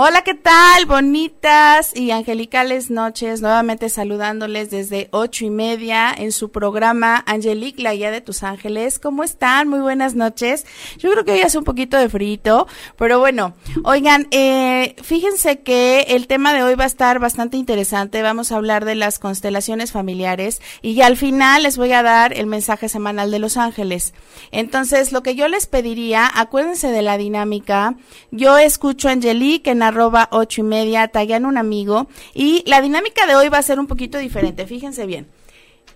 Hola, 0.00 0.22
¿qué 0.22 0.34
tal? 0.34 0.86
Bonitas 0.86 1.90
y 1.92 2.12
angelicales 2.12 2.88
noches. 2.88 3.40
Nuevamente 3.40 3.88
saludándoles 3.88 4.70
desde 4.70 5.08
ocho 5.10 5.44
y 5.44 5.50
media 5.50 6.14
en 6.16 6.30
su 6.30 6.52
programa 6.52 7.24
Angelique, 7.26 7.82
la 7.82 7.96
guía 7.96 8.12
de 8.12 8.20
tus 8.20 8.44
ángeles. 8.44 9.00
¿Cómo 9.00 9.24
están? 9.24 9.66
Muy 9.66 9.80
buenas 9.80 10.14
noches. 10.14 10.66
Yo 10.98 11.10
creo 11.10 11.24
que 11.24 11.32
hoy 11.32 11.40
hace 11.40 11.58
un 11.58 11.64
poquito 11.64 11.96
de 11.96 12.08
frito, 12.08 12.68
pero 12.96 13.18
bueno, 13.18 13.56
oigan, 13.82 14.28
eh, 14.30 14.94
fíjense 15.02 15.62
que 15.62 16.02
el 16.10 16.28
tema 16.28 16.54
de 16.54 16.62
hoy 16.62 16.76
va 16.76 16.84
a 16.84 16.86
estar 16.86 17.18
bastante 17.18 17.56
interesante. 17.56 18.22
Vamos 18.22 18.52
a 18.52 18.56
hablar 18.56 18.84
de 18.84 18.94
las 18.94 19.18
constelaciones 19.18 19.90
familiares 19.90 20.62
y 20.80 21.00
al 21.00 21.16
final 21.16 21.64
les 21.64 21.76
voy 21.76 21.90
a 21.90 22.04
dar 22.04 22.38
el 22.38 22.46
mensaje 22.46 22.88
semanal 22.88 23.32
de 23.32 23.40
los 23.40 23.56
ángeles. 23.56 24.14
Entonces, 24.52 25.10
lo 25.10 25.24
que 25.24 25.34
yo 25.34 25.48
les 25.48 25.66
pediría, 25.66 26.30
acuérdense 26.32 26.86
de 26.92 27.02
la 27.02 27.18
dinámica. 27.18 27.96
Yo 28.30 28.58
escucho 28.58 29.08
a 29.08 29.10
Angelique 29.10 29.72
en 29.72 29.87
arroba 29.88 30.28
ocho 30.30 30.60
y 30.60 30.64
media, 30.64 31.08
taguean 31.08 31.46
un 31.46 31.58
amigo. 31.58 32.08
Y 32.34 32.62
la 32.66 32.80
dinámica 32.80 33.26
de 33.26 33.36
hoy 33.36 33.48
va 33.48 33.58
a 33.58 33.62
ser 33.62 33.80
un 33.80 33.86
poquito 33.86 34.18
diferente, 34.18 34.66
fíjense 34.66 35.06
bien. 35.06 35.28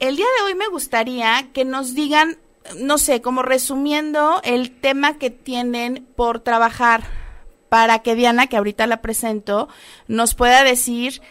El 0.00 0.16
día 0.16 0.26
de 0.38 0.44
hoy 0.44 0.54
me 0.54 0.68
gustaría 0.68 1.48
que 1.52 1.64
nos 1.64 1.94
digan, 1.94 2.38
no 2.78 2.98
sé, 2.98 3.22
como 3.22 3.42
resumiendo 3.42 4.40
el 4.44 4.70
tema 4.72 5.18
que 5.18 5.30
tienen 5.30 6.06
por 6.16 6.40
trabajar, 6.40 7.04
para 7.68 8.00
que 8.00 8.14
Diana, 8.14 8.48
que 8.48 8.58
ahorita 8.58 8.86
la 8.86 9.00
presento, 9.00 9.68
nos 10.06 10.34
pueda 10.34 10.62
decir 10.62 11.22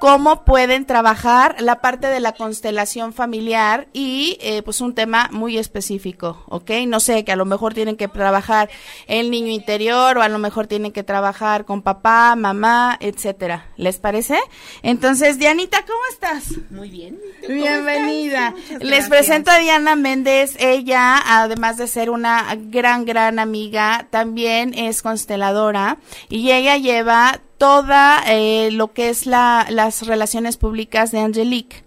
cómo 0.00 0.44
pueden 0.44 0.86
trabajar 0.86 1.56
la 1.60 1.80
parte 1.80 2.06
de 2.06 2.20
la 2.20 2.32
constelación 2.32 3.12
familiar 3.12 3.88
y 3.92 4.38
eh, 4.40 4.62
pues 4.62 4.80
un 4.80 4.94
tema 4.94 5.28
muy 5.32 5.58
específico, 5.58 6.44
¿ok? 6.48 6.70
No 6.86 7.00
sé, 7.00 7.24
que 7.24 7.32
a 7.32 7.36
lo 7.36 7.44
mejor 7.44 7.74
tienen 7.74 7.96
que 7.96 8.08
trabajar 8.08 8.68
el 9.06 9.30
niño 9.30 9.48
interior 9.48 10.18
o 10.18 10.22
a 10.22 10.28
lo 10.28 10.38
mejor 10.38 10.66
tienen 10.66 10.92
que 10.92 11.02
trabajar 11.02 11.64
con 11.64 11.82
papá, 11.82 12.36
mamá, 12.36 12.96
etcétera. 13.00 13.66
¿Les 13.76 13.98
parece? 13.98 14.38
Entonces, 14.82 15.38
Dianita, 15.38 15.84
¿cómo 15.86 16.00
estás? 16.10 16.58
Muy 16.70 16.90
bien. 16.90 17.18
Bienvenida. 17.48 18.54
Les 18.80 19.08
presento 19.08 19.50
a 19.50 19.58
Diana 19.58 19.96
Méndez. 19.96 20.56
Ella, 20.58 21.22
además 21.24 21.76
de 21.76 21.86
ser 21.86 22.10
una 22.10 22.54
gran, 22.56 23.04
gran 23.04 23.38
amiga, 23.38 24.06
también 24.10 24.74
es 24.74 25.02
consteladora 25.02 25.98
y 26.28 26.50
ella 26.50 26.76
lleva 26.76 27.40
toda 27.58 28.22
eh, 28.26 28.70
lo 28.72 28.92
que 28.92 29.08
es 29.08 29.26
la, 29.26 29.66
las 29.70 30.06
relaciones 30.06 30.56
públicas 30.56 31.12
de 31.12 31.20
Angelique. 31.20 31.84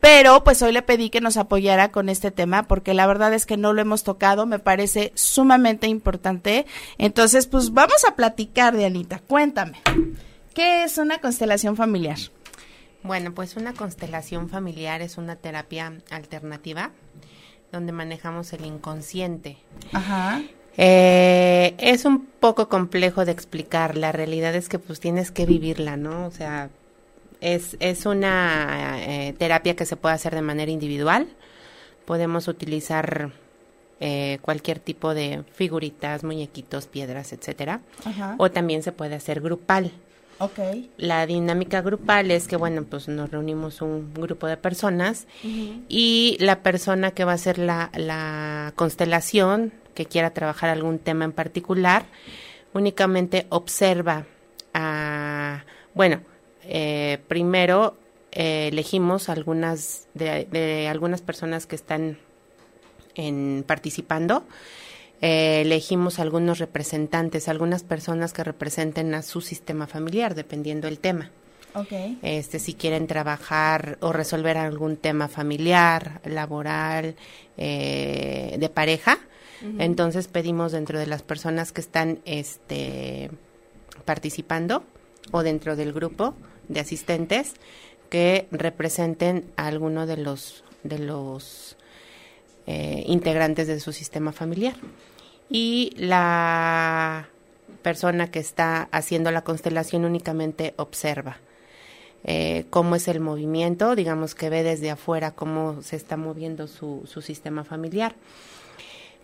Pero 0.00 0.44
pues 0.44 0.62
hoy 0.62 0.72
le 0.72 0.82
pedí 0.82 1.10
que 1.10 1.20
nos 1.20 1.36
apoyara 1.36 1.90
con 1.90 2.08
este 2.08 2.30
tema 2.30 2.64
porque 2.64 2.94
la 2.94 3.06
verdad 3.06 3.34
es 3.34 3.46
que 3.46 3.56
no 3.56 3.72
lo 3.72 3.80
hemos 3.80 4.04
tocado, 4.04 4.46
me 4.46 4.58
parece 4.58 5.12
sumamente 5.14 5.88
importante. 5.88 6.66
Entonces, 6.98 7.46
pues 7.46 7.72
vamos 7.72 8.04
a 8.08 8.14
platicar 8.14 8.76
de 8.76 8.84
Anita. 8.84 9.20
Cuéntame, 9.20 9.80
¿qué 10.54 10.84
es 10.84 10.98
una 10.98 11.20
constelación 11.20 11.76
familiar? 11.76 12.18
Bueno, 13.02 13.34
pues 13.34 13.56
una 13.56 13.72
constelación 13.72 14.48
familiar 14.48 15.02
es 15.02 15.18
una 15.18 15.34
terapia 15.34 15.92
alternativa 16.10 16.92
donde 17.72 17.92
manejamos 17.92 18.52
el 18.52 18.64
inconsciente. 18.64 19.58
Ajá. 19.92 20.42
Eh, 20.76 21.74
es 21.78 22.04
un 22.04 22.26
poco 22.26 22.68
complejo 22.68 23.24
de 23.24 23.32
explicar. 23.32 23.96
La 23.96 24.12
realidad 24.12 24.54
es 24.54 24.68
que 24.68 24.78
pues 24.78 25.00
tienes 25.00 25.30
que 25.30 25.46
vivirla, 25.46 25.96
¿no? 25.96 26.26
O 26.26 26.30
sea, 26.30 26.70
es, 27.40 27.76
es 27.80 28.06
una 28.06 28.96
eh, 29.00 29.34
terapia 29.38 29.76
que 29.76 29.86
se 29.86 29.96
puede 29.96 30.14
hacer 30.14 30.34
de 30.34 30.42
manera 30.42 30.70
individual. 30.70 31.28
Podemos 32.06 32.48
utilizar 32.48 33.30
eh, 34.00 34.38
cualquier 34.42 34.78
tipo 34.80 35.14
de 35.14 35.44
figuritas, 35.54 36.24
muñequitos, 36.24 36.86
piedras, 36.86 37.32
etcétera. 37.32 37.80
O 38.38 38.50
también 38.50 38.82
se 38.82 38.92
puede 38.92 39.14
hacer 39.14 39.40
grupal. 39.40 39.92
Okay. 40.38 40.90
La 40.96 41.24
dinámica 41.24 41.82
grupal 41.82 42.32
es 42.32 42.48
que, 42.48 42.56
bueno, 42.56 42.82
pues 42.82 43.06
nos 43.06 43.30
reunimos 43.30 43.80
un 43.80 44.12
grupo 44.12 44.48
de 44.48 44.56
personas 44.56 45.28
y 45.88 46.36
la 46.40 46.62
persona 46.62 47.12
que 47.12 47.24
va 47.24 47.30
a 47.30 47.34
hacer 47.36 47.58
la, 47.58 47.92
la 47.94 48.72
constelación 48.74 49.72
que 49.94 50.06
quiera 50.06 50.30
trabajar 50.30 50.70
algún 50.70 50.98
tema 50.98 51.24
en 51.24 51.32
particular, 51.32 52.06
únicamente 52.72 53.46
observa 53.50 54.26
a, 54.74 55.64
bueno, 55.94 56.20
eh, 56.64 57.18
primero 57.28 57.96
eh, 58.30 58.68
elegimos 58.72 59.28
algunas 59.28 60.06
de, 60.14 60.88
algunas 60.88 61.20
personas 61.20 61.66
que 61.66 61.76
están 61.76 62.18
en 63.14 63.64
participando, 63.66 64.44
eh, 65.20 65.60
elegimos 65.62 66.18
algunos 66.18 66.58
representantes, 66.58 67.48
algunas 67.48 67.82
personas 67.82 68.32
que 68.32 68.42
representen 68.42 69.14
a 69.14 69.22
su 69.22 69.40
sistema 69.40 69.86
familiar, 69.86 70.34
dependiendo 70.34 70.88
del 70.88 70.98
tema. 70.98 71.30
Okay. 71.74 72.18
Este, 72.22 72.58
si 72.58 72.74
quieren 72.74 73.06
trabajar 73.06 73.96
o 74.00 74.12
resolver 74.12 74.58
algún 74.58 74.96
tema 74.96 75.28
familiar, 75.28 76.20
laboral, 76.24 77.16
de 77.56 78.70
pareja, 78.74 79.18
entonces 79.78 80.28
pedimos 80.28 80.72
dentro 80.72 80.98
de 80.98 81.06
las 81.06 81.22
personas 81.22 81.72
que 81.72 81.80
están 81.80 82.20
este, 82.24 83.30
participando 84.04 84.84
o 85.30 85.42
dentro 85.42 85.76
del 85.76 85.92
grupo 85.92 86.34
de 86.68 86.80
asistentes 86.80 87.54
que 88.10 88.48
representen 88.50 89.44
a 89.56 89.66
alguno 89.66 90.06
de 90.06 90.16
los 90.16 90.64
de 90.82 90.98
los 90.98 91.76
eh, 92.66 93.04
integrantes 93.06 93.66
de 93.68 93.78
su 93.80 93.92
sistema 93.92 94.32
familiar 94.32 94.74
y 95.48 95.92
la 95.96 97.28
persona 97.82 98.30
que 98.30 98.38
está 98.38 98.88
haciendo 98.90 99.30
la 99.30 99.44
constelación 99.44 100.04
únicamente 100.04 100.74
observa 100.76 101.38
eh, 102.24 102.66
cómo 102.70 102.94
es 102.94 103.08
el 103.08 103.20
movimiento, 103.20 103.96
digamos 103.96 104.34
que 104.34 104.48
ve 104.48 104.62
desde 104.62 104.90
afuera 104.90 105.32
cómo 105.32 105.82
se 105.82 105.96
está 105.96 106.16
moviendo 106.16 106.68
su, 106.68 107.02
su 107.06 107.20
sistema 107.20 107.64
familiar. 107.64 108.14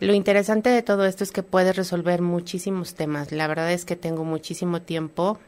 Lo 0.00 0.14
interesante 0.14 0.70
de 0.70 0.82
todo 0.82 1.06
esto 1.06 1.24
es 1.24 1.32
que 1.32 1.42
puedes 1.42 1.74
resolver 1.74 2.22
muchísimos 2.22 2.94
temas. 2.94 3.32
La 3.32 3.48
verdad 3.48 3.72
es 3.72 3.84
que 3.84 3.96
tengo 3.96 4.24
muchísimo 4.24 4.80
tiempo 4.82 5.38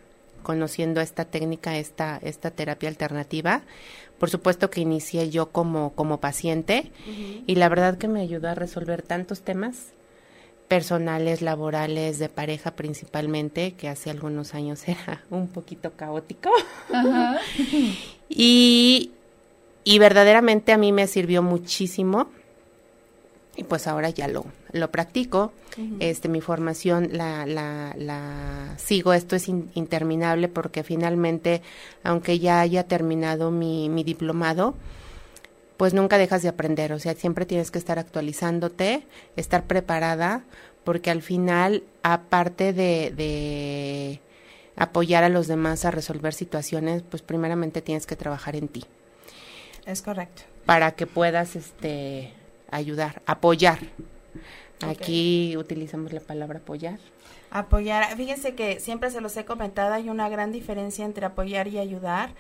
conociendo 0.43 1.01
esta 1.01 1.25
técnica, 1.25 1.79
esta, 1.79 2.19
esta 2.23 2.51
terapia 2.51 2.89
alternativa. 2.89 3.63
Por 4.19 4.29
supuesto 4.29 4.69
que 4.69 4.81
inicié 4.81 5.31
yo 5.31 5.51
como, 5.51 5.93
como 5.93 6.19
paciente 6.19 6.91
y 7.47 7.55
la 7.55 7.69
verdad 7.69 7.97
que 7.97 8.09
me 8.09 8.21
ayudó 8.21 8.49
a 8.49 8.55
resolver 8.55 9.03
tantos 9.03 9.43
temas 9.43 9.93
personales, 10.69 11.43
laborales, 11.43 12.19
de 12.19 12.29
pareja 12.29 12.73
principalmente, 12.73 13.73
que 13.73 13.89
hace 13.89 14.11
algunos 14.11 14.55
años 14.55 14.83
era 14.89 15.23
un 15.31 15.49
poquito 15.49 15.93
caótico. 15.93 16.51
y, 18.29 19.13
y 19.85 19.99
verdaderamente 19.99 20.73
a 20.73 20.79
mí 20.79 20.93
me 20.93 21.07
sirvió 21.07 21.43
muchísimo 21.43 22.29
y 23.61 23.65
pues 23.65 23.87
ahora 23.87 24.09
ya 24.09 24.27
lo, 24.27 24.47
lo 24.73 24.91
practico. 24.91 25.53
Este, 25.99 26.29
mi 26.29 26.41
formación 26.41 27.11
la, 27.13 27.45
la, 27.45 27.95
la 27.97 28.75
sigo, 28.79 29.13
esto 29.13 29.37
es 29.37 29.49
interminable 29.49 30.49
porque 30.49 30.83
finalmente, 30.83 31.61
aunque 32.03 32.39
ya 32.39 32.61
haya 32.61 32.85
terminado 32.85 33.51
mi, 33.51 33.91
mi 33.91 34.03
diplomado, 34.03 34.75
pues 35.77 35.93
nunca 35.93 36.17
dejas 36.17 36.41
de 36.43 36.49
aprender, 36.49 36.93
o 36.95 36.99
sea, 36.99 37.15
siempre 37.15 37.45
tienes 37.45 37.71
que 37.71 37.79
estar 37.79 37.99
actualizándote, 37.99 39.07
estar 39.37 39.65
preparada, 39.65 40.45
porque 40.85 41.11
al 41.11 41.21
final, 41.21 41.83
aparte 42.03 42.73
de, 42.73 43.13
de 43.15 44.21
apoyar 44.77 45.23
a 45.23 45.29
los 45.29 45.49
demás 45.49 45.85
a 45.85 45.91
resolver 45.91 46.33
situaciones, 46.33 47.03
pues 47.03 47.23
primeramente 47.23 47.83
tienes 47.83 48.07
que 48.07 48.17
trabajar 48.17 48.57
en 48.57 48.69
ti. 48.69 48.85
Es 49.85 50.01
correcto. 50.01 50.43
Para 50.65 50.93
que 50.93 51.07
puedas, 51.07 51.57
este, 51.57 52.33
ayudar, 52.71 53.23
apoyar. 53.27 53.79
Aquí 54.83 55.57
utilizamos 55.57 56.13
la 56.13 56.21
palabra 56.21 56.61
apoyar. 56.61 56.99
Apoyar, 57.51 58.17
fíjense 58.17 58.55
que 58.55 58.81
siempre 58.81 59.11
se 59.11 59.21
los 59.21 59.37
he 59.37 59.45
comentado, 59.45 59.93
hay 59.93 60.09
una 60.09 60.29
gran 60.29 60.53
diferencia 60.53 61.05
entre 61.05 61.27
apoyar 61.27 61.69
y 61.69 61.79
ayudar. 61.79 62.31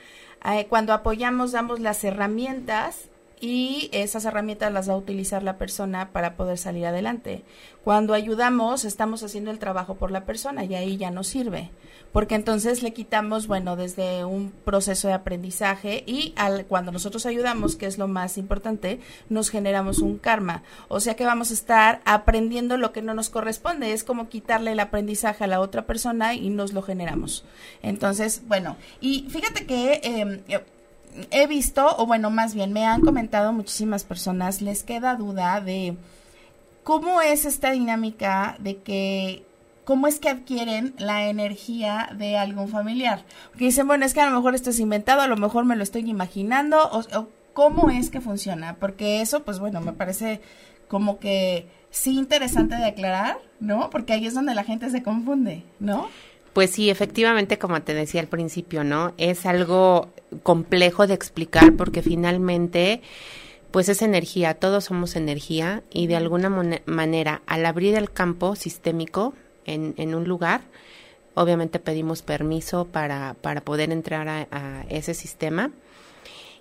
Eh, 0.45 0.67
cuando 0.69 0.93
apoyamos 0.93 1.53
damos 1.53 1.81
las 1.81 2.03
herramientas 2.05 3.10
y 3.41 3.89
esas 3.93 4.27
herramientas 4.27 4.73
las 4.73 4.89
va 4.89 4.95
a 4.95 4.99
utilizar 4.99 5.43
la 5.43 5.57
persona 5.57 6.13
para 6.13 6.37
poder 6.37 6.59
salir 6.59 6.85
adelante. 6.87 7.43
Cuando 7.83 8.13
ayudamos, 8.13 8.85
estamos 8.85 9.23
haciendo 9.23 9.51
el 9.51 9.59
trabajo 9.59 9.95
por 9.95 10.11
la 10.11 10.27
persona 10.27 10.65
y 10.65 10.75
ahí 10.75 10.99
ya 10.99 11.11
no 11.11 11.25
sirve, 11.25 11.71
porque 12.13 12.35
entonces 12.35 12.83
le 12.83 12.93
quitamos, 12.93 13.47
bueno, 13.47 13.77
desde 13.77 14.27
un 14.27 14.53
proceso 14.65 15.09
de 15.09 15.15
aprendizaje 15.15 16.05
y 16.07 16.35
al, 16.37 16.67
cuando 16.67 16.93
nosotros 16.93 17.25
ayudamos, 17.25 17.77
que 17.77 17.87
es 17.87 17.97
lo 17.97 18.09
más 18.09 18.37
importante, 18.37 19.01
nos 19.31 19.49
generamos 19.49 20.01
un 20.01 20.19
karma. 20.19 20.63
O 20.89 21.01
sea 21.01 21.17
que 21.17 21.25
vamos 21.25 21.51
a 21.51 21.55
estar 21.55 22.03
aprendiendo 22.05 22.77
lo 22.77 22.93
que 22.93 23.01
no 23.01 23.15
nos 23.15 23.31
corresponde, 23.31 23.93
es 23.93 24.05
como 24.05 24.29
quitarle 24.29 24.73
el 24.73 24.81
aprendizaje 24.81 25.45
a 25.45 25.47
la 25.47 25.61
otra 25.61 25.87
persona 25.87 26.35
y 26.35 26.51
nos 26.51 26.75
lo 26.75 26.83
generamos. 26.83 27.45
Entonces, 27.83 28.43
bueno, 28.47 28.77
y 29.01 29.27
fíjate 29.31 29.65
que... 29.65 30.01
Eh, 30.05 30.63
he 31.31 31.47
visto, 31.47 31.97
o 31.99 32.07
bueno, 32.07 32.31
más 32.31 32.55
bien 32.55 32.73
me 32.73 32.87
han 32.87 33.01
comentado 33.01 33.53
muchísimas 33.53 34.05
personas, 34.05 34.63
les 34.63 34.83
queda 34.83 35.17
duda 35.17 35.61
de 35.61 35.97
cómo 36.83 37.21
es 37.21 37.45
esta 37.45 37.71
dinámica 37.71 38.57
de 38.59 38.79
que 38.79 39.45
cómo 39.85 40.07
es 40.07 40.21
que 40.21 40.29
adquieren 40.29 40.95
la 40.99 41.29
energía 41.29 42.11
de 42.17 42.37
algún 42.37 42.69
familiar. 42.69 43.25
Porque 43.51 43.65
dicen, 43.65 43.89
bueno, 43.89 44.05
es 44.05 44.15
que 44.15 44.21
a 44.21 44.31
lo 44.31 44.37
mejor 44.37 44.55
esto 44.55 44.71
es 44.71 44.79
inventado, 44.79 45.21
a 45.21 45.27
lo 45.27 45.37
mejor 45.37 45.65
me 45.65 45.75
lo 45.75 45.83
estoy 45.83 46.09
imaginando, 46.09 46.79
o, 46.93 47.29
cómo 47.53 47.91
es 47.91 48.11
que 48.11 48.21
funciona, 48.21 48.77
porque 48.77 49.21
eso, 49.21 49.43
pues 49.43 49.59
bueno, 49.59 49.81
me 49.81 49.93
parece 49.93 50.41
como 50.87 51.19
que 51.19 51.67
sí 51.91 52.17
interesante 52.17 52.77
de 52.77 52.85
aclarar, 52.85 53.39
¿no? 53.59 53.91
Porque 53.91 54.13
ahí 54.13 54.27
es 54.27 54.35
donde 54.35 54.55
la 54.55 54.63
gente 54.63 54.91
se 54.91 55.03
confunde, 55.03 55.65
¿no? 55.81 56.09
Pues 56.53 56.71
sí, 56.71 56.91
efectivamente, 56.91 57.59
como 57.59 57.81
te 57.83 57.95
decía 57.95 58.21
al 58.21 58.27
principio, 58.27 58.83
¿no? 58.83 59.15
Es 59.19 59.47
algo 59.47 60.11
complejo 60.43 61.07
de 61.07 61.15
explicar 61.15 61.77
porque 61.77 62.03
finalmente, 62.03 63.03
pues 63.71 63.89
es 63.89 64.03
energía, 64.03 64.55
todos 64.55 64.85
somos 64.85 65.15
energía 65.15 65.85
y 65.93 66.09
de 66.09 66.17
alguna 66.17 66.51
manera, 66.87 67.43
al 67.47 67.67
abrir 67.67 67.95
el 67.95 68.11
campo 68.11 68.57
sistémico 68.57 69.35
en, 69.65 69.95
en 69.97 70.15
un 70.15 70.25
lugar, 70.25 70.63
obviamente 71.35 71.79
pedimos 71.79 72.23
permiso 72.23 72.87
para, 72.87 73.37
para 73.41 73.61
poder 73.61 73.93
entrar 73.93 74.29
a, 74.29 74.49
a 74.51 74.83
ese 74.89 75.15
sistema 75.15 75.71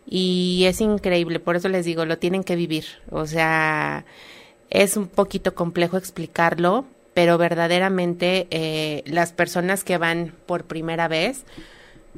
y 0.05 0.65
es 0.65 0.81
increíble, 0.81 1.39
por 1.39 1.55
eso 1.55 1.69
les 1.69 1.85
digo, 1.85 2.05
lo 2.05 2.17
tienen 2.17 2.43
que 2.43 2.55
vivir, 2.55 2.85
o 3.11 3.25
sea, 3.25 4.05
es 4.69 4.97
un 4.97 5.07
poquito 5.07 5.55
complejo 5.55 5.97
explicarlo, 5.97 6.85
pero 7.13 7.37
verdaderamente 7.37 8.47
eh, 8.51 9.03
las 9.05 9.31
personas 9.31 9.83
que 9.83 9.97
van 9.97 10.33
por 10.45 10.65
primera 10.65 11.07
vez, 11.07 11.43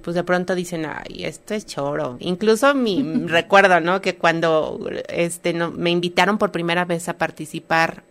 pues 0.01 0.15
de 0.15 0.23
pronto 0.23 0.55
dicen, 0.55 0.85
ay, 0.85 1.25
esto 1.25 1.53
es 1.53 1.65
choro. 1.65 2.17
Incluso 2.19 2.73
mi 2.73 3.03
recuerdo, 3.27 3.79
¿no? 3.79 4.01
Que 4.01 4.15
cuando 4.15 4.79
este 5.09 5.53
no, 5.53 5.71
me 5.71 5.89
invitaron 5.89 6.37
por 6.37 6.51
primera 6.51 6.85
vez 6.85 7.09
a 7.09 7.17
participar, 7.17 8.03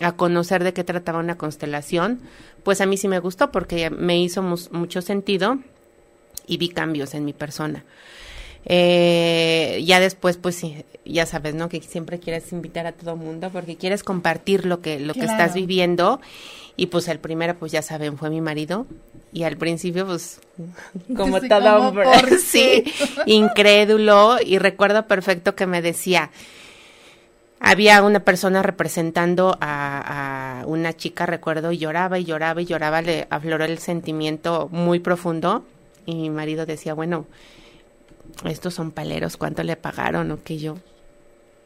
a 0.00 0.12
conocer 0.12 0.64
de 0.64 0.72
qué 0.72 0.84
trataba 0.84 1.18
una 1.18 1.36
constelación, 1.36 2.20
pues 2.62 2.80
a 2.80 2.86
mí 2.86 2.96
sí 2.96 3.08
me 3.08 3.18
gustó 3.18 3.50
porque 3.50 3.90
me 3.90 4.18
hizo 4.18 4.42
mucho 4.42 5.02
sentido 5.02 5.58
y 6.46 6.56
vi 6.56 6.68
cambios 6.68 7.14
en 7.14 7.24
mi 7.24 7.32
persona. 7.32 7.84
Eh, 8.66 9.82
ya 9.84 10.00
después, 10.00 10.36
pues 10.36 10.54
sí, 10.56 10.84
ya 11.04 11.26
sabes, 11.26 11.54
¿no? 11.54 11.68
Que 11.68 11.80
siempre 11.80 12.18
quieres 12.18 12.52
invitar 12.52 12.86
a 12.86 12.92
todo 12.92 13.16
mundo 13.16 13.50
porque 13.50 13.76
quieres 13.76 14.02
compartir 14.02 14.66
lo 14.66 14.80
que, 14.80 15.00
lo 15.00 15.14
que 15.14 15.24
estás 15.24 15.54
viviendo. 15.54 16.20
Y 16.76 16.86
pues 16.86 17.08
el 17.08 17.18
primero, 17.18 17.56
pues 17.56 17.72
ya 17.72 17.82
saben, 17.82 18.16
fue 18.16 18.30
mi 18.30 18.40
marido. 18.40 18.86
Y 19.32 19.44
al 19.44 19.56
principio, 19.56 20.06
pues, 20.06 20.40
como 21.16 21.40
todo 21.40 21.88
hombre, 21.88 22.06
sí, 22.44 22.84
incrédulo. 23.26 24.38
Y 24.44 24.58
recuerdo 24.58 25.06
perfecto 25.06 25.54
que 25.54 25.66
me 25.66 25.82
decía, 25.82 26.30
había 27.60 28.02
una 28.02 28.20
persona 28.20 28.62
representando 28.62 29.56
a, 29.60 30.60
a, 30.60 30.66
una 30.66 30.94
chica, 30.94 31.26
recuerdo, 31.26 31.72
y 31.72 31.78
lloraba 31.78 32.18
y 32.18 32.24
lloraba 32.24 32.62
y 32.62 32.66
lloraba, 32.66 33.02
le 33.02 33.26
afloró 33.30 33.64
el 33.64 33.78
sentimiento 33.78 34.68
muy 34.70 35.00
profundo. 35.00 35.64
Y 36.06 36.14
mi 36.14 36.30
marido 36.30 36.66
decía, 36.66 36.94
bueno, 36.94 37.26
estos 38.44 38.74
son 38.74 38.90
paleros, 38.90 39.36
¿cuánto 39.36 39.62
le 39.62 39.76
pagaron? 39.76 40.30
O 40.30 40.42
que 40.42 40.58
yo 40.58 40.76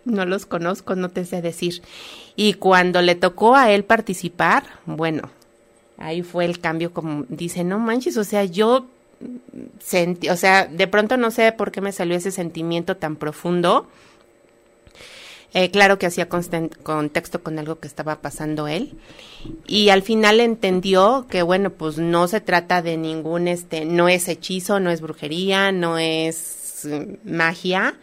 no 0.05 0.26
los 0.26 0.46
conozco, 0.46 0.94
no 0.94 1.08
te 1.08 1.25
sé 1.25 1.43
decir. 1.43 1.82
Y 2.37 2.55
cuando 2.55 3.02
le 3.02 3.14
tocó 3.14 3.56
a 3.56 3.70
él 3.70 3.84
participar, 3.84 4.64
bueno, 4.87 5.31
ahí 5.99 6.22
fue 6.22 6.44
el 6.44 6.61
cambio 6.61 6.93
como 6.93 7.25
dice, 7.28 7.64
no 7.64 7.78
manches, 7.78 8.16
o 8.16 8.25
sea, 8.25 8.44
yo 8.44 8.87
sentí, 9.81 10.28
o 10.28 10.37
sea, 10.37 10.66
de 10.66 10.87
pronto 10.87 11.16
no 11.16 11.31
sé 11.31 11.52
por 11.52 11.70
qué 11.70 11.81
me 11.81 11.93
salió 11.93 12.16
ese 12.16 12.31
sentimiento 12.31 12.96
tan 12.96 13.16
profundo. 13.16 13.88
Eh, 15.55 15.71
claro 15.71 16.01
que 16.01 16.06
hacía 16.06 16.29
contexto 16.29 17.43
con 17.45 17.59
algo 17.61 17.79
que 17.79 17.87
estaba 17.87 18.21
pasando 18.21 18.67
él. 18.67 18.99
Y 19.69 19.91
al 19.91 20.03
final 20.03 20.41
entendió 20.41 21.27
que, 21.29 21.43
bueno, 21.43 21.71
pues 21.71 21.97
no 21.97 22.27
se 22.27 22.41
trata 22.41 22.83
de 22.83 22.97
ningún, 22.97 23.47
este, 23.47 23.85
no 23.85 24.09
es 24.09 24.27
hechizo, 24.27 24.81
no 24.81 24.91
es 24.91 25.01
brujería, 25.01 25.71
no 25.71 25.97
es 25.97 26.89
mm, 26.91 27.31
magia, 27.37 27.95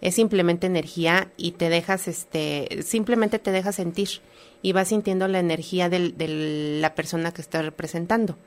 es 0.00 0.14
simplemente 0.14 0.66
energía 0.66 1.28
y 1.36 1.52
te 1.52 1.68
dejas, 1.68 2.08
este, 2.08 2.82
simplemente 2.82 3.38
te 3.38 3.52
dejas 3.52 3.76
sentir 3.76 4.08
y 4.62 4.72
vas 4.72 4.88
sintiendo 4.88 5.28
la 5.28 5.40
energía 5.40 5.90
de 5.90 6.78
la 6.80 6.94
persona 6.94 7.34
que 7.34 7.42
estás 7.42 7.66
representando. 7.66 8.38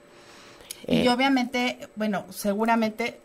Y 0.88 1.02
eh, 1.02 1.10
obviamente, 1.10 1.78
bueno, 1.96 2.26
seguramente 2.32 3.20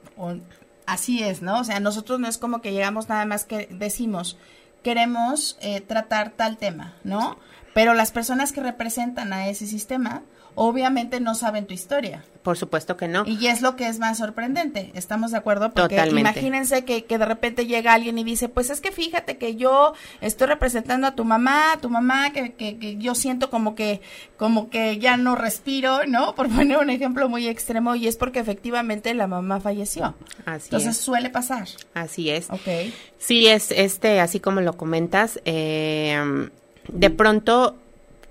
así 0.85 1.23
es, 1.23 1.41
¿no? 1.41 1.61
O 1.61 1.65
sea, 1.65 1.81
nosotros 1.81 2.21
no 2.21 2.29
es 2.29 2.37
como 2.37 2.61
que 2.61 2.73
llegamos 2.73 3.09
nada 3.09 3.25
más 3.25 3.45
que 3.47 3.67
decimos, 3.71 4.37
queremos 4.83 5.57
eh, 5.61 5.81
tratar 5.81 6.31
tal 6.31 6.59
tema, 6.59 6.95
¿no? 7.05 7.39
Pero 7.75 7.95
las 7.95 8.13
personas 8.13 8.53
que 8.53 8.61
representan 8.61 9.33
a 9.33 9.49
ese 9.49 9.67
sistema 9.67 10.23
obviamente 10.55 11.21
no 11.21 11.35
saben 11.35 11.67
tu 11.67 11.75
historia. 11.75 12.25
Por 12.43 12.59
supuesto 12.59 12.97
que 12.97 13.07
no. 13.07 13.25
Y 13.25 13.47
es 13.47 13.63
lo 13.63 13.77
que 13.77 13.87
es 13.87 14.01
más 14.01 14.19
sorprendente, 14.19 14.91
¿estamos 14.95 15.31
de 15.31 15.39
acuerdo? 15.39 15.73
Porque 15.73 15.97
imagínense 16.09 16.85
que, 16.85 17.05
que, 17.05 17.17
de 17.17 17.25
repente 17.25 17.67
llega 17.67 17.95
alguien 17.95 18.19
y 18.19 18.25
dice, 18.25 18.49
pues 18.49 18.69
es 18.71 18.81
que 18.81 18.91
fíjate 18.91 19.39
que 19.39 19.55
yo 19.55 19.93
estoy 20.21 20.49
representando 20.49 21.07
a 21.07 21.15
tu 21.15 21.25
mamá, 21.25 21.73
a 21.75 21.77
tu 21.79 21.89
mamá, 21.89 22.33
que, 22.33 22.53
que, 22.55 22.97
yo 22.99 23.15
siento 23.15 23.49
como 23.49 23.77
que, 23.77 24.01
como 24.37 24.71
que 24.71 24.99
ya 24.99 25.17
no 25.17 25.37
respiro, 25.37 26.05
¿no? 26.07 26.35
Por 26.37 26.49
poner 26.49 26.79
un 26.79 26.91
ejemplo 26.91 27.29
muy 27.29 27.47
extremo, 27.47 27.95
y 27.95 28.09
es 28.09 28.17
porque 28.17 28.41
efectivamente 28.41 29.15
la 29.15 29.29
mamá 29.29 29.61
falleció. 29.61 30.15
Así 30.45 30.67
Entonces 30.67 30.97
suele 30.97 31.31
pasar. 31.31 31.69
Así 31.95 32.31
es. 32.31 32.51
Ok. 32.51 32.93
Sí, 33.19 33.47
es 33.47 33.71
este, 33.71 34.19
así 34.19 34.41
como 34.41 34.61
lo 34.63 34.77
comentas, 34.77 35.41
eh, 35.45 36.51
de 36.89 37.11
pronto 37.11 37.77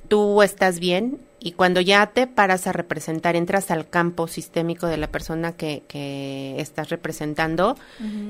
tú 0.09 0.41
estás 0.41 0.79
bien 0.79 1.17
y 1.43 1.53
cuando 1.53 1.81
ya 1.81 2.05
te 2.07 2.27
paras 2.27 2.67
a 2.67 2.71
representar, 2.71 3.35
entras 3.35 3.71
al 3.71 3.89
campo 3.89 4.27
sistémico 4.27 4.85
de 4.85 4.97
la 4.97 5.07
persona 5.07 5.53
que, 5.53 5.81
que 5.87 6.55
estás 6.59 6.89
representando, 6.89 7.75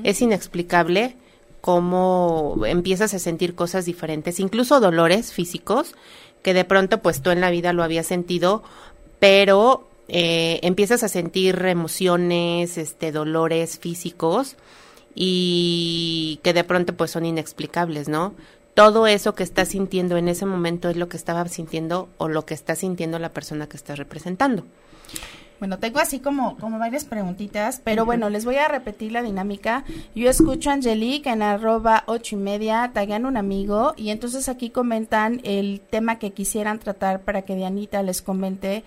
es 0.02 0.22
inexplicable 0.22 1.16
cómo 1.60 2.56
empiezas 2.64 3.12
a 3.12 3.18
sentir 3.18 3.54
cosas 3.54 3.84
diferentes, 3.84 4.40
incluso 4.40 4.80
dolores 4.80 5.32
físicos, 5.32 5.94
que 6.42 6.54
de 6.54 6.64
pronto 6.64 7.02
pues 7.02 7.20
tú 7.20 7.30
en 7.30 7.42
la 7.42 7.50
vida 7.50 7.74
lo 7.74 7.82
habías 7.82 8.06
sentido, 8.06 8.62
pero 9.20 9.86
eh, 10.08 10.60
empiezas 10.62 11.02
a 11.02 11.08
sentir 11.08 11.62
emociones, 11.66 12.78
este, 12.78 13.12
dolores 13.12 13.78
físicos 13.78 14.56
y 15.14 16.40
que 16.42 16.54
de 16.54 16.64
pronto 16.64 16.96
pues 16.96 17.10
son 17.10 17.26
inexplicables, 17.26 18.08
¿no? 18.08 18.34
Todo 18.74 19.06
eso 19.06 19.34
que 19.34 19.42
estás 19.42 19.68
sintiendo 19.68 20.16
en 20.16 20.28
ese 20.28 20.46
momento 20.46 20.88
es 20.88 20.96
lo 20.96 21.08
que 21.08 21.16
estaba 21.16 21.46
sintiendo 21.48 22.08
o 22.18 22.28
lo 22.28 22.46
que 22.46 22.54
está 22.54 22.74
sintiendo 22.74 23.18
la 23.18 23.32
persona 23.32 23.68
que 23.68 23.76
estás 23.76 23.98
representando. 23.98 24.64
Bueno, 25.62 25.78
tengo 25.78 26.00
así 26.00 26.18
como, 26.18 26.56
como 26.58 26.80
varias 26.80 27.04
preguntitas, 27.04 27.80
pero 27.84 28.04
bueno, 28.04 28.28
les 28.30 28.44
voy 28.44 28.56
a 28.56 28.66
repetir 28.66 29.12
la 29.12 29.22
dinámica. 29.22 29.84
Yo 30.12 30.28
escucho 30.28 30.70
a 30.70 30.72
Angelique 30.72 31.30
en 31.30 31.40
arroba 31.40 32.02
ocho 32.06 32.34
y 32.34 32.38
media, 32.40 32.90
tagan 32.92 33.26
un 33.26 33.36
amigo, 33.36 33.94
y 33.96 34.10
entonces 34.10 34.48
aquí 34.48 34.70
comentan 34.70 35.40
el 35.44 35.80
tema 35.80 36.18
que 36.18 36.32
quisieran 36.32 36.80
tratar 36.80 37.20
para 37.20 37.42
que 37.42 37.54
Dianita 37.54 38.02
les 38.02 38.22
comente 38.22 38.82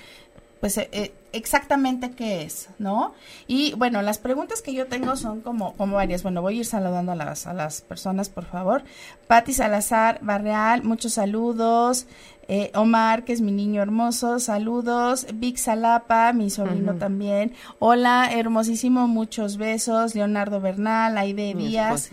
pues 0.60 0.78
eh, 0.78 0.90
eh, 0.92 1.14
exactamente 1.34 2.12
qué 2.12 2.44
es, 2.44 2.70
¿no? 2.80 3.14
Y 3.48 3.74
bueno, 3.74 4.02
las 4.02 4.18
preguntas 4.18 4.62
que 4.62 4.74
yo 4.74 4.88
tengo 4.88 5.16
son 5.16 5.42
como, 5.42 5.74
como 5.74 5.98
varias. 5.98 6.24
Bueno, 6.24 6.42
voy 6.42 6.56
a 6.56 6.60
ir 6.60 6.66
saludando 6.66 7.12
a 7.12 7.16
las, 7.16 7.46
a 7.46 7.54
las 7.54 7.82
personas, 7.82 8.30
por 8.30 8.46
favor. 8.46 8.84
Patti 9.28 9.54
Salazar 9.54 10.20
Barreal, 10.22 10.84
muchos 10.84 11.14
saludos. 11.14 12.08
Eh, 12.48 12.72
Omar, 12.76 13.26
que 13.26 13.34
es 13.34 13.42
mi 13.42 13.52
niño 13.52 13.82
hermoso, 13.82 14.40
saludos. 14.40 15.26
Vic 15.34 15.58
Salapa, 15.58 16.32
mi 16.32 16.50
sobrino 16.50 16.96
también. 16.96 17.54
Hola, 17.80 18.30
hermosísimo, 18.32 19.08
muchos 19.08 19.58
besos. 19.58 20.16
Leonardo 20.16 20.62
Bernal, 20.62 21.18
Aide 21.18 21.56
Díaz. 21.56 22.12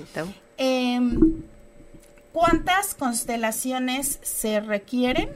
Em, 0.56 1.42
¿Cuántas 2.32 2.94
constelaciones 2.94 4.18
se 4.22 4.60
requieren? 4.60 5.28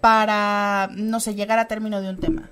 Para, 0.00 0.88
no 0.94 1.20
sé, 1.20 1.34
llegar 1.34 1.58
a 1.58 1.68
término 1.68 2.00
de 2.00 2.10
un 2.10 2.18
tema? 2.18 2.50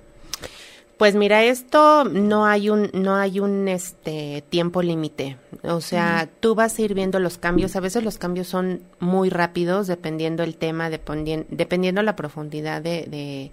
Pues 0.97 1.13
mira, 1.13 1.43
esto 1.43 2.05
no 2.05 2.45
hay 2.45 2.69
un 2.69 2.89
no 2.93 3.15
hay 3.15 3.41
un 3.41 3.67
este 3.67 4.45
tiempo 4.47 4.81
límite. 4.81 5.35
O 5.63 5.81
sea, 5.81 6.29
tú 6.39 6.55
vas 6.55 6.79
a 6.79 6.81
ir 6.81 6.93
viendo 6.93 7.19
los 7.19 7.37
cambios. 7.37 7.75
A 7.75 7.81
veces 7.81 8.03
los 8.03 8.17
cambios 8.17 8.47
son 8.47 8.81
muy 8.99 9.29
rápidos 9.29 9.87
dependiendo 9.87 10.43
el 10.43 10.55
tema, 10.55 10.89
dependiendo, 10.89 11.47
dependiendo 11.49 12.01
la 12.01 12.15
profundidad 12.15 12.81
de, 12.81 13.07
de, 13.07 13.51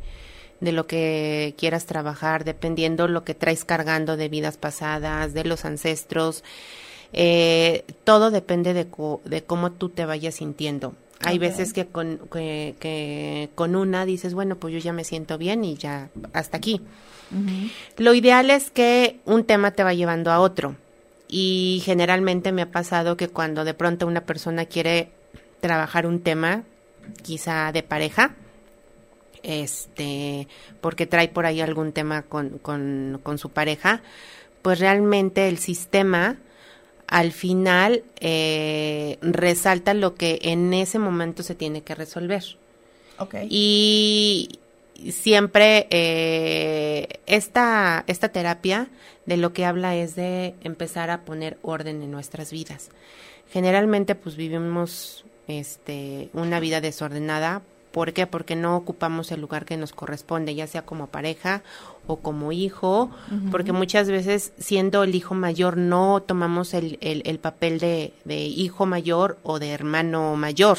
de, 0.60 0.72
lo 0.72 0.86
que 0.86 1.54
quieras 1.58 1.86
trabajar, 1.86 2.44
dependiendo 2.44 3.08
lo 3.08 3.24
que 3.24 3.34
traes 3.34 3.64
cargando 3.64 4.16
de 4.16 4.28
vidas 4.28 4.56
pasadas, 4.56 5.34
de 5.34 5.42
los 5.44 5.64
ancestros. 5.64 6.44
Eh, 7.12 7.84
todo 8.04 8.30
depende 8.30 8.72
de, 8.72 8.86
de 9.24 9.42
cómo 9.42 9.72
tú 9.72 9.88
te 9.88 10.06
vayas 10.06 10.36
sintiendo. 10.36 10.94
Hay 11.24 11.38
veces 11.38 11.72
que 11.72 11.86
con, 11.86 12.20
que, 12.30 13.50
con 13.54 13.76
una 13.76 14.04
dices, 14.04 14.34
bueno, 14.34 14.56
pues 14.56 14.74
yo 14.74 14.80
ya 14.80 14.92
me 14.92 15.04
siento 15.04 15.38
bien 15.38 15.64
y 15.64 15.76
ya 15.76 16.10
hasta 16.32 16.56
aquí. 16.56 16.80
Lo 17.96 18.12
ideal 18.14 18.50
es 18.50 18.70
que 18.70 19.20
un 19.24 19.44
tema 19.44 19.70
te 19.70 19.84
va 19.84 19.94
llevando 19.94 20.30
a 20.30 20.40
otro. 20.40 20.76
Y 21.28 21.80
generalmente 21.84 22.52
me 22.52 22.62
ha 22.62 22.70
pasado 22.70 23.16
que 23.16 23.28
cuando 23.28 23.64
de 23.64 23.72
pronto 23.72 24.06
una 24.06 24.20
persona 24.26 24.66
quiere 24.66 25.10
trabajar 25.60 26.06
un 26.06 26.20
tema, 26.20 26.64
quizá 27.22 27.72
de 27.72 27.82
pareja, 27.82 28.34
este, 29.42 30.46
porque 30.80 31.06
trae 31.06 31.28
por 31.28 31.46
ahí 31.46 31.60
algún 31.60 31.92
tema 31.92 32.22
con, 32.22 32.58
con, 32.58 33.18
con 33.22 33.38
su 33.38 33.48
pareja, 33.48 34.02
pues 34.60 34.78
realmente 34.78 35.48
el 35.48 35.58
sistema 35.58 36.36
al 37.12 37.32
final 37.32 38.04
eh, 38.20 39.18
resalta 39.20 39.92
lo 39.92 40.14
que 40.14 40.38
en 40.40 40.72
ese 40.72 40.98
momento 40.98 41.42
se 41.42 41.54
tiene 41.54 41.82
que 41.82 41.94
resolver. 41.94 42.42
Okay. 43.18 43.46
Y 43.50 44.58
siempre 45.10 45.88
eh, 45.90 47.20
esta, 47.26 48.04
esta 48.06 48.30
terapia 48.30 48.88
de 49.26 49.36
lo 49.36 49.52
que 49.52 49.66
habla 49.66 49.94
es 49.94 50.14
de 50.16 50.54
empezar 50.62 51.10
a 51.10 51.20
poner 51.26 51.58
orden 51.60 52.02
en 52.02 52.10
nuestras 52.10 52.50
vidas. 52.50 52.88
Generalmente 53.52 54.14
pues 54.14 54.36
vivimos 54.36 55.26
este, 55.48 56.30
una 56.32 56.60
vida 56.60 56.80
desordenada. 56.80 57.60
¿Por 57.92 58.14
qué? 58.14 58.26
Porque 58.26 58.56
no 58.56 58.76
ocupamos 58.76 59.30
el 59.32 59.40
lugar 59.40 59.66
que 59.66 59.76
nos 59.76 59.92
corresponde, 59.92 60.54
ya 60.54 60.66
sea 60.66 60.82
como 60.82 61.08
pareja 61.08 61.62
o 62.06 62.16
como 62.16 62.50
hijo, 62.50 63.10
porque 63.50 63.72
muchas 63.72 64.08
veces 64.08 64.52
siendo 64.58 65.04
el 65.04 65.14
hijo 65.14 65.34
mayor 65.34 65.76
no 65.76 66.22
tomamos 66.22 66.72
el, 66.74 66.98
el, 67.00 67.38
papel 67.38 67.78
de, 67.78 68.14
de, 68.24 68.36
hijo 68.36 68.86
mayor 68.86 69.38
o 69.42 69.58
de 69.58 69.70
hermano 69.70 70.34
mayor. 70.36 70.78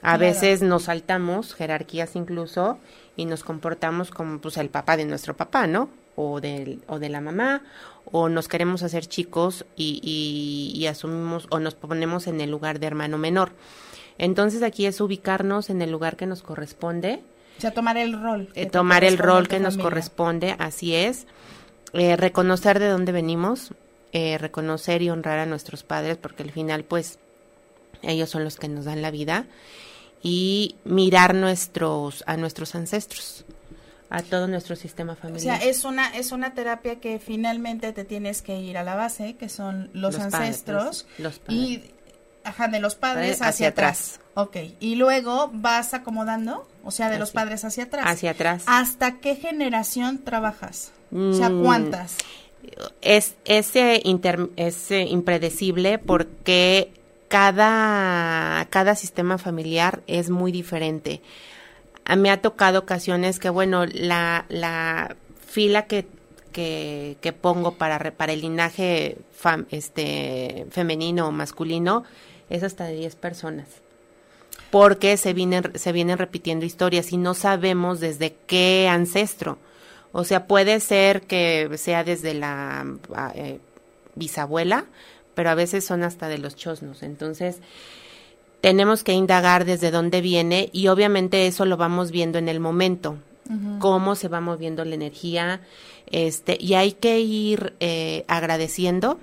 A 0.00 0.16
veces 0.16 0.62
nos 0.62 0.84
saltamos 0.84 1.54
jerarquías 1.54 2.16
incluso 2.16 2.78
y 3.16 3.26
nos 3.26 3.44
comportamos 3.44 4.10
como 4.10 4.38
pues 4.40 4.56
el 4.56 4.70
papá 4.70 4.96
de 4.96 5.04
nuestro 5.04 5.36
papá, 5.36 5.66
¿no? 5.66 5.88
O, 6.16 6.40
del, 6.40 6.82
o 6.86 6.98
de 6.98 7.08
la 7.08 7.20
mamá, 7.20 7.62
o 8.04 8.28
nos 8.28 8.48
queremos 8.48 8.82
hacer 8.82 9.06
chicos 9.06 9.66
y, 9.76 10.00
y, 10.02 10.78
y 10.78 10.86
asumimos 10.86 11.46
o 11.50 11.58
nos 11.58 11.74
ponemos 11.74 12.26
en 12.28 12.40
el 12.40 12.50
lugar 12.50 12.80
de 12.80 12.86
hermano 12.86 13.18
menor. 13.18 13.52
Entonces 14.18 14.62
aquí 14.62 14.86
es 14.86 15.00
ubicarnos 15.00 15.70
en 15.70 15.82
el 15.82 15.90
lugar 15.90 16.16
que 16.16 16.26
nos 16.26 16.42
corresponde. 16.42 17.22
O 17.58 17.60
sea, 17.60 17.72
tomar 17.72 17.96
el 17.96 18.20
rol. 18.20 18.50
Eh, 18.54 18.66
tomar 18.66 19.04
el 19.04 19.18
rol 19.18 19.48
que 19.48 19.60
nos 19.60 19.76
corresponde, 19.76 20.56
así 20.58 20.94
es. 20.94 21.26
Eh, 21.92 22.16
reconocer 22.16 22.80
de 22.80 22.88
dónde 22.88 23.12
venimos, 23.12 23.72
eh, 24.12 24.38
reconocer 24.38 25.02
y 25.02 25.10
honrar 25.10 25.38
a 25.38 25.46
nuestros 25.46 25.84
padres, 25.84 26.16
porque 26.16 26.42
al 26.42 26.50
final, 26.50 26.84
pues, 26.84 27.18
ellos 28.02 28.30
son 28.30 28.44
los 28.44 28.56
que 28.56 28.68
nos 28.68 28.84
dan 28.84 29.02
la 29.02 29.10
vida 29.10 29.46
y 30.22 30.76
mirar 30.84 31.34
nuestros 31.34 32.24
a 32.26 32.36
nuestros 32.36 32.74
ancestros 32.74 33.44
a 34.10 34.22
todo 34.22 34.46
nuestro 34.46 34.76
sistema 34.76 35.16
familiar. 35.16 35.56
O 35.56 35.60
sea, 35.60 35.68
es 35.68 35.84
una 35.84 36.16
es 36.16 36.30
una 36.32 36.54
terapia 36.54 37.00
que 37.00 37.18
finalmente 37.18 37.92
te 37.92 38.04
tienes 38.04 38.42
que 38.42 38.58
ir 38.60 38.78
a 38.78 38.84
la 38.84 38.94
base, 38.94 39.34
que 39.34 39.48
son 39.48 39.90
los, 39.92 40.18
ancestros 40.18 41.06
los, 41.18 41.40
y 41.48 41.82
ajá, 42.44 42.68
de 42.68 42.80
los 42.80 42.94
padres 42.94 43.42
hacia, 43.42 43.68
atrás. 43.68 44.20
Ok, 44.34 44.56
y 44.80 44.96
luego 44.96 45.50
vas 45.52 45.94
acomodando, 45.94 46.68
o 46.84 46.90
sea, 46.90 47.10
de 47.10 47.18
los 47.18 47.30
padres 47.30 47.64
hacia 47.64 47.84
atrás. 47.84 48.04
Hacia 48.06 48.32
atrás. 48.32 48.64
¿Hasta 48.66 49.18
qué 49.18 49.36
generación 49.36 50.18
trabajas? 50.24 50.92
o 51.12 51.32
sea, 51.32 51.48
mm, 51.48 51.62
¿cuántas? 51.62 52.16
Es 53.02 53.34
ese 53.44 54.02
es 54.56 54.90
impredecible 54.90 55.98
porque 55.98 56.92
cada, 57.28 58.66
cada 58.70 58.94
sistema 58.94 59.38
familiar 59.38 60.02
es 60.06 60.30
muy 60.30 60.52
diferente. 60.52 61.20
A 62.04 62.16
mí 62.16 62.22
me 62.22 62.30
ha 62.30 62.42
tocado 62.42 62.80
ocasiones 62.80 63.38
que, 63.38 63.48
bueno, 63.48 63.86
la, 63.86 64.44
la 64.48 65.16
fila 65.46 65.86
que, 65.86 66.06
que, 66.52 67.16
que 67.20 67.32
pongo 67.32 67.72
para, 67.72 68.12
para 68.12 68.32
el 68.32 68.42
linaje 68.42 69.18
este, 69.70 70.66
femenino 70.70 71.28
o 71.28 71.32
masculino 71.32 72.04
es 72.50 72.62
hasta 72.62 72.84
de 72.84 72.96
10 72.96 73.16
personas. 73.16 73.66
Porque 74.70 75.16
se 75.16 75.32
vienen, 75.32 75.72
se 75.76 75.92
vienen 75.92 76.18
repitiendo 76.18 76.64
historias 76.64 77.12
y 77.12 77.16
no 77.16 77.34
sabemos 77.34 78.00
desde 78.00 78.34
qué 78.46 78.88
ancestro. 78.90 79.58
O 80.12 80.24
sea, 80.24 80.46
puede 80.46 80.78
ser 80.80 81.22
que 81.22 81.70
sea 81.76 82.04
desde 82.04 82.34
la 82.34 82.86
eh, 83.34 83.58
bisabuela, 84.14 84.84
pero 85.34 85.50
a 85.50 85.54
veces 85.54 85.84
son 85.84 86.02
hasta 86.02 86.28
de 86.28 86.38
los 86.38 86.56
chosnos. 86.56 87.02
Entonces, 87.02 87.58
tenemos 88.64 89.04
que 89.04 89.12
indagar 89.12 89.64
desde 89.66 89.90
dónde 89.90 90.22
viene 90.22 90.70
y 90.72 90.88
obviamente 90.88 91.46
eso 91.46 91.66
lo 91.66 91.76
vamos 91.76 92.10
viendo 92.10 92.38
en 92.38 92.48
el 92.48 92.60
momento, 92.60 93.18
cómo 93.78 94.14
se 94.14 94.28
va 94.28 94.40
moviendo 94.40 94.86
la 94.86 94.94
energía, 94.94 95.60
este, 96.10 96.56
y 96.58 96.72
hay 96.72 96.92
que 96.92 97.20
ir 97.20 97.74
eh, 97.80 98.24
agradeciendo 98.26 99.20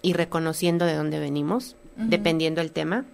y 0.00 0.12
reconociendo 0.12 0.84
de 0.84 0.94
dónde 0.94 1.18
venimos, 1.18 1.74
dependiendo 1.96 2.60
del 2.60 2.72
tema, 2.72 3.04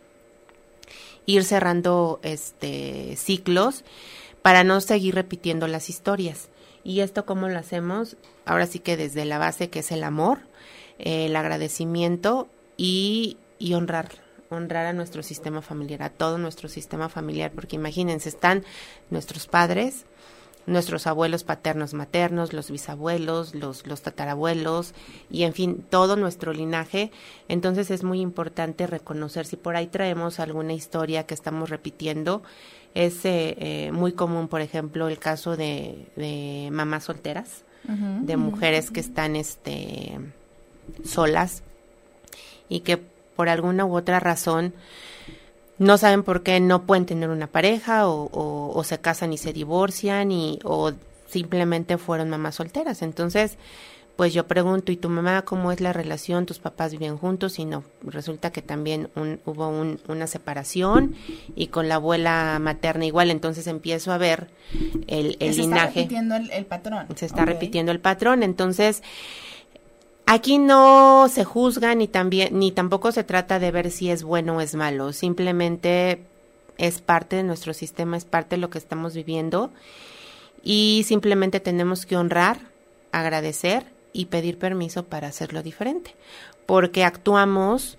ir 1.27 1.45
cerrando 1.45 2.21
este 2.23 3.17
ciclos 3.17 3.85
para 4.43 4.65
no 4.65 4.81
seguir 4.81 5.15
repitiendo 5.15 5.67
las 5.67 5.91
historias. 5.91 6.49
Y 6.83 7.01
esto 7.01 7.27
cómo 7.27 7.49
lo 7.49 7.59
hacemos, 7.59 8.17
ahora 8.47 8.67
sí 8.67 8.79
que 8.79 8.97
desde 8.97 9.25
la 9.25 9.39
base 9.39 9.69
que 9.69 9.81
es 9.81 9.93
el 9.93 10.03
amor, 10.03 10.39
el 10.99 11.37
agradecimiento 11.37 12.49
y, 12.77 13.37
y 13.59 13.75
honrar, 13.75 14.09
honrar 14.49 14.87
a 14.87 14.93
nuestro 14.93 15.23
sistema 15.23 15.63
familiar, 15.63 16.03
a 16.03 16.11
todo 16.11 16.39
nuestro 16.39 16.69
sistema 16.69 17.09
familiar, 17.09 17.53
porque 17.53 17.77
imagínense, 17.77 18.29
están 18.29 18.65
nuestros 19.11 19.47
padres, 19.47 20.07
nuestros 20.67 21.07
abuelos 21.07 21.45
paternos, 21.45 21.95
maternos, 21.95 22.53
los 22.53 22.71
bisabuelos, 22.71 23.55
los, 23.55 23.87
los 23.87 24.03
tatarabuelos 24.03 24.95
y 25.31 25.45
en 25.45 25.53
fin, 25.53 25.85
todo 25.89 26.17
nuestro 26.17 26.53
linaje. 26.53 27.11
Entonces 27.49 27.91
es 27.91 28.05
muy 28.05 28.21
importante 28.21 28.87
reconocer 28.87 29.47
si 29.47 29.57
por 29.57 29.77
ahí 29.77 29.87
traemos 29.87 30.41
alguna 30.41 30.73
historia 30.73 31.27
que 31.27 31.35
estamos 31.35 31.71
repitiendo. 31.71 32.43
Es 32.95 33.25
eh, 33.25 33.57
eh, 33.59 33.93
muy 33.93 34.13
común, 34.13 34.49
por 34.49 34.61
ejemplo, 34.61 35.09
el 35.09 35.19
caso 35.19 35.57
de, 35.57 36.07
de 36.17 36.69
mamás 36.73 37.05
solteras, 37.05 37.65
de 37.83 38.37
mujeres 38.37 38.91
que 38.91 39.01
están 39.01 39.37
este, 39.37 40.21
solas 41.03 41.63
y 42.69 42.81
que 42.81 42.99
por 43.35 43.49
alguna 43.49 43.87
u 43.87 43.97
otra 43.97 44.21
razón 44.21 44.75
no 45.81 45.97
saben 45.97 46.23
por 46.23 46.43
qué 46.43 46.61
no 46.61 46.83
pueden 46.83 47.07
tener 47.07 47.31
una 47.31 47.47
pareja 47.47 48.07
o, 48.07 48.83
se 48.85 48.99
casan 48.99 49.33
y 49.33 49.39
se 49.39 49.55
divorcian 49.55 50.31
y 50.31 50.59
o 50.63 50.93
simplemente 51.27 51.97
fueron 51.97 52.29
mamás 52.29 52.57
solteras. 52.57 53.01
Entonces, 53.01 53.57
pues 54.15 54.35
yo 54.35 54.47
pregunto, 54.47 54.93
¿y 54.93 54.99
tu 54.99 55.09
mamá 55.09 55.41
cómo 55.43 55.73
es 55.73 55.81
la 55.81 55.95
relación? 55.95 56.45
¿Tus 56.45 56.59
papás 56.59 56.93
viven 56.93 57.17
juntos? 57.17 57.59
Y 57.59 57.65
no, 57.65 57.83
resulta 58.03 58.53
que 58.53 58.61
también 58.61 59.09
hubo 59.47 59.69
una 60.07 60.27
separación 60.27 61.15
y 61.57 61.69
con 61.69 61.89
la 61.89 61.95
abuela 61.95 62.59
materna 62.61 63.07
igual, 63.07 63.31
entonces 63.31 63.67
empiezo 63.67 64.13
a 64.13 64.19
ver 64.19 64.49
el, 65.07 65.39
el 65.41 65.55
se 65.55 65.63
linaje. 65.63 65.87
Está 65.89 66.01
repitiendo 66.01 66.37
el, 66.37 66.67
patrón. 66.67 67.07
Se 67.17 67.25
está 67.25 67.47
repitiendo 67.47 67.91
el 67.91 68.01
patrón, 68.01 68.43
entonces 68.43 69.03
Aquí 70.33 70.59
no 70.59 71.27
se 71.29 71.43
juzga 71.43 71.93
ni 71.97 72.07
también 72.07 72.57
ni 72.57 72.71
tampoco 72.71 73.11
se 73.11 73.25
trata 73.25 73.59
de 73.59 73.73
ver 73.73 73.91
si 73.91 74.11
es 74.11 74.23
bueno 74.23 74.59
o 74.59 74.61
es 74.61 74.77
malo, 74.77 75.13
simplemente 75.13 76.23
es 76.79 77.01
parte 77.01 77.35
de 77.35 77.43
nuestro 77.43 77.75
sistema, 77.75 78.17
es 78.17 78.25
parte 78.27 78.55
de 78.55 78.61
lo 78.61 78.71
que 78.71 78.79
estamos 78.79 79.13
viviendo. 79.13 79.73
Y 80.63 81.05
simplemente 81.09 81.59
tenemos 81.59 82.07
que 82.07 82.17
honrar, 82.17 82.61
agradecer 83.11 83.87
y 84.13 84.27
pedir 84.27 84.57
permiso 84.57 85.05
para 85.05 85.27
hacerlo 85.27 85.65
diferente, 85.65 86.15
porque 86.65 87.03
actuamos 87.03 87.99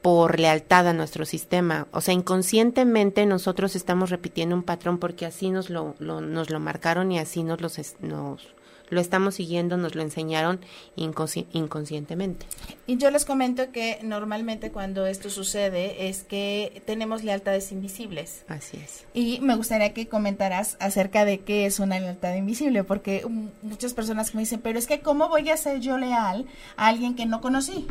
por 0.00 0.38
lealtad 0.38 0.86
a 0.86 0.92
nuestro 0.92 1.24
sistema, 1.24 1.88
o 1.90 2.00
sea, 2.00 2.14
inconscientemente 2.14 3.26
nosotros 3.26 3.74
estamos 3.74 4.10
repitiendo 4.10 4.54
un 4.54 4.62
patrón 4.62 4.98
porque 4.98 5.26
así 5.26 5.50
nos 5.50 5.70
lo, 5.70 5.96
nos 5.98 6.50
lo 6.50 6.60
marcaron 6.60 7.10
y 7.10 7.18
así 7.18 7.42
nos, 7.42 7.60
los, 7.60 7.76
nos 7.98 8.54
lo 8.90 9.00
estamos 9.00 9.36
siguiendo, 9.36 9.76
nos 9.76 9.94
lo 9.94 10.02
enseñaron 10.02 10.60
inconscientemente. 10.96 12.46
Y 12.86 12.96
yo 12.96 13.10
les 13.10 13.24
comento 13.24 13.72
que 13.72 13.98
normalmente 14.02 14.70
cuando 14.70 15.06
esto 15.06 15.30
sucede 15.30 16.08
es 16.08 16.22
que 16.22 16.82
tenemos 16.86 17.24
lealtades 17.24 17.72
invisibles. 17.72 18.44
Así 18.48 18.76
es. 18.76 19.04
Y 19.14 19.40
me 19.40 19.56
gustaría 19.56 19.92
que 19.92 20.08
comentaras 20.08 20.76
acerca 20.80 21.24
de 21.24 21.40
qué 21.40 21.66
es 21.66 21.80
una 21.80 21.98
lealtad 21.98 22.34
invisible, 22.34 22.84
porque 22.84 23.24
muchas 23.62 23.94
personas 23.94 24.34
me 24.34 24.42
dicen, 24.42 24.60
pero 24.60 24.78
es 24.78 24.86
que 24.86 25.00
¿cómo 25.00 25.28
voy 25.28 25.50
a 25.50 25.56
ser 25.56 25.80
yo 25.80 25.98
leal 25.98 26.46
a 26.76 26.88
alguien 26.88 27.14
que 27.14 27.26
no 27.26 27.40
conocí? 27.40 27.86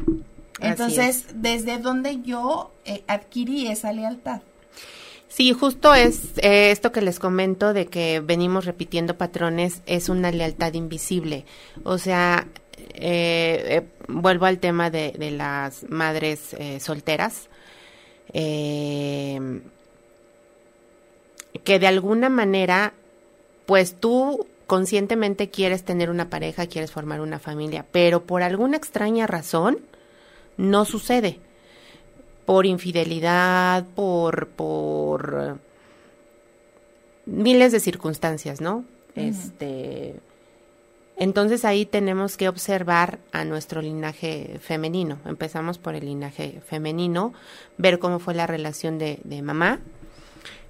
Entonces, 0.59 1.25
¿desde 1.35 1.79
dónde 1.79 2.21
yo 2.21 2.71
eh, 2.85 3.03
adquirí 3.07 3.67
esa 3.67 3.91
lealtad? 3.91 4.41
Sí, 5.35 5.51
justo 5.51 5.95
es 5.95 6.37
eh, 6.43 6.69
esto 6.69 6.91
que 6.91 7.01
les 7.01 7.17
comento 7.17 7.73
de 7.73 7.87
que 7.87 8.19
venimos 8.19 8.65
repitiendo 8.65 9.17
patrones, 9.17 9.81
es 9.87 10.07
una 10.09 10.31
lealtad 10.31 10.75
invisible. 10.75 11.45
O 11.83 11.97
sea, 11.97 12.45
eh, 12.77 13.63
eh, 13.67 13.81
vuelvo 14.07 14.45
al 14.45 14.59
tema 14.59 14.91
de, 14.91 15.11
de 15.17 15.31
las 15.31 15.89
madres 15.89 16.55
solteras, 16.77 17.49
que 18.31 19.49
de 21.65 21.87
alguna 21.87 22.29
manera, 22.29 22.93
pues 23.65 23.95
tú 23.99 24.45
conscientemente 24.67 25.49
quieres 25.49 25.83
tener 25.83 26.11
una 26.11 26.29
pareja, 26.29 26.67
quieres 26.67 26.91
formar 26.91 27.21
una 27.21 27.39
familia, 27.39 27.87
pero 27.91 28.21
por 28.27 28.43
alguna 28.43 28.77
extraña 28.77 29.25
razón, 29.25 29.79
no 30.57 30.85
sucede 30.85 31.39
por 32.45 32.65
infidelidad, 32.65 33.85
por, 33.95 34.47
por 34.47 35.59
miles 37.25 37.71
de 37.71 37.79
circunstancias, 37.79 38.61
¿no? 38.61 38.85
Este, 39.15 40.15
entonces 41.17 41.65
ahí 41.65 41.85
tenemos 41.85 42.37
que 42.37 42.49
observar 42.49 43.19
a 43.31 43.45
nuestro 43.45 43.81
linaje 43.81 44.59
femenino. 44.61 45.19
Empezamos 45.25 45.77
por 45.77 45.95
el 45.95 46.05
linaje 46.05 46.61
femenino, 46.65 47.33
ver 47.77 47.99
cómo 47.99 48.19
fue 48.19 48.33
la 48.33 48.47
relación 48.47 48.97
de, 48.97 49.19
de 49.23 49.41
mamá, 49.41 49.79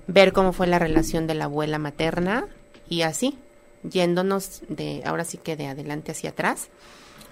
ver 0.07 0.33
cómo 0.33 0.51
fue 0.53 0.67
la 0.67 0.79
relación 0.79 1.27
de 1.27 1.35
la 1.35 1.45
abuela 1.45 1.79
materna 1.79 2.47
y 2.89 3.03
así, 3.03 3.37
yéndonos 3.83 4.61
de 4.67 5.01
ahora 5.05 5.23
sí 5.23 5.37
que 5.37 5.55
de 5.55 5.67
adelante 5.67 6.11
hacia 6.11 6.31
atrás. 6.31 6.69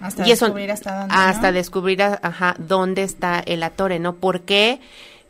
Hasta 0.02 0.26
y 0.26 0.32
eso, 0.32 0.46
descubrir 0.46 0.70
hasta 0.72 0.98
dónde. 1.00 1.14
hasta 1.16 1.46
¿no? 1.48 1.52
descubrir 1.52 2.02
ajá, 2.02 2.54
dónde 2.58 3.02
está 3.02 3.40
el 3.40 3.62
atore, 3.62 3.98
¿no? 3.98 4.16
¿Por 4.16 4.40
qué 4.42 4.80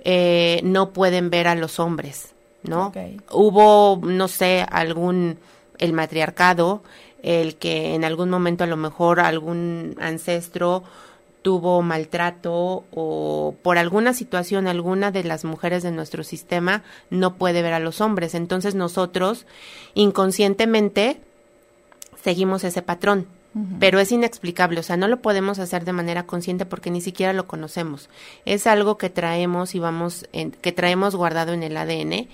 eh, 0.04 0.60
no 0.64 0.90
pueden 0.92 1.30
ver 1.30 1.46
a 1.46 1.54
los 1.54 1.78
hombres, 1.78 2.34
¿no? 2.62 2.92
Hubo, 3.30 4.00
no 4.02 4.28
sé, 4.28 4.66
algún, 4.70 5.38
el 5.78 5.92
matriarcado, 5.92 6.82
el 7.22 7.56
que 7.56 7.94
en 7.94 8.04
algún 8.04 8.30
momento 8.30 8.64
a 8.64 8.66
lo 8.66 8.76
mejor 8.76 9.20
algún 9.20 9.96
ancestro 10.00 10.82
tuvo 11.42 11.82
maltrato 11.82 12.84
o 12.92 13.54
por 13.62 13.76
alguna 13.76 14.14
situación 14.14 14.68
alguna 14.68 15.10
de 15.10 15.24
las 15.24 15.44
mujeres 15.44 15.82
de 15.82 15.90
nuestro 15.90 16.22
sistema 16.22 16.82
no 17.10 17.34
puede 17.34 17.62
ver 17.62 17.74
a 17.74 17.80
los 17.80 18.00
hombres. 18.00 18.34
Entonces 18.34 18.74
nosotros 18.74 19.46
inconscientemente 19.94 21.20
seguimos 22.22 22.64
ese 22.64 22.82
patrón. 22.82 23.26
Pero 23.78 24.00
es 24.00 24.10
inexplicable, 24.12 24.80
o 24.80 24.82
sea, 24.82 24.96
no 24.96 25.08
lo 25.08 25.20
podemos 25.20 25.58
hacer 25.58 25.84
de 25.84 25.92
manera 25.92 26.24
consciente 26.24 26.64
porque 26.64 26.90
ni 26.90 27.02
siquiera 27.02 27.34
lo 27.34 27.46
conocemos. 27.46 28.08
Es 28.46 28.66
algo 28.66 28.96
que 28.96 29.10
traemos 29.10 29.74
y 29.74 29.78
vamos, 29.78 30.26
en- 30.32 30.52
que 30.52 30.72
traemos 30.72 31.14
guardado 31.16 31.52
en 31.52 31.62
el 31.62 31.76
ADN 31.76 32.28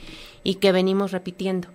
y 0.44 0.54
que 0.56 0.70
venimos 0.70 1.10
repitiendo 1.10 1.66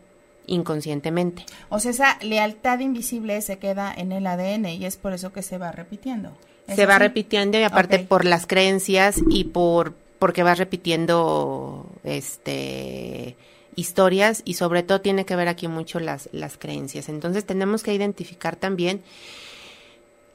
inconscientemente. 0.47 1.45
O 1.69 1.79
sea, 1.79 1.91
esa 1.91 2.17
lealtad 2.21 2.79
invisible 2.79 3.41
se 3.41 3.57
queda 3.59 3.93
en 3.95 4.12
el 4.12 4.27
ADN 4.27 4.65
y 4.75 4.85
es 4.85 4.95
por 4.97 5.13
eso 5.13 5.33
que 5.33 5.41
se 5.41 5.57
va 5.57 5.71
repitiendo. 5.71 6.31
¿Es 6.67 6.75
Se 6.77 6.85
va 6.85 6.97
repitiendo 7.00 7.59
y 7.59 7.63
aparte 7.63 8.00
por 8.00 8.23
las 8.25 8.47
creencias 8.47 9.17
y 9.29 9.45
por 9.45 9.93
porque 10.19 10.43
vas 10.43 10.57
repitiendo 10.57 11.85
este 12.05 13.35
historias 13.75 14.42
y 14.46 14.56
sobre 14.56 14.84
todo 14.84 15.01
tiene 15.01 15.25
que 15.25 15.36
ver 15.36 15.48
aquí 15.48 15.68
mucho 15.68 16.00
las 16.00 16.30
las 16.32 16.58
creencias. 16.58 17.10
Entonces 17.10 17.46
tenemos 17.46 17.84
que 17.84 17.94
identificar 17.94 18.56
también 18.56 19.01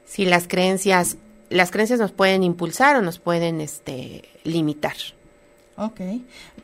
si 0.05 0.25
las 0.25 0.47
creencias 0.47 1.17
las 1.49 1.71
creencias 1.71 1.99
nos 1.99 2.11
pueden 2.11 2.43
impulsar 2.43 2.95
o 2.95 3.01
nos 3.01 3.19
pueden 3.19 3.61
este 3.61 4.23
limitar. 4.43 4.95
Ok. 5.81 6.01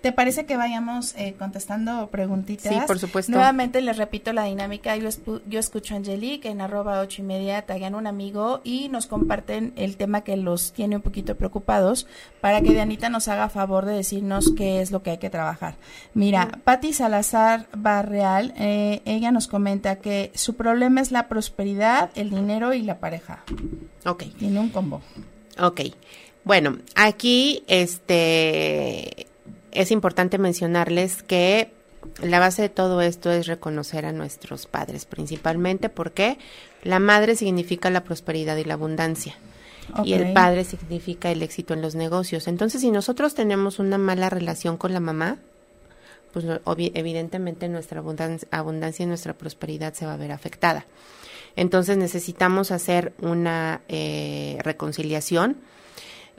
¿Te 0.02 0.12
parece 0.12 0.46
que 0.46 0.58
vayamos 0.58 1.16
eh, 1.16 1.36
contestando 1.40 2.10
preguntitas? 2.10 2.72
Sí, 2.74 2.80
por 2.86 3.00
supuesto. 3.00 3.32
Nuevamente 3.32 3.82
les 3.82 3.96
repito 3.98 4.34
la 4.34 4.44
dinámica. 4.44 4.96
Yo, 4.98 5.08
espu- 5.08 5.42
yo 5.48 5.58
escucho 5.60 5.94
a 5.94 5.98
Angelique 5.98 6.50
en 6.50 6.60
arroba 6.60 7.00
ocho 7.00 7.22
y 7.22 7.26
media, 7.26 7.62
taguean 7.66 7.96
un 7.96 8.08
amigo 8.08 8.60
y 8.66 8.90
nos 8.90 9.08
comparten 9.08 9.72
el 9.78 9.96
tema 9.96 10.22
que 10.22 10.36
los 10.36 10.74
tiene 10.74 10.98
un 10.98 11.02
poquito 11.02 11.36
preocupados 11.38 12.08
para 12.42 12.62
que 12.62 12.72
Dianita 12.72 13.10
nos 13.10 13.28
haga 13.30 13.48
favor 13.50 13.86
de 13.86 13.94
decirnos 13.94 14.52
qué 14.56 14.82
es 14.82 14.92
lo 14.92 15.02
que 15.02 15.12
hay 15.12 15.18
que 15.18 15.30
trabajar. 15.30 15.76
Mira, 16.14 16.60
Patti 16.66 16.92
Salazar 16.94 17.68
Barreal, 17.76 18.54
eh, 18.58 19.02
ella 19.06 19.32
nos 19.32 19.48
comenta 19.48 19.96
que 19.96 20.32
su 20.36 20.56
problema 20.56 21.00
es 21.00 21.12
la 21.12 21.28
prosperidad, 21.30 22.10
el 22.16 22.30
dinero 22.32 22.74
y 22.74 22.82
la 22.82 23.00
pareja. 23.00 23.44
Ok. 24.06 24.24
Tiene 24.38 24.60
un 24.60 24.70
combo. 24.70 25.02
Ok. 25.58 25.82
Bueno, 26.46 26.78
aquí 26.96 27.64
este 27.68 29.28
es 29.72 29.92
importante 29.92 30.38
mencionarles 30.38 31.24
que 31.24 31.72
la 32.22 32.40
base 32.40 32.62
de 32.62 32.70
todo 32.70 33.02
esto 33.02 33.32
es 33.32 33.48
reconocer 33.48 34.06
a 34.06 34.12
nuestros 34.12 34.68
padres, 34.68 35.06
principalmente 35.06 35.90
porque 35.90 36.38
la 36.84 37.00
madre 37.00 37.36
significa 37.36 37.90
la 37.90 38.04
prosperidad 38.04 38.58
y 38.58 38.64
la 38.64 38.76
abundancia. 38.76 39.36
Y 40.04 40.14
el 40.14 40.34
padre 40.34 40.64
significa 40.64 41.32
el 41.32 41.44
éxito 41.44 41.74
en 41.74 41.82
los 41.82 41.94
negocios. 41.94 42.48
Entonces, 42.48 42.82
si 42.82 42.90
nosotros 42.90 43.36
tenemos 43.36 43.78
una 43.78 44.00
mala 44.00 44.32
relación 44.32 44.78
con 44.78 44.94
la 44.94 45.00
mamá, 45.00 45.38
pues 46.32 46.46
evidentemente 46.68 47.70
nuestra 47.70 48.00
abundancia, 48.00 48.48
abundancia 48.52 49.04
y 49.04 49.08
nuestra 49.08 49.34
prosperidad 49.34 49.94
se 49.94 50.06
va 50.06 50.14
a 50.14 50.18
ver 50.18 50.32
afectada. 50.32 50.86
Entonces 51.56 51.98
necesitamos 51.98 52.72
hacer 52.72 53.14
una 53.22 53.82
eh, 53.88 54.58
reconciliación, 54.64 55.58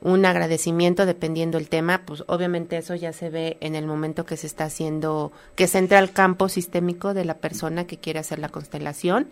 un 0.03 0.25
agradecimiento 0.25 1.07
dependiendo 1.07 1.59
el 1.59 1.69
tema, 1.69 2.03
pues 2.05 2.25
obviamente 2.27 2.77
eso 2.77 2.95
ya 2.95 3.13
se 3.13 3.31
ve 3.31 3.57
en 3.61 3.75
el 3.75 3.87
momento 3.87 4.27
que 4.27 4.37
se 4.37 4.47
está 4.47 4.65
haciendo, 4.65 5.33
que 5.55 5.67
se 5.67 5.79
entra 5.79 5.99
al 5.99 6.13
campo 6.13 6.49
sistémico 6.49 7.15
de 7.15 7.25
la 7.25 7.39
persona 7.39 7.87
que 7.87 7.99
quiere 7.99 8.19
hacer 8.19 8.39
la 8.39 8.49
constelación 8.49 9.31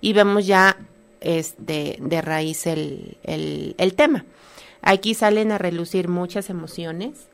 y 0.00 0.12
vemos 0.12 0.46
ya 0.46 0.76
este, 1.20 1.96
de 2.00 2.20
raíz 2.20 2.66
el, 2.66 3.16
el, 3.22 3.74
el 3.78 3.94
tema. 3.94 4.24
Aquí 4.82 5.14
salen 5.14 5.52
a 5.52 5.58
relucir 5.58 6.08
muchas 6.08 6.50
emociones 6.50 7.28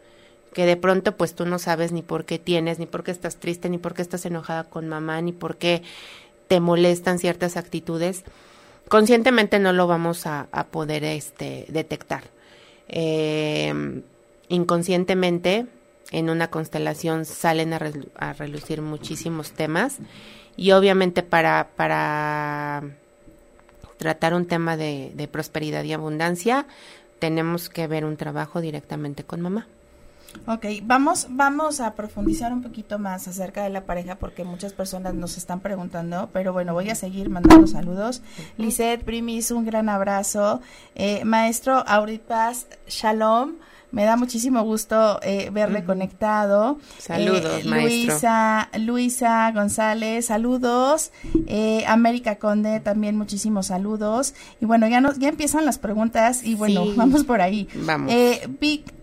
que 0.52 0.66
de 0.66 0.76
pronto 0.76 1.16
pues 1.16 1.34
tú 1.34 1.46
no 1.46 1.58
sabes 1.58 1.92
ni 1.92 2.02
por 2.02 2.24
qué 2.24 2.38
tienes, 2.38 2.78
ni 2.78 2.86
por 2.86 3.02
qué 3.02 3.10
estás 3.10 3.36
triste, 3.36 3.70
ni 3.70 3.78
por 3.78 3.94
qué 3.94 4.02
estás 4.02 4.26
enojada 4.26 4.64
con 4.64 4.88
mamá, 4.88 5.20
ni 5.22 5.32
por 5.32 5.56
qué 5.56 5.82
te 6.48 6.60
molestan 6.60 7.18
ciertas 7.18 7.56
actitudes. 7.56 8.24
Conscientemente 8.88 9.58
no 9.58 9.72
lo 9.72 9.86
vamos 9.86 10.26
a, 10.26 10.48
a 10.52 10.66
poder 10.66 11.04
este, 11.04 11.66
detectar. 11.68 12.24
Eh, 12.88 14.02
inconscientemente 14.48 15.66
en 16.10 16.30
una 16.30 16.50
constelación 16.50 17.24
salen 17.24 17.74
a, 17.74 17.78
relu- 17.78 18.08
a 18.16 18.32
relucir 18.32 18.80
muchísimos 18.80 19.52
temas 19.52 19.98
y 20.56 20.72
obviamente 20.72 21.22
para, 21.22 21.68
para 21.76 22.82
tratar 23.98 24.32
un 24.34 24.46
tema 24.46 24.76
de 24.76 25.28
prosperidad 25.30 25.84
y 25.84 25.92
abundancia 25.92 26.66
tenemos 27.18 27.68
que 27.68 27.86
ver 27.86 28.04
un 28.04 28.16
trabajo 28.16 28.60
directamente 28.60 29.24
con 29.24 29.40
mamá. 29.40 29.66
Ok, 30.46 30.66
vamos, 30.82 31.26
vamos 31.30 31.80
a 31.80 31.94
profundizar 31.94 32.52
un 32.52 32.62
poquito 32.62 32.98
más 32.98 33.26
acerca 33.28 33.62
de 33.64 33.70
la 33.70 33.84
pareja 33.84 34.16
porque 34.16 34.44
muchas 34.44 34.72
personas 34.72 35.14
nos 35.14 35.36
están 35.36 35.60
preguntando, 35.60 36.28
pero 36.32 36.52
bueno, 36.52 36.72
voy 36.74 36.90
a 36.90 36.94
seguir 36.94 37.28
mandando 37.30 37.66
saludos. 37.66 38.22
Lisette, 38.56 39.04
Primis, 39.04 39.50
un 39.50 39.64
gran 39.64 39.88
abrazo. 39.88 40.60
Eh, 40.94 41.24
maestro 41.24 41.82
Auripas, 41.86 42.66
Shalom. 42.86 43.54
Me 43.90 44.04
da 44.04 44.16
muchísimo 44.16 44.62
gusto 44.64 45.18
eh, 45.22 45.48
verle 45.50 45.82
conectado. 45.82 46.78
Saludos, 46.98 47.64
Eh, 47.64 47.68
maestro. 47.68 48.12
Luisa, 48.12 48.68
Luisa 48.78 49.50
González, 49.52 50.26
saludos. 50.26 51.10
Eh, 51.46 51.84
América 51.88 52.36
Conde, 52.36 52.80
también 52.80 53.16
muchísimos 53.16 53.68
saludos. 53.68 54.34
Y 54.60 54.66
bueno, 54.66 54.86
ya 54.88 55.00
nos, 55.00 55.18
ya 55.18 55.30
empiezan 55.30 55.64
las 55.64 55.78
preguntas 55.78 56.44
y 56.44 56.54
bueno, 56.54 56.84
Sí. 56.84 56.92
vamos 56.96 57.24
por 57.24 57.40
ahí. 57.40 57.66
Vamos. 57.76 58.12
Eh, 58.12 58.46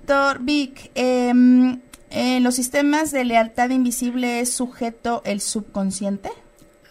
Víctor, 0.05 0.37
Vic, 0.41 0.91
em, 0.93 1.81
en 2.11 2.43
los 2.43 2.53
sistemas 2.53 3.11
de 3.11 3.25
lealtad 3.25 3.71
invisible 3.71 4.39
es 4.39 4.53
sujeto 4.53 5.23
el 5.25 5.41
subconsciente. 5.41 6.29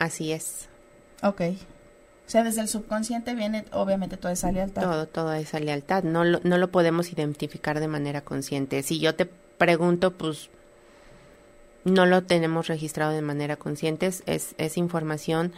Así 0.01 0.33
es. 0.33 0.69
Ok. 1.23 1.43
O 2.27 2.31
sea, 2.31 2.43
desde 2.43 2.63
el 2.63 2.67
subconsciente 2.67 3.37
viene 3.37 3.67
obviamente 3.71 4.17
toda 4.17 4.33
esa 4.33 4.51
lealtad. 4.51 4.83
Todo, 4.83 5.07
toda 5.07 5.39
esa 5.39 5.61
lealtad. 5.61 6.03
No 6.03 6.25
lo, 6.25 6.41
no 6.43 6.59
lo 6.59 6.73
podemos 6.73 7.13
identificar 7.13 7.79
de 7.79 7.87
manera 7.87 8.23
consciente. 8.23 8.83
Si 8.83 8.99
yo 8.99 9.15
te 9.15 9.27
pregunto, 9.27 10.11
pues 10.11 10.51
no 11.85 12.07
lo 12.07 12.25
tenemos 12.25 12.67
registrado 12.67 13.13
de 13.13 13.23
manera 13.23 13.55
consciente. 13.55 14.07
Es, 14.07 14.25
es, 14.27 14.57
es 14.59 14.77
información 14.77 15.53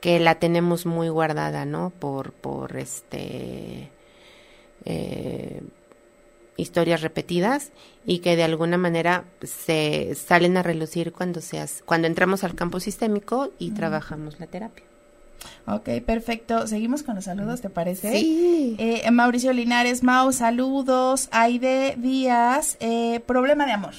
que 0.00 0.18
la 0.18 0.40
tenemos 0.40 0.84
muy 0.84 1.10
guardada, 1.10 1.64
¿no? 1.64 1.90
Por, 1.90 2.32
por 2.32 2.76
este 2.76 3.88
eh, 4.84 5.62
historias 6.58 7.00
repetidas 7.00 7.70
y 8.04 8.18
que 8.18 8.36
de 8.36 8.42
alguna 8.42 8.76
manera 8.76 9.24
se 9.42 10.14
salen 10.14 10.56
a 10.58 10.62
relucir 10.62 11.12
cuando 11.12 11.40
seas, 11.40 11.82
cuando 11.86 12.06
entramos 12.06 12.44
al 12.44 12.54
campo 12.54 12.80
sistémico 12.80 13.50
y 13.58 13.70
trabajamos 13.70 14.38
la 14.40 14.46
terapia. 14.48 14.84
Ok, 15.66 15.88
perfecto. 16.04 16.66
Seguimos 16.66 17.02
con 17.04 17.14
los 17.14 17.24
saludos, 17.26 17.60
¿te 17.60 17.70
parece? 17.70 18.10
Sí. 18.12 18.74
Eh, 18.78 19.08
Mauricio 19.10 19.52
Linares, 19.52 20.02
Mau, 20.02 20.32
saludos. 20.32 21.28
Aide 21.30 21.94
Díaz, 21.96 22.76
eh, 22.80 23.20
problema 23.24 23.64
de 23.64 23.72
amor. 23.72 23.94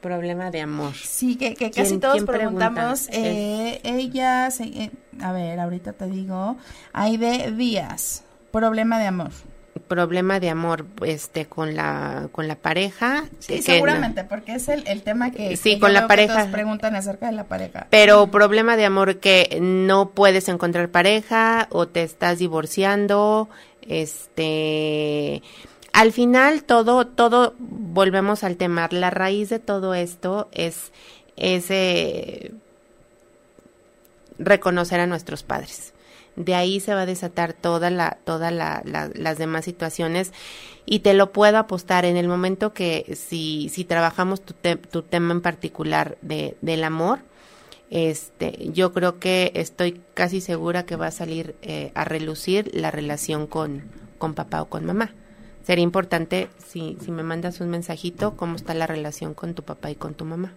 Problema 0.00 0.50
de 0.50 0.60
amor. 0.60 0.94
Sí, 0.94 1.36
que, 1.36 1.54
que 1.54 1.70
¿Quién- 1.70 1.84
casi 1.84 1.98
todos 1.98 2.22
preguntamos. 2.24 3.08
Eh, 3.12 3.80
ella, 3.84 4.48
eh, 4.48 4.90
a 5.20 5.32
ver, 5.32 5.60
ahorita 5.60 5.92
te 5.92 6.06
digo. 6.06 6.56
Aide 6.92 7.52
Díaz, 7.52 8.24
problema 8.50 8.98
de 8.98 9.06
amor. 9.06 9.30
Problema 9.92 10.40
de 10.40 10.48
amor 10.48 10.86
este 11.04 11.44
con 11.44 11.76
la 11.76 12.30
con 12.32 12.48
la 12.48 12.54
pareja 12.54 13.24
sí 13.40 13.60
seguramente 13.60 14.24
porque 14.24 14.54
es 14.54 14.68
el, 14.68 14.86
el 14.88 15.02
tema 15.02 15.30
que 15.30 15.54
sí 15.58 15.78
con 15.78 15.92
la 15.92 16.08
pareja. 16.08 16.48
preguntan 16.50 16.96
acerca 16.96 17.26
de 17.26 17.32
la 17.32 17.44
pareja. 17.44 17.88
Pero 17.90 18.30
problema 18.30 18.78
de 18.78 18.86
amor 18.86 19.18
que 19.18 19.58
no 19.60 20.08
puedes 20.08 20.48
encontrar 20.48 20.88
pareja 20.88 21.68
o 21.70 21.88
te 21.88 22.02
estás 22.02 22.38
divorciando 22.38 23.50
este 23.86 25.42
al 25.92 26.12
final 26.12 26.64
todo 26.64 27.06
todo 27.06 27.54
volvemos 27.58 28.44
al 28.44 28.56
tema 28.56 28.88
la 28.90 29.10
raíz 29.10 29.50
de 29.50 29.58
todo 29.58 29.92
esto 29.94 30.48
es 30.52 30.90
ese 31.36 32.52
reconocer 34.38 35.00
a 35.00 35.06
nuestros 35.06 35.42
padres 35.42 35.91
de 36.36 36.54
ahí 36.54 36.80
se 36.80 36.94
va 36.94 37.02
a 37.02 37.06
desatar 37.06 37.52
toda 37.52 37.90
la, 37.90 38.18
toda 38.24 38.50
la, 38.50 38.82
las 38.84 39.38
demás 39.38 39.64
situaciones 39.64 40.32
y 40.86 41.00
te 41.00 41.14
lo 41.14 41.32
puedo 41.32 41.58
apostar 41.58 42.04
en 42.04 42.16
el 42.16 42.28
momento 42.28 42.72
que 42.72 43.16
si, 43.16 43.68
si 43.68 43.84
trabajamos 43.84 44.42
tu, 44.42 44.54
tu 44.90 45.02
tema 45.02 45.32
en 45.32 45.40
particular 45.40 46.16
de, 46.22 46.56
del 46.60 46.84
amor, 46.84 47.20
este, 47.90 48.70
yo 48.72 48.94
creo 48.94 49.18
que 49.18 49.52
estoy 49.54 50.00
casi 50.14 50.40
segura 50.40 50.86
que 50.86 50.96
va 50.96 51.08
a 51.08 51.10
salir 51.10 51.54
eh, 51.60 51.92
a 51.94 52.04
relucir 52.04 52.70
la 52.72 52.90
relación 52.90 53.46
con, 53.46 53.82
con 54.16 54.32
papá 54.32 54.62
o 54.62 54.70
con 54.70 54.86
mamá. 54.86 55.12
Sería 55.62 55.84
importante 55.84 56.48
si, 56.56 56.96
si 57.04 57.10
me 57.10 57.22
mandas 57.22 57.60
un 57.60 57.68
mensajito, 57.68 58.34
cómo 58.34 58.56
está 58.56 58.72
la 58.72 58.86
relación 58.86 59.34
con 59.34 59.54
tu 59.54 59.62
papá 59.62 59.90
y 59.90 59.94
con 59.94 60.14
tu 60.14 60.24
mamá. 60.24 60.54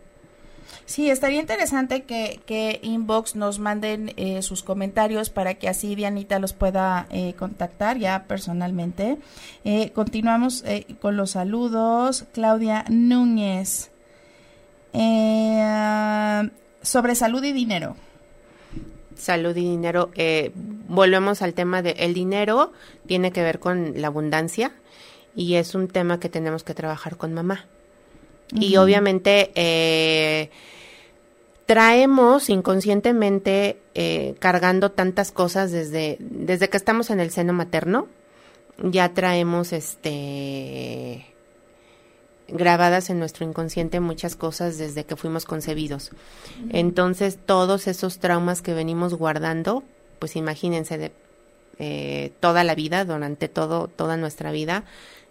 Sí, 0.86 1.10
estaría 1.10 1.40
interesante 1.40 2.04
que, 2.04 2.40
que 2.46 2.80
Inbox 2.84 3.36
nos 3.36 3.60
manden 3.60 4.14
eh, 4.18 4.42
sus 4.42 4.62
comentarios 4.62 5.30
para 5.30 5.56
que 5.56 5.68
así 5.68 5.96
Dianita 5.96 6.38
los 6.38 6.54
pueda 6.54 7.08
eh, 7.10 7.34
contactar 7.34 7.98
ya 7.98 8.26
personalmente. 8.28 9.18
Eh, 9.64 9.92
continuamos 9.94 10.64
con 11.02 11.18
los 11.18 11.32
saludos. 11.32 12.26
Claudia 12.34 12.86
Núñez. 12.90 13.90
sobre 16.82 17.16
salud 17.16 17.44
y 17.44 17.52
dinero. 17.52 17.96
Salud 19.16 19.56
y 19.56 19.62
dinero. 19.62 20.12
volvemos 20.88 21.42
al 21.42 21.54
tema 21.54 21.82
de 21.82 21.92
el 21.92 22.14
dinero 22.14 22.74
tiene 23.08 23.32
que 23.32 23.42
ver 23.42 23.60
con 23.60 24.00
la 24.00 24.08
abundancia 24.08 24.72
y 25.36 25.56
es 25.56 25.74
un 25.74 25.88
tema 25.88 26.20
que 26.20 26.30
tenemos 26.30 26.64
que 26.64 26.74
trabajar 26.74 27.18
con 27.18 27.34
mamá. 27.34 27.66
Y 28.54 28.78
obviamente 28.78 29.52
eh, 29.56 30.50
traemos 31.66 32.50
inconscientemente 32.50 33.80
eh, 33.96 34.36
cargando 34.40 34.92
tantas 34.92 35.32
cosas 35.32 35.72
desde, 35.72 36.18
desde 36.20 36.70
que 36.70 36.78
estamos 36.78 37.10
en 37.10 37.20
el 37.20 37.32
seno 37.32 37.54
materno, 37.54 38.08
ya 38.78 39.14
traemos 39.14 39.74
este 39.74 41.26
grabadas 42.48 43.10
en 43.10 43.18
nuestro 43.18 43.46
inconsciente 43.46 44.00
muchas 44.00 44.36
cosas 44.36 44.78
desde 44.78 45.04
que 45.04 45.16
fuimos 45.16 45.46
concebidos. 45.46 46.12
Entonces, 46.70 47.40
todos 47.44 47.88
esos 47.88 48.20
traumas 48.20 48.62
que 48.62 48.74
venimos 48.74 49.16
guardando, 49.16 49.84
pues 50.20 50.36
imagínense 50.36 50.98
de 50.98 51.12
eh, 51.80 52.32
toda 52.40 52.64
la 52.64 52.76
vida, 52.76 53.04
durante 53.04 53.50
todo, 53.50 53.88
toda 53.88 54.16
nuestra 54.18 54.52
vida, 54.52 54.84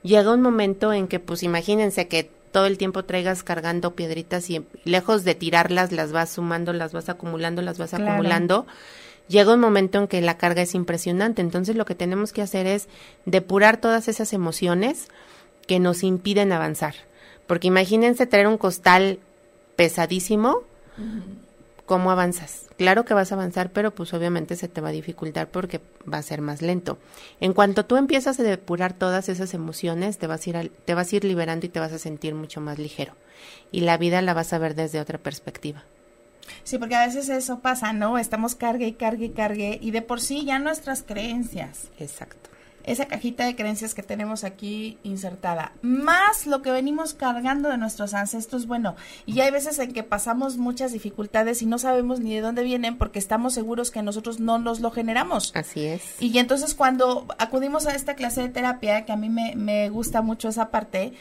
llega 0.03 0.33
un 0.33 0.42
momento 0.42 0.92
en 0.92 1.07
que, 1.07 1.20
pues 1.20 1.42
imagínense 1.42 2.09
que 2.09 2.31
todo 2.55 2.67
el 2.67 2.79
tiempo 2.79 3.05
traigas 3.05 3.43
cargando 3.43 3.97
piedritas 3.97 4.49
y 4.49 4.64
lejos 4.85 5.25
de 5.25 5.35
tirarlas, 5.35 5.90
las 5.90 6.12
vas 6.12 6.31
sumando, 6.31 6.73
las 6.73 6.93
vas 6.93 7.09
acumulando, 7.09 7.62
las 7.62 7.79
vas 7.79 7.95
acumulando. 7.95 8.64
Llega 9.27 9.55
un 9.55 9.59
momento 9.59 9.99
en 9.99 10.07
que 10.07 10.21
la 10.21 10.38
carga 10.38 10.62
es 10.62 10.77
impresionante. 10.77 11.43
Entonces 11.43 11.75
lo 11.75 11.85
que 11.85 11.97
tenemos 11.97 12.33
que 12.33 12.43
hacer 12.43 12.69
es 12.69 12.87
depurar 13.27 13.79
todas 13.79 14.07
esas 14.07 14.33
emociones 14.33 15.09
que 15.67 15.81
nos 15.81 16.05
impiden 16.05 16.53
avanzar. 16.53 16.95
Porque 17.49 17.67
imagínense 17.67 18.25
traer 18.25 18.47
un 18.47 18.57
costal 18.57 19.19
pesadísimo, 19.75 20.62
¿cómo 21.87 22.11
avanzas? 22.11 22.66
Claro 22.77 23.05
que 23.05 23.14
vas 23.14 23.33
a 23.33 23.35
avanzar, 23.35 23.70
pero 23.70 23.94
pues 23.94 24.12
obviamente 24.14 24.57
se 24.57 24.68
te 24.68 24.81
va 24.81 24.88
a 24.88 24.92
dificultar 24.92 25.49
porque 25.49 25.81
va 26.12 26.18
a 26.18 26.23
ser 26.23 26.40
más 26.40 26.62
lento. 26.62 26.99
En 27.40 27.53
cuanto 27.53 27.85
tú 27.85 27.97
empiezas 27.97 28.40
a 28.40 28.42
depurar 28.42 28.92
todas 28.92 29.29
esas 29.29 29.55
emociones, 29.55 30.18
te 30.18 30.27
vas 30.27 30.47
a 30.47 30.51
ir, 30.51 30.73
te 30.85 30.94
vas 30.94 31.12
a 31.12 31.16
ir 31.16 31.25
liberando 31.25 31.66
y 31.66 31.68
te 31.68 31.81
vas 31.81 31.92
a 31.92 31.99
sentir 31.99 32.35
mucho 32.35 32.61
más 32.61 32.79
ligero. 32.79 33.14
Y 33.70 33.81
la 33.81 33.97
vida 33.97 34.23
la 34.23 34.35
vas 34.35 34.53
a 34.53 34.59
ver 34.59 34.75
desde 34.75 35.01
otra 35.01 35.18
perspectiva. 35.18 35.85
Sí, 36.62 36.79
porque 36.79 36.94
a 36.94 37.07
veces 37.07 37.29
eso 37.29 37.61
pasa, 37.61 37.92
¿no? 37.92 38.18
Estamos 38.18 38.55
cargue 38.55 38.87
y 38.87 38.92
cargue 38.92 39.27
y 39.27 39.31
cargue 39.31 39.79
y 39.81 39.90
de 39.90 40.03
por 40.03 40.20
sí 40.20 40.44
ya 40.44 40.59
nuestras 40.59 41.03
creencias. 41.03 41.88
Exacto 41.99 42.54
esa 42.85 43.07
cajita 43.07 43.44
de 43.47 43.57
creencias 43.57 43.94
que 43.94 44.03
tenemos 44.03 44.44
aquí 44.44 44.99
insertada, 45.03 45.73
más 45.83 46.47
lo 46.47 46.62
que 46.62 46.70
venimos 46.70 47.14
cargando 47.14 47.68
de 47.68 47.79
nuestros 47.79 48.14
ancestros, 48.14 48.66
bueno, 48.66 48.97
y 49.27 49.40
hay 49.40 49.51
veces 49.51 49.79
en 49.79 49.92
que 49.92 50.03
pasamos 50.03 50.57
muchas 50.57 50.92
dificultades 50.92 51.62
y 51.62 51.66
no 51.66 51.79
sabemos 51.79 52.20
ni 52.20 52.35
de 52.35 52.40
dónde 52.40 52.62
vienen 52.62 52.97
porque 52.99 53.18
estamos 53.18 53.55
seguros 53.55 53.90
que 53.90 54.03
nosotros 54.03 54.40
no 54.40 54.59
nos 54.59 54.81
lo 54.81 54.90
generamos. 54.90 55.53
Así 55.55 55.85
es. 55.85 56.03
Y 56.20 56.38
entonces 56.38 56.75
cuando 56.75 57.27
acudimos 57.38 57.87
a 57.87 57.94
esta 57.94 58.14
clase 58.14 58.42
de 58.42 58.49
terapia, 58.49 59.05
que 59.05 59.12
a 59.12 59.16
mí 59.16 59.29
me, 59.29 59.55
me 59.57 59.88
gusta 59.88 60.23
mucho 60.23 60.49
esa 60.49 60.70
parte, 60.70 61.12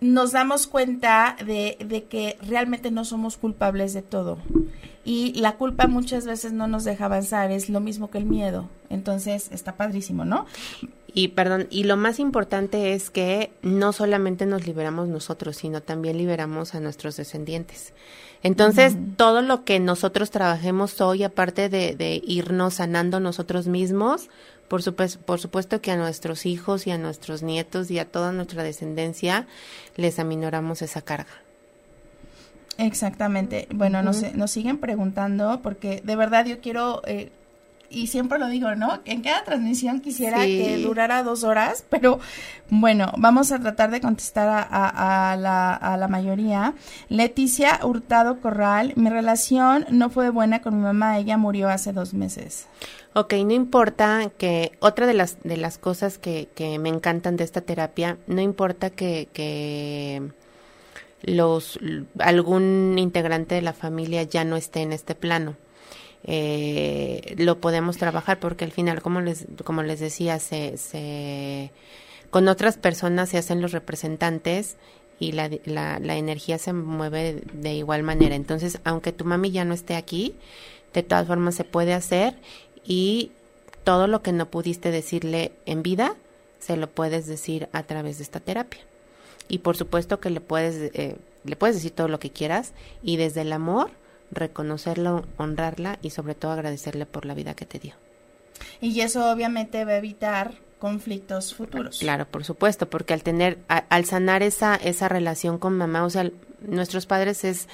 nos 0.00 0.32
damos 0.32 0.66
cuenta 0.66 1.36
de, 1.44 1.76
de, 1.84 2.04
que 2.04 2.36
realmente 2.46 2.90
no 2.90 3.04
somos 3.04 3.36
culpables 3.36 3.92
de 3.92 4.02
todo. 4.02 4.38
Y 5.04 5.32
la 5.40 5.56
culpa 5.56 5.86
muchas 5.86 6.26
veces 6.26 6.52
no 6.52 6.68
nos 6.68 6.84
deja 6.84 7.06
avanzar, 7.06 7.50
es 7.50 7.68
lo 7.68 7.80
mismo 7.80 8.10
que 8.10 8.18
el 8.18 8.26
miedo. 8.26 8.68
Entonces 8.90 9.48
está 9.52 9.76
padrísimo, 9.76 10.24
¿no? 10.24 10.46
Y 11.18 11.26
perdón, 11.26 11.66
y 11.68 11.82
lo 11.82 11.96
más 11.96 12.20
importante 12.20 12.94
es 12.94 13.10
que 13.10 13.50
no 13.60 13.92
solamente 13.92 14.46
nos 14.46 14.68
liberamos 14.68 15.08
nosotros, 15.08 15.56
sino 15.56 15.82
también 15.82 16.16
liberamos 16.16 16.76
a 16.76 16.80
nuestros 16.80 17.16
descendientes. 17.16 17.92
Entonces, 18.44 18.94
todo 19.16 19.42
lo 19.42 19.64
que 19.64 19.80
nosotros 19.80 20.30
trabajemos 20.30 21.00
hoy, 21.00 21.24
aparte 21.24 21.68
de, 21.68 22.22
irnos 22.24 22.74
sanando 22.74 23.18
nosotros 23.18 23.66
mismos, 23.66 24.30
por 24.68 24.80
supuesto, 24.80 25.18
por 25.18 25.40
supuesto 25.40 25.80
que 25.80 25.90
a 25.90 25.96
nuestros 25.96 26.46
hijos 26.46 26.86
y 26.86 26.92
a 26.92 26.98
nuestros 26.98 27.42
nietos 27.42 27.90
y 27.90 27.98
a 27.98 28.04
toda 28.04 28.30
nuestra 28.30 28.62
descendencia 28.62 29.48
les 29.96 30.20
aminoramos 30.20 30.82
esa 30.82 31.02
carga. 31.02 31.32
Exactamente. 32.76 33.66
Bueno, 33.74 34.04
nos, 34.04 34.22
nos 34.34 34.52
siguen 34.52 34.78
preguntando 34.78 35.62
porque 35.64 36.00
de 36.04 36.14
verdad 36.14 36.46
yo 36.46 36.60
quiero 36.60 37.02
eh, 37.06 37.32
y 37.90 38.08
siempre 38.08 38.38
lo 38.38 38.48
digo, 38.48 38.74
¿no? 38.74 39.00
En 39.04 39.22
cada 39.22 39.44
transmisión 39.44 40.00
quisiera 40.00 40.44
que 40.44 40.78
durara 40.82 41.22
dos 41.22 41.44
horas, 41.44 41.84
pero 41.88 42.20
bueno, 42.70 43.12
vamos 43.16 43.50
a 43.52 43.58
tratar 43.58 43.90
de 43.90 44.00
contestar 44.00 44.48
a, 44.48 45.32
a, 45.32 45.36
la, 45.36 45.74
a 45.74 45.96
la 45.96 46.08
mayoría. 46.08 46.74
Leticia 47.08 47.80
Hurtado 47.82 48.40
Corral, 48.40 48.92
mi 48.96 49.10
relación 49.10 49.86
no 49.90 50.10
fue 50.10 50.30
buena 50.30 50.60
con 50.60 50.76
mi 50.76 50.82
mamá, 50.82 51.18
ella 51.18 51.36
murió 51.36 51.68
hace 51.68 51.92
dos 51.92 52.14
meses. 52.14 52.66
Ok, 53.14 53.32
no 53.44 53.52
importa 53.52 54.30
que 54.36 54.72
otra 54.80 55.06
de 55.06 55.14
las 55.14 55.38
de 55.42 55.56
las 55.56 55.78
cosas 55.78 56.18
que, 56.18 56.48
que 56.54 56.78
me 56.78 56.88
encantan 56.90 57.36
de 57.36 57.44
esta 57.44 57.62
terapia, 57.62 58.18
no 58.26 58.40
importa 58.40 58.90
que, 58.90 59.28
que 59.32 60.30
los 61.22 61.80
algún 62.18 62.96
integrante 62.98 63.54
de 63.54 63.62
la 63.62 63.72
familia 63.72 64.22
ya 64.22 64.44
no 64.44 64.56
esté 64.56 64.82
en 64.82 64.92
este 64.92 65.14
plano 65.14 65.56
eh, 66.24 67.34
lo 67.38 67.60
podemos 67.60 67.96
trabajar 67.96 68.38
porque 68.40 68.64
al 68.64 68.72
final, 68.72 69.02
como 69.02 69.20
les, 69.20 69.46
como 69.64 69.82
les 69.82 70.00
decía, 70.00 70.38
se, 70.38 70.76
se, 70.76 71.70
con 72.30 72.48
otras 72.48 72.76
personas 72.76 73.30
se 73.30 73.38
hacen 73.38 73.62
los 73.62 73.72
representantes 73.72 74.76
y 75.20 75.32
la, 75.32 75.50
la, 75.64 75.98
la 75.98 76.16
energía 76.16 76.58
se 76.58 76.72
mueve 76.72 77.42
de 77.52 77.74
igual 77.74 78.02
manera. 78.02 78.34
Entonces, 78.34 78.80
aunque 78.84 79.12
tu 79.12 79.24
mami 79.24 79.50
ya 79.50 79.64
no 79.64 79.74
esté 79.74 79.96
aquí, 79.96 80.34
de 80.94 81.02
todas 81.02 81.26
formas 81.26 81.54
se 81.54 81.64
puede 81.64 81.94
hacer 81.94 82.34
y 82.84 83.32
todo 83.84 84.06
lo 84.06 84.22
que 84.22 84.32
no 84.32 84.50
pudiste 84.50 84.90
decirle 84.90 85.52
en 85.66 85.82
vida, 85.82 86.14
se 86.58 86.76
lo 86.76 86.90
puedes 86.90 87.26
decir 87.26 87.68
a 87.72 87.84
través 87.84 88.18
de 88.18 88.24
esta 88.24 88.40
terapia. 88.40 88.80
Y 89.48 89.58
por 89.58 89.76
supuesto 89.76 90.20
que 90.20 90.30
le 90.30 90.40
puedes, 90.40 90.90
eh, 90.94 91.16
le 91.44 91.56
puedes 91.56 91.76
decir 91.76 91.92
todo 91.92 92.08
lo 92.08 92.18
que 92.18 92.30
quieras 92.30 92.72
y 93.02 93.16
desde 93.16 93.42
el 93.42 93.52
amor 93.52 93.90
reconocerlo, 94.30 95.24
honrarla 95.36 95.98
y 96.02 96.10
sobre 96.10 96.34
todo 96.34 96.52
agradecerle 96.52 97.06
por 97.06 97.24
la 97.24 97.34
vida 97.34 97.54
que 97.54 97.66
te 97.66 97.78
dio. 97.78 97.94
Y 98.80 99.00
eso 99.00 99.30
obviamente 99.30 99.84
va 99.84 99.92
a 99.92 99.96
evitar 99.98 100.54
conflictos 100.78 101.54
futuros. 101.54 101.98
Claro, 101.98 102.26
por 102.26 102.44
supuesto, 102.44 102.88
porque 102.88 103.14
al 103.14 103.22
tener, 103.22 103.58
al 103.68 104.04
sanar 104.04 104.42
esa, 104.42 104.76
esa 104.76 105.08
relación 105.08 105.58
con 105.58 105.76
mamá, 105.76 106.04
o 106.04 106.10
sea, 106.10 106.30
nuestros 106.60 107.06
padres 107.06 107.44
es 107.44 107.68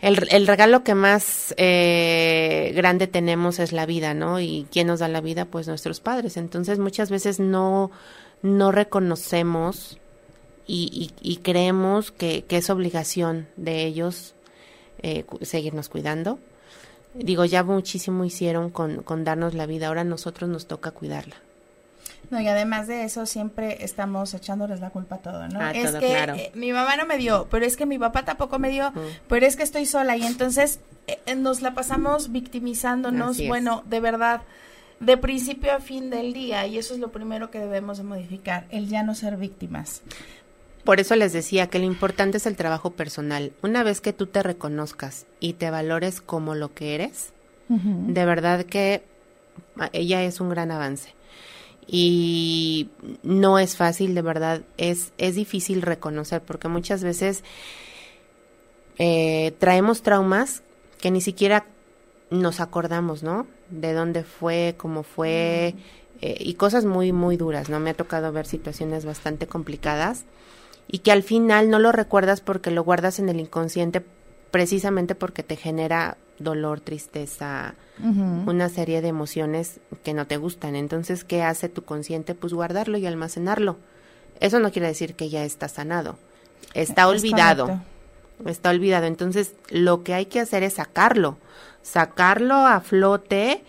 el, 0.00 0.26
el 0.30 0.46
regalo 0.46 0.82
que 0.82 0.94
más 0.94 1.54
eh, 1.58 2.72
grande 2.74 3.06
tenemos 3.06 3.58
es 3.58 3.72
la 3.72 3.86
vida, 3.86 4.14
¿no? 4.14 4.40
Y 4.40 4.66
quién 4.70 4.86
nos 4.86 5.00
da 5.00 5.08
la 5.08 5.20
vida, 5.20 5.44
pues 5.44 5.68
nuestros 5.68 6.00
padres. 6.00 6.36
Entonces 6.36 6.78
muchas 6.78 7.10
veces 7.10 7.38
no, 7.40 7.90
no 8.42 8.72
reconocemos 8.72 9.98
y, 10.66 11.12
y, 11.22 11.30
y 11.32 11.38
creemos 11.38 12.12
que, 12.12 12.44
que 12.44 12.58
es 12.58 12.70
obligación 12.70 13.48
de 13.56 13.84
ellos 13.84 14.34
eh, 15.02 15.24
seguirnos 15.42 15.88
cuidando. 15.88 16.38
Digo, 17.14 17.44
ya 17.44 17.64
muchísimo 17.64 18.24
hicieron 18.24 18.70
con, 18.70 19.02
con 19.02 19.24
darnos 19.24 19.54
la 19.54 19.66
vida, 19.66 19.88
ahora 19.88 20.02
a 20.02 20.04
nosotros 20.04 20.48
nos 20.48 20.66
toca 20.66 20.92
cuidarla. 20.92 21.36
No, 22.30 22.40
y 22.40 22.46
además 22.46 22.86
de 22.86 23.04
eso, 23.04 23.26
siempre 23.26 23.84
estamos 23.84 24.34
echándoles 24.34 24.80
la 24.80 24.90
culpa 24.90 25.16
a 25.16 25.18
todo, 25.18 25.48
¿no? 25.48 25.68
Es 25.70 25.92
que 25.92 26.22
eh, 26.22 26.52
mi 26.54 26.72
mamá 26.72 26.96
no 26.96 27.04
me 27.06 27.18
dio, 27.18 27.48
pero 27.50 27.66
es 27.66 27.76
que 27.76 27.86
mi 27.86 27.98
papá 27.98 28.24
tampoco 28.24 28.58
me 28.58 28.70
dio, 28.70 28.92
pero 29.28 29.46
es 29.46 29.56
que 29.56 29.64
estoy 29.64 29.84
sola 29.84 30.16
y 30.16 30.24
entonces 30.24 30.78
eh, 31.08 31.18
eh, 31.26 31.34
nos 31.34 31.60
la 31.60 31.74
pasamos 31.74 32.30
victimizándonos, 32.30 33.44
bueno, 33.48 33.82
de 33.86 33.98
verdad, 33.98 34.42
de 35.00 35.16
principio 35.16 35.72
a 35.72 35.80
fin 35.80 36.10
del 36.10 36.32
día, 36.32 36.66
y 36.66 36.78
eso 36.78 36.94
es 36.94 37.00
lo 37.00 37.10
primero 37.10 37.50
que 37.50 37.58
debemos 37.58 37.98
de 37.98 38.04
modificar, 38.04 38.66
el 38.70 38.88
ya 38.88 39.02
no 39.02 39.16
ser 39.16 39.36
víctimas. 39.36 40.02
Por 40.84 41.00
eso 41.00 41.14
les 41.16 41.32
decía 41.32 41.68
que 41.68 41.78
lo 41.78 41.84
importante 41.84 42.38
es 42.38 42.46
el 42.46 42.56
trabajo 42.56 42.90
personal. 42.90 43.52
Una 43.62 43.82
vez 43.82 44.00
que 44.00 44.12
tú 44.12 44.26
te 44.26 44.42
reconozcas 44.42 45.26
y 45.38 45.54
te 45.54 45.70
valores 45.70 46.20
como 46.20 46.54
lo 46.54 46.74
que 46.74 46.94
eres, 46.94 47.32
de 47.68 48.24
verdad 48.24 48.64
que 48.64 49.04
ella 49.92 50.24
es 50.24 50.40
un 50.40 50.48
gran 50.48 50.70
avance. 50.70 51.14
Y 51.86 52.90
no 53.22 53.58
es 53.58 53.76
fácil, 53.76 54.14
de 54.14 54.22
verdad, 54.22 54.62
es, 54.76 55.12
es 55.18 55.34
difícil 55.34 55.82
reconocer 55.82 56.40
porque 56.42 56.68
muchas 56.68 57.02
veces 57.02 57.44
eh, 58.98 59.52
traemos 59.58 60.02
traumas 60.02 60.62
que 61.00 61.10
ni 61.10 61.20
siquiera 61.20 61.66
nos 62.30 62.60
acordamos, 62.60 63.22
¿no? 63.22 63.46
De 63.70 63.92
dónde 63.92 64.24
fue, 64.24 64.74
cómo 64.76 65.02
fue, 65.02 65.74
eh, 66.20 66.36
y 66.38 66.54
cosas 66.54 66.84
muy, 66.84 67.12
muy 67.12 67.36
duras, 67.36 67.68
¿no? 67.68 67.80
Me 67.80 67.90
ha 67.90 67.94
tocado 67.94 68.30
ver 68.32 68.46
situaciones 68.46 69.04
bastante 69.04 69.46
complicadas 69.46 70.24
y 70.90 70.98
que 70.98 71.12
al 71.12 71.22
final 71.22 71.70
no 71.70 71.78
lo 71.78 71.92
recuerdas 71.92 72.40
porque 72.40 72.70
lo 72.70 72.82
guardas 72.82 73.18
en 73.20 73.28
el 73.28 73.38
inconsciente 73.38 74.04
precisamente 74.50 75.14
porque 75.14 75.44
te 75.44 75.56
genera 75.56 76.16
dolor, 76.38 76.80
tristeza, 76.80 77.74
una 78.46 78.68
serie 78.70 79.02
de 79.02 79.08
emociones 79.08 79.78
que 80.02 80.14
no 80.14 80.26
te 80.26 80.38
gustan. 80.38 80.74
Entonces, 80.74 81.22
¿qué 81.22 81.42
hace 81.42 81.68
tu 81.68 81.84
consciente? 81.84 82.34
Pues 82.34 82.52
guardarlo 82.52 82.98
y 82.98 83.06
almacenarlo. 83.06 83.76
Eso 84.40 84.58
no 84.58 84.72
quiere 84.72 84.88
decir 84.88 85.14
que 85.14 85.28
ya 85.28 85.44
está 85.44 85.68
sanado. 85.68 86.18
Está 86.74 87.06
olvidado. 87.08 87.80
Está 88.46 88.70
olvidado. 88.70 89.06
Entonces, 89.06 89.54
lo 89.68 90.02
que 90.02 90.14
hay 90.14 90.26
que 90.26 90.40
hacer 90.40 90.62
es 90.62 90.74
sacarlo. 90.74 91.36
Sacarlo 91.82 92.54
a 92.54 92.80
flote, 92.80 93.62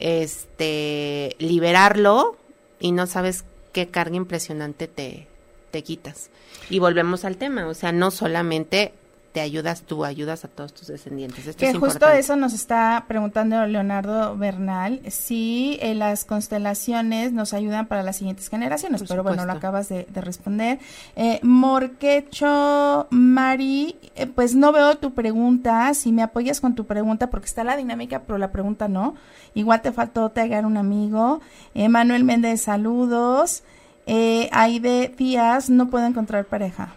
este, 0.00 1.36
liberarlo 1.38 2.36
y 2.80 2.92
no 2.92 3.06
sabes 3.06 3.44
qué 3.72 3.88
carga 3.88 4.16
impresionante 4.16 4.88
te, 4.88 5.28
te 5.74 5.82
quitas. 5.82 6.30
Y 6.70 6.78
volvemos 6.78 7.24
al 7.24 7.36
tema, 7.36 7.66
o 7.66 7.74
sea, 7.74 7.90
no 7.90 8.12
solamente 8.12 8.94
te 9.32 9.40
ayudas 9.40 9.82
tú, 9.82 10.04
ayudas 10.04 10.44
a 10.44 10.48
todos 10.48 10.72
tus 10.72 10.86
descendientes. 10.86 11.48
Esto 11.48 11.58
que 11.58 11.74
justo 11.74 12.08
eso 12.08 12.36
nos 12.36 12.52
está 12.52 13.06
preguntando 13.08 13.66
Leonardo 13.66 14.36
Bernal, 14.36 15.00
si 15.08 15.76
eh, 15.82 15.96
las 15.96 16.24
constelaciones 16.24 17.32
nos 17.32 17.54
ayudan 17.54 17.86
para 17.86 18.04
las 18.04 18.14
siguientes 18.18 18.48
generaciones, 18.48 19.02
pero 19.08 19.24
bueno, 19.24 19.44
lo 19.44 19.52
acabas 19.52 19.88
de, 19.88 20.06
responder. 20.14 20.78
Eh, 21.16 21.40
Morquecho 21.42 23.08
Mari, 23.10 23.96
eh, 24.14 24.28
pues 24.28 24.54
no 24.54 24.70
veo 24.70 24.96
tu 24.98 25.12
pregunta, 25.12 25.92
si 25.94 26.12
me 26.12 26.22
apoyas 26.22 26.60
con 26.60 26.76
tu 26.76 26.84
pregunta, 26.86 27.30
porque 27.30 27.46
está 27.46 27.64
la 27.64 27.76
dinámica, 27.76 28.22
pero 28.22 28.38
la 28.38 28.52
pregunta 28.52 28.86
no. 28.86 29.16
Igual 29.54 29.82
te 29.82 29.90
faltó 29.90 30.30
taggar 30.30 30.66
un 30.66 30.76
amigo. 30.76 31.40
Manuel 31.74 32.22
Méndez, 32.22 32.62
saludos. 32.62 33.64
Eh, 34.06 34.48
Aide 34.52 35.14
Díaz, 35.16 35.70
no 35.70 35.88
puedo 35.88 36.06
encontrar 36.06 36.44
pareja. 36.44 36.94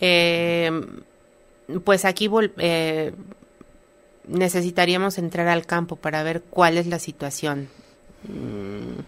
Eh, 0.00 0.70
pues 1.84 2.04
aquí 2.04 2.30
eh, 2.58 3.14
necesitaríamos 4.26 5.18
entrar 5.18 5.48
al 5.48 5.66
campo 5.66 5.96
para 5.96 6.22
ver 6.22 6.42
cuál 6.42 6.78
es 6.78 6.86
la 6.86 6.98
situación. 6.98 7.68
Mm, 8.26 9.00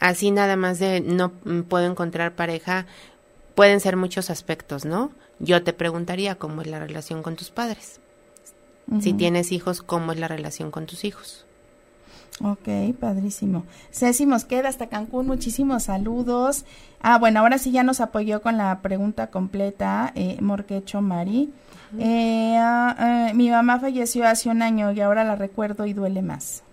así 0.00 0.30
nada 0.30 0.56
más 0.56 0.78
de 0.78 1.00
no 1.00 1.32
puedo 1.68 1.86
encontrar 1.86 2.34
pareja, 2.34 2.86
pueden 3.54 3.80
ser 3.80 3.96
muchos 3.96 4.30
aspectos, 4.30 4.84
¿no? 4.84 5.12
Yo 5.38 5.62
te 5.62 5.72
preguntaría 5.72 6.36
cómo 6.36 6.62
es 6.62 6.68
la 6.68 6.80
relación 6.80 7.22
con 7.22 7.36
tus 7.36 7.50
padres. 7.50 8.00
Si 9.00 9.14
tienes 9.14 9.52
hijos, 9.52 9.80
¿cómo 9.80 10.12
es 10.12 10.18
la 10.18 10.28
relación 10.28 10.70
con 10.70 10.86
tus 10.86 11.04
hijos? 11.04 11.46
Ok, 12.42 12.96
padrísimo. 12.98 13.64
Ceci 13.92 14.26
queda 14.48 14.68
hasta 14.68 14.88
Cancún, 14.88 15.28
muchísimos 15.28 15.84
saludos. 15.84 16.64
Ah, 17.00 17.18
bueno, 17.18 17.38
ahora 17.40 17.58
sí 17.58 17.70
ya 17.70 17.84
nos 17.84 18.00
apoyó 18.00 18.42
con 18.42 18.56
la 18.56 18.80
pregunta 18.82 19.28
completa, 19.28 20.12
eh, 20.16 20.38
Morquecho 20.40 21.00
Mari. 21.00 21.52
Eh, 21.98 22.56
ah, 22.58 23.28
eh, 23.30 23.34
mi 23.34 23.48
mamá 23.48 23.78
falleció 23.78 24.26
hace 24.26 24.48
un 24.48 24.62
año 24.62 24.90
y 24.92 25.00
ahora 25.00 25.22
la 25.22 25.36
recuerdo 25.36 25.86
y 25.86 25.92
duele 25.92 26.22
más. 26.22 26.64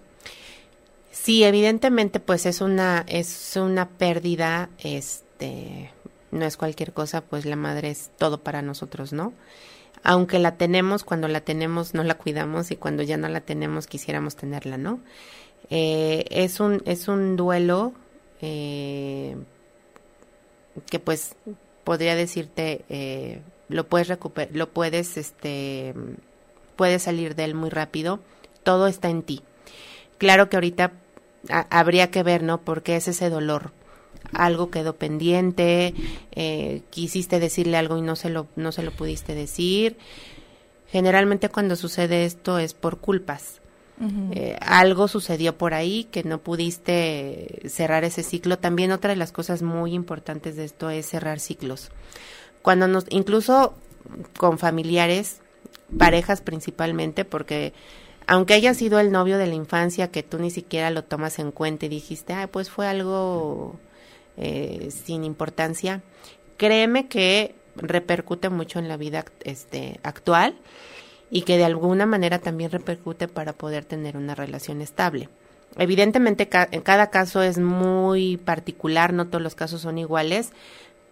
Sí, 1.12 1.44
evidentemente, 1.44 2.20
pues 2.20 2.48
es 2.48 2.62
una 2.62 3.06
es 3.08 3.56
una 3.56 3.90
pérdida, 3.90 4.70
este, 4.80 5.92
no 6.32 6.46
es 6.46 6.58
cualquier 6.58 6.94
cosa, 6.94 7.22
pues 7.22 7.46
la 7.46 7.56
madre 7.56 7.92
es 7.92 8.10
todo 8.18 8.42
para 8.42 8.64
nosotros, 8.64 9.14
¿no? 9.14 9.34
Aunque 10.02 10.40
la 10.40 10.56
tenemos, 10.56 11.04
cuando 11.04 11.28
la 11.28 11.42
tenemos 11.42 11.94
no 11.94 12.04
la 12.04 12.16
cuidamos 12.16 12.72
y 12.72 12.78
cuando 12.78 13.04
ya 13.04 13.18
no 13.18 13.28
la 13.28 13.42
tenemos 13.42 13.86
quisiéramos 13.86 14.36
tenerla, 14.36 14.78
¿no? 14.78 15.00
Eh, 15.70 16.26
es, 16.30 16.60
un, 16.60 16.82
es 16.86 17.08
un 17.08 17.36
duelo 17.36 17.94
eh, 18.42 19.36
que 20.90 21.00
pues 21.00 21.36
podría 21.84 22.16
decirte, 22.16 22.86
eh, 22.90 23.42
lo 23.68 23.88
puedes 23.88 24.08
recuperar, 24.08 24.56
lo 24.56 24.70
puedes, 24.70 25.18
este, 25.18 25.94
puedes 26.76 27.04
salir 27.04 27.36
de 27.36 27.44
él 27.46 27.54
muy 27.54 27.70
rápido, 27.70 28.20
todo 28.64 28.88
está 28.88 29.10
en 29.10 29.22
ti. 29.22 29.42
Claro 30.18 30.50
que 30.50 30.58
ahorita 30.58 30.94
habría 31.70 32.12
que 32.12 32.24
ver, 32.24 32.44
¿no? 32.44 32.62
Porque 32.62 32.96
es 32.96 33.08
ese 33.08 33.30
dolor. 33.30 33.72
Algo 34.34 34.70
quedó 34.70 34.96
pendiente, 34.98 35.94
quisiste 36.90 37.40
decirle 37.40 37.78
algo 37.78 37.98
y 37.98 38.02
no 38.02 38.18
se 38.18 38.30
lo, 38.30 38.48
no 38.58 38.74
se 38.74 38.84
lo 38.84 38.92
pudiste 38.92 39.34
decir. 39.34 39.98
Generalmente 40.88 41.48
cuando 41.48 41.78
sucede 41.78 42.26
esto 42.26 42.60
es 42.60 42.74
por 42.74 42.98
culpas. 42.98 43.62
Eh, 44.32 44.58
algo 44.62 45.10
sucedió 45.10 45.58
por 45.58 45.74
ahí 45.74 46.06
que 46.06 46.24
no 46.24 46.40
pudiste 46.40 47.62
cerrar 47.68 48.06
ese 48.06 48.24
ciclo. 48.24 48.58
También 48.58 48.92
otra 48.92 49.10
de 49.10 49.18
las 49.18 49.32
cosas 49.34 49.62
muy 49.62 49.94
importantes 49.94 50.56
de 50.56 50.64
esto 50.64 50.90
es 50.90 51.06
cerrar 51.06 51.40
ciclos. 51.40 51.92
Cuando 52.62 52.88
nos, 52.88 53.06
incluso 53.10 53.76
con 54.38 54.58
familiares, 54.58 55.42
parejas 55.98 56.42
principalmente, 56.42 57.26
porque 57.26 57.74
aunque 58.26 58.54
haya 58.54 58.74
sido 58.74 59.00
el 59.00 59.12
novio 59.12 59.38
de 59.38 59.48
la 59.48 59.56
infancia 59.56 60.12
que 60.12 60.24
tú 60.24 60.40
ni 60.40 60.52
siquiera 60.52 60.92
lo 60.92 61.04
tomas 61.04 61.40
en 61.40 61.52
cuenta 61.52 61.88
y 61.88 61.90
dijiste, 61.90 62.34
ah, 62.34 62.48
pues 62.48 62.70
fue 62.70 62.88
algo 62.88 63.80
eh, 64.38 64.90
sin 64.92 65.24
importancia, 65.24 66.04
créeme 66.58 67.08
que 67.08 67.56
repercute 67.76 68.50
mucho 68.50 68.80
en 68.80 68.88
la 68.88 68.98
vida 68.98 69.26
este, 69.44 70.00
actual 70.04 70.56
y 71.32 71.44
que 71.44 71.58
de 71.58 71.66
alguna 71.66 72.06
manera 72.06 72.40
también 72.40 72.72
repercute 72.72 73.28
para 73.28 73.54
poder 73.54 73.86
tener 73.86 74.18
una 74.18 74.36
relación 74.36 74.82
estable. 74.82 75.30
Evidentemente 75.78 76.50
en 76.72 76.82
cada 76.82 77.10
caso 77.10 77.42
es 77.44 77.60
muy 77.60 78.38
particular, 78.38 79.14
no 79.14 79.28
todos 79.28 79.42
los 79.42 79.56
casos 79.56 79.82
son 79.82 79.98
iguales, 79.98 80.52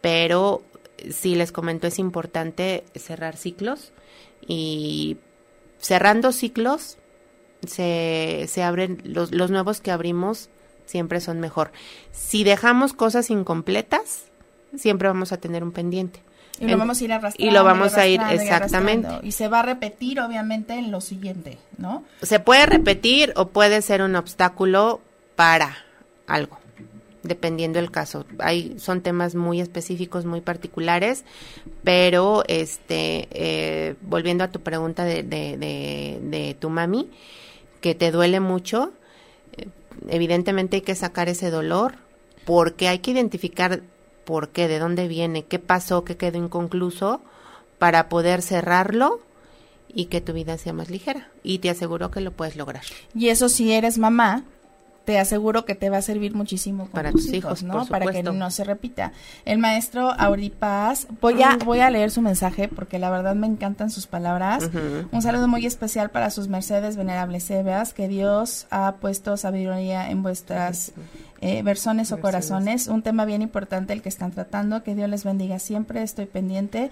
pero 0.02 0.64
sí 1.12 1.36
les 1.36 1.52
comento 1.52 1.88
es 1.88 2.00
importante 2.00 2.84
cerrar 2.96 3.38
ciclos 3.38 3.92
y 4.46 5.18
cerrando 5.78 6.32
ciclos 6.32 6.98
se, 7.66 8.46
se 8.48 8.64
abren 8.64 9.02
los, 9.04 9.32
los 9.32 9.52
nuevos 9.52 9.80
que 9.80 9.92
abrimos 9.92 10.50
siempre 10.86 11.22
son 11.22 11.40
mejor. 11.40 11.72
Si 12.12 12.44
dejamos 12.44 12.94
cosas 12.94 13.30
incompletas, 13.30 14.26
siempre 14.76 15.08
vamos 15.08 15.32
a 15.32 15.38
tener 15.38 15.64
un 15.64 15.72
pendiente. 15.72 16.22
Y 16.60 16.67
lo 16.67 16.78
vamos 16.78 17.02
a 17.02 17.04
ir 17.04 17.13
arrastrando. 17.13 17.52
Y 17.52 17.54
lo 17.54 17.63
vamos 17.63 17.93
a 17.96 18.08
ir, 18.08 18.22
exactamente. 18.32 19.10
Y, 19.24 19.32
se 19.32 19.48
va 19.48 19.60
a 19.60 19.63
repetir, 19.63 20.20
obviamente, 20.20 20.74
en 20.74 20.91
lo 20.91 21.02
siguiente, 21.02 21.58
¿no? 21.78 22.04
Se 22.22 22.39
puede 22.39 22.65
repetir 22.65 23.34
o 23.36 23.50
puede 23.50 23.82
ser 23.82 24.02
un 24.02 24.15
obstáculo 24.15 25.02
para 25.36 25.78
algo, 26.26 26.58
dependiendo 27.22 27.80
del 27.80 27.91
caso. 27.91 28.26
Hay, 28.39 28.80
son 28.80 29.02
temas 29.02 29.36
muy 29.36 29.62
específicos, 29.62 30.26
muy 30.26 30.41
particulares, 30.41 31.26
pero, 31.84 32.43
este, 32.48 33.28
eh, 33.32 33.96
volviendo 34.02 34.43
a 34.43 34.50
tu 34.50 34.62
pregunta 34.62 35.06
de, 35.06 35.24
de, 35.24 35.58
de, 36.22 36.56
tu 36.60 36.70
mami, 36.70 37.10
que 37.82 37.93
te 37.93 38.12
duele 38.12 38.39
mucho, 38.39 38.93
eh, 39.58 39.67
evidentemente 40.10 40.78
hay 40.78 40.82
que 40.82 40.96
sacar 40.96 41.30
ese 41.30 41.52
dolor, 41.52 41.96
porque 42.46 42.88
hay 42.88 43.00
que 43.00 43.12
identificar 43.12 43.82
por 44.28 44.50
qué, 44.50 44.68
de 44.68 44.78
dónde 44.78 45.08
viene, 45.08 45.46
qué 45.46 45.58
pasó, 45.58 46.04
qué 46.04 46.18
quedó 46.18 46.38
inconcluso, 46.38 47.22
para 47.80 48.10
poder 48.10 48.42
cerrarlo 48.42 49.22
y 49.88 50.08
que 50.08 50.20
tu 50.20 50.34
vida 50.34 50.58
sea 50.58 50.74
más 50.74 50.90
ligera. 50.90 51.30
Y 51.44 51.60
te 51.60 51.70
aseguro 51.70 52.12
que 52.12 52.20
lo 52.20 52.32
puedes 52.32 52.58
lograr. 52.58 52.84
Y 53.16 53.30
eso 53.30 53.48
si 53.48 53.72
eres 53.72 53.98
mamá, 53.98 54.44
te 55.08 55.18
aseguro 55.18 55.63
que 55.63 55.76
te 55.76 55.90
va 55.90 56.00
a 56.00 56.02
servir 56.02 56.36
muchísimo 56.36 56.88
para 56.88 57.13
tus 57.13 57.32
hijos, 57.32 57.63
¿no? 57.63 57.86
Para 57.86 58.12
que 58.12 58.22
no 58.22 58.52
se 58.52 58.66
repita. 58.66 59.13
El 59.46 59.58
maestro 59.58 60.12
Auripaz, 60.12 61.08
voy 61.22 61.42
a, 61.44 61.56
voy 61.63 61.80
a 61.80 61.90
leer 61.90 62.12
su 62.12 62.22
mensaje 62.22 62.68
porque 62.68 63.00
la 63.00 63.10
verdad 63.10 63.34
me 63.34 63.48
encantan 63.48 63.90
sus 63.90 64.08
palabras. 64.08 64.70
Un 65.13 65.22
saludo 65.22 65.48
muy 65.48 65.66
especial 65.66 66.10
para 66.10 66.30
sus 66.32 66.50
mercedes 66.50 66.98
venerables 66.98 67.46
Sebas, 67.46 67.94
que 67.94 68.10
Dios 68.10 68.68
ha 68.70 68.96
puesto 68.96 69.38
sabiduría 69.38 70.12
en 70.12 70.24
vuestras 70.24 70.92
eh, 71.41 71.62
versones 71.63 72.12
o 72.12 72.19
corazones. 72.19 72.88
Un 72.88 73.02
tema 73.02 73.26
bien 73.26 73.41
importante 73.41 73.93
el 73.93 74.02
que 74.02 74.10
están 74.10 74.32
tratando. 74.32 74.84
Que 74.84 74.95
Dios 74.95 75.10
les 75.10 75.23
bendiga 75.23 75.60
siempre. 75.60 76.04
Estoy 76.04 76.26
pendiente. 76.26 76.91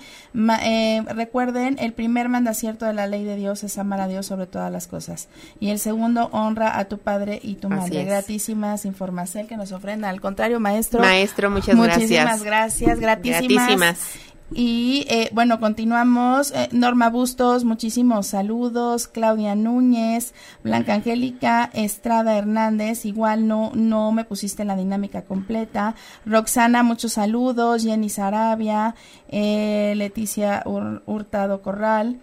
Eh, 0.64 1.04
recuerden, 1.08 1.78
el 1.80 1.94
primer 1.94 2.30
mandacierto 2.30 2.86
de 2.86 2.94
la 2.94 3.08
ley 3.08 3.24
de 3.24 3.36
Dios 3.36 3.64
es 3.64 3.78
amar 3.78 4.02
a 4.02 4.08
Dios 4.08 4.26
sobre 4.26 4.48
todas 4.48 4.72
las 4.72 4.88
cosas. 4.88 5.28
Y 5.60 5.70
el 5.70 5.80
segundo, 5.80 6.30
honra 6.32 6.78
a 6.78 6.86
tu 6.86 6.98
padre 6.98 7.40
y 7.42 7.56
tu 7.56 7.70
madre. 7.70 8.04
Gratísimas 8.06 8.86
información 8.86 9.48
que 9.48 9.58
nos 9.58 9.72
ofrenda. 9.72 10.10
Al 10.10 10.22
contrario, 10.22 10.60
maestro. 10.60 11.00
Maestro, 11.00 11.50
muchas 11.50 11.76
gracias. 11.76 12.00
Muchísimas 12.00 12.44
gracias. 12.44 13.00
Gratísimas. 13.00 13.68
Gratísimas. 13.68 14.35
Y 14.54 15.06
eh, 15.10 15.30
bueno, 15.34 15.60
continuamos. 15.60 16.52
Eh, 16.52 16.70
Norma 16.72 17.10
Bustos, 17.10 17.64
muchísimos 17.64 18.28
saludos. 18.28 19.08
Claudia 19.08 19.56
Núñez, 19.56 20.34
Blanca 20.64 20.94
Angélica, 20.94 21.70
Estrada 21.74 22.38
Hernández, 22.38 23.06
igual 23.06 23.48
no, 23.48 23.72
no 23.74 24.12
me 24.12 24.24
pusiste 24.24 24.64
la 24.64 24.76
dinámica 24.76 25.24
completa. 25.24 25.96
Roxana, 26.26 26.84
muchos 26.84 27.14
saludos. 27.14 27.84
Jenny 27.84 28.10
Sarabia, 28.10 28.96
eh, 29.30 29.94
Leticia 29.96 30.64
Hurtado 30.66 31.62
Corral. 31.62 32.20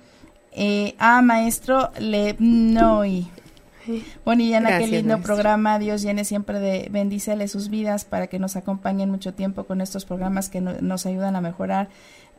ah, 0.98 1.22
maestro 1.22 1.90
Lebnoy. 1.98 3.41
Bonillana, 4.24 4.78
qué 4.78 4.86
lindo 4.86 5.20
programa. 5.20 5.78
Dios 5.78 6.02
llene 6.02 6.24
siempre 6.24 6.60
de 6.60 6.88
bendícele 6.90 7.48
sus 7.48 7.68
vidas 7.68 8.04
para 8.04 8.26
que 8.26 8.38
nos 8.38 8.56
acompañen 8.56 9.10
mucho 9.10 9.34
tiempo 9.34 9.64
con 9.64 9.80
estos 9.80 10.04
programas 10.04 10.48
que 10.48 10.60
nos 10.60 11.06
ayudan 11.06 11.36
a 11.36 11.40
mejorar 11.40 11.88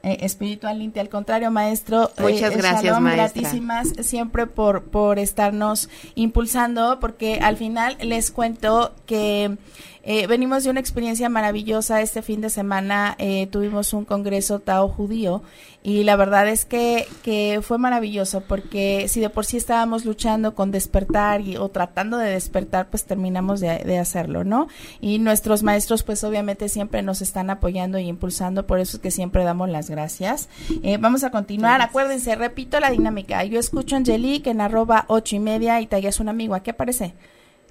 eh, 0.06 0.18
espiritualmente. 0.20 1.00
Al 1.00 1.08
contrario, 1.08 1.50
maestro. 1.50 2.12
Eh, 2.18 2.24
Muchas 2.24 2.58
gracias, 2.58 3.02
Gratísimas 3.02 3.88
siempre 4.02 4.48
por, 4.48 4.84
por 4.84 5.18
estarnos 5.18 5.90
impulsando, 6.16 7.00
porque 7.00 7.40
al 7.42 7.56
final 7.56 7.98
les 8.02 8.30
cuento 8.30 8.94
que 9.06 9.58
eh, 10.06 10.28
venimos 10.28 10.66
de 10.66 10.70
una 10.70 10.82
experiencia 10.82 11.30
maravillosa. 11.30 12.02
Este 12.02 12.22
fin 12.22 12.42
de 12.42 12.50
semana 12.50 13.16
eh, 13.20 13.48
tuvimos 13.48 13.94
un 13.94 14.04
congreso 14.04 14.60
Tao 14.60 14.90
judío 14.90 15.44
y 15.82 16.04
la 16.04 16.18
verdad 16.18 16.50
es 16.50 16.66
que, 16.66 17.08
que 17.24 17.62
fue 17.62 17.78
maravilloso 17.78 18.42
porque 18.42 19.08
si 19.08 19.22
de 19.22 19.30
por 19.30 19.46
sí 19.46 19.56
estábamos 19.56 20.04
luchando 20.04 20.56
con 20.56 20.72
despertar 20.72 21.40
y, 21.40 21.56
o 21.56 21.70
tratando 21.70 22.18
de 22.18 22.32
despertar, 22.32 22.90
pues 22.90 23.06
terminamos 23.06 23.62
de, 23.62 23.98
hacerlo, 23.98 24.44
¿no? 24.44 24.68
Y 25.00 25.20
nuestros 25.20 25.64
maestros 25.64 26.04
pues 26.04 26.24
obviamente 26.26 26.68
siempre 26.68 27.02
nos 27.02 27.22
están 27.22 27.50
apoyando 27.50 27.98
y 27.98 28.08
impulsando, 28.08 28.68
por 28.68 28.80
eso 28.80 28.98
es 28.98 29.04
que 29.04 29.12
siempre 29.12 29.46
damos 29.46 29.70
las 29.70 29.90
gracias. 29.90 30.50
Eh, 30.84 30.98
vamos 30.98 31.24
a 31.24 31.32
continuar. 31.32 31.82
Acuérdense, 31.82 32.36
repito 32.36 32.80
la 32.82 32.90
dinámica. 32.90 33.44
Yo 33.46 33.60
escucho 33.60 33.96
a 33.96 34.00
Angelique 34.00 34.50
en 34.50 34.60
arroba 34.60 35.06
ocho 35.08 35.38
y 35.38 35.40
media 35.40 35.80
y 35.80 35.88
tallas 35.88 36.20
un 36.20 36.28
amigo. 36.28 36.56
Aquí 36.56 36.72
aparece. 36.72 37.14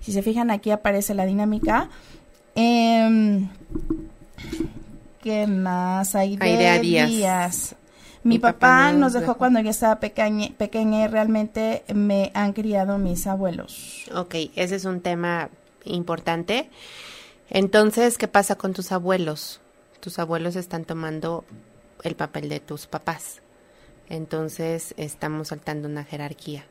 Si 0.01 0.12
se 0.12 0.23
fijan, 0.23 0.51
aquí 0.51 0.71
aparece 0.71 1.14
la 1.14 1.27
dinámica. 1.27 1.88
Eh, 2.55 3.49
¿Qué 5.23 5.47
más? 5.47 6.15
hay 6.15 6.37
de 6.37 6.81
Díaz. 6.81 7.77
Mi, 8.25 8.38
papá, 8.38 8.93
nos 8.93 9.15
dejó, 9.15 9.37
cuando 9.37 9.59
yo 9.61 9.71
estaba 9.71 9.99
pequeña, 9.99 10.49
pequeña 10.57 11.05
y 11.05 11.09
realmente 11.09 11.83
me 11.93 12.31
han 12.35 12.53
criado 12.53 12.99
mis 12.99 13.27
abuelos. 13.27 14.09
Ok, 14.15 14.35
ese 14.55 14.77
es 14.77 14.85
un 14.85 15.01
tema 15.01 15.51
importante. 15.85 16.71
Entonces, 17.51 18.19
¿qué 18.19 18.29
pasa 18.29 18.55
con 18.55 18.75
tus 18.75 18.93
abuelos? 18.93 19.61
Tus 19.99 20.21
abuelos 20.21 20.55
están 20.55 20.85
tomando 20.85 21.45
el 22.05 22.15
papel 22.15 22.49
de 22.49 22.61
tus 22.61 22.87
papás. 22.87 23.43
Entonces, 24.09 24.95
estamos 24.97 25.49
saltando 25.49 25.88
una 25.88 26.05
jerarquía. 26.05 26.65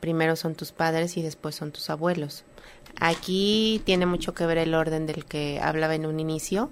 Primero 0.00 0.34
son 0.34 0.56
tus 0.56 0.72
padres 0.72 1.16
y 1.16 1.22
después 1.22 1.54
son 1.54 1.70
tus 1.70 1.90
abuelos. 1.90 2.44
Aquí 3.00 3.82
tiene 3.84 4.06
mucho 4.06 4.34
que 4.34 4.46
ver 4.46 4.58
el 4.58 4.74
orden 4.74 5.06
del 5.06 5.24
que 5.24 5.60
hablaba 5.60 5.94
en 5.94 6.06
un 6.06 6.20
inicio. 6.20 6.70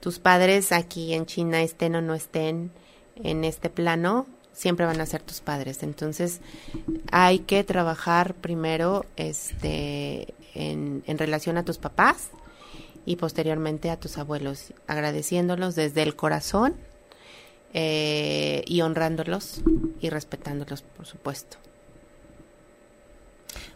Tus 0.00 0.18
padres 0.18 0.70
aquí 0.70 1.14
en 1.14 1.26
China 1.26 1.62
estén 1.62 1.94
o 1.96 2.02
no 2.02 2.14
estén 2.14 2.70
en 3.16 3.44
este 3.44 3.70
plano, 3.70 4.26
siempre 4.52 4.86
van 4.86 5.00
a 5.00 5.06
ser 5.06 5.22
tus 5.22 5.40
padres. 5.40 5.82
Entonces, 5.82 6.40
hay 7.10 7.40
que 7.40 7.64
trabajar 7.64 8.34
primero 8.34 9.06
este, 9.16 10.34
en, 10.54 11.02
relación 11.18 11.58
a 11.58 11.64
tus 11.64 11.78
papás 11.78 12.30
y 13.04 13.16
posteriormente 13.16 13.90
a 13.90 13.98
tus 13.98 14.18
abuelos, 14.18 14.72
agradeciéndolos 14.86 15.74
desde 15.74 16.02
el 16.02 16.16
corazón 16.16 16.74
eh, 17.74 18.62
y 18.66 18.80
honrándolos 18.80 19.62
y 20.00 20.08
respetándolos, 20.10 20.82
por 20.82 21.06
supuesto. 21.06 21.58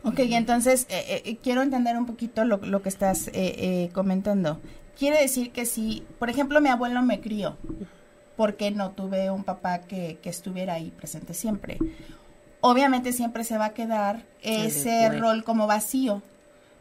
Ok, 0.02 0.20
entonces 0.20 0.86
eh, 0.88 1.22
eh, 1.24 1.38
quiero 1.42 1.62
entender 1.62 1.96
un 1.96 2.06
poquito 2.06 2.44
lo, 2.44 2.58
lo 2.58 2.82
que 2.82 2.88
estás 2.88 3.30
eh, 3.32 3.90
comentando. 3.92 4.60
Quiere 4.96 5.20
decir 5.20 5.52
que 5.52 5.66
si, 5.66 6.04
por 6.18 6.30
ejemplo, 6.30 6.60
mi 6.60 6.68
abuelo 6.68 7.02
me 7.02 7.20
crió, 7.20 7.56
porque 8.36 8.70
no 8.70 8.92
tuve 8.92 9.30
un 9.30 9.44
papá 9.44 9.80
que, 9.80 10.18
que 10.22 10.30
estuviera 10.30 10.74
ahí 10.74 10.90
presente 10.90 11.34
siempre. 11.34 11.78
Obviamente 12.60 13.12
siempre 13.12 13.44
se 13.44 13.58
va 13.58 13.66
a 13.66 13.74
quedar 13.74 14.24
ese 14.42 15.08
rol 15.18 15.44
como 15.44 15.66
vacío 15.66 16.22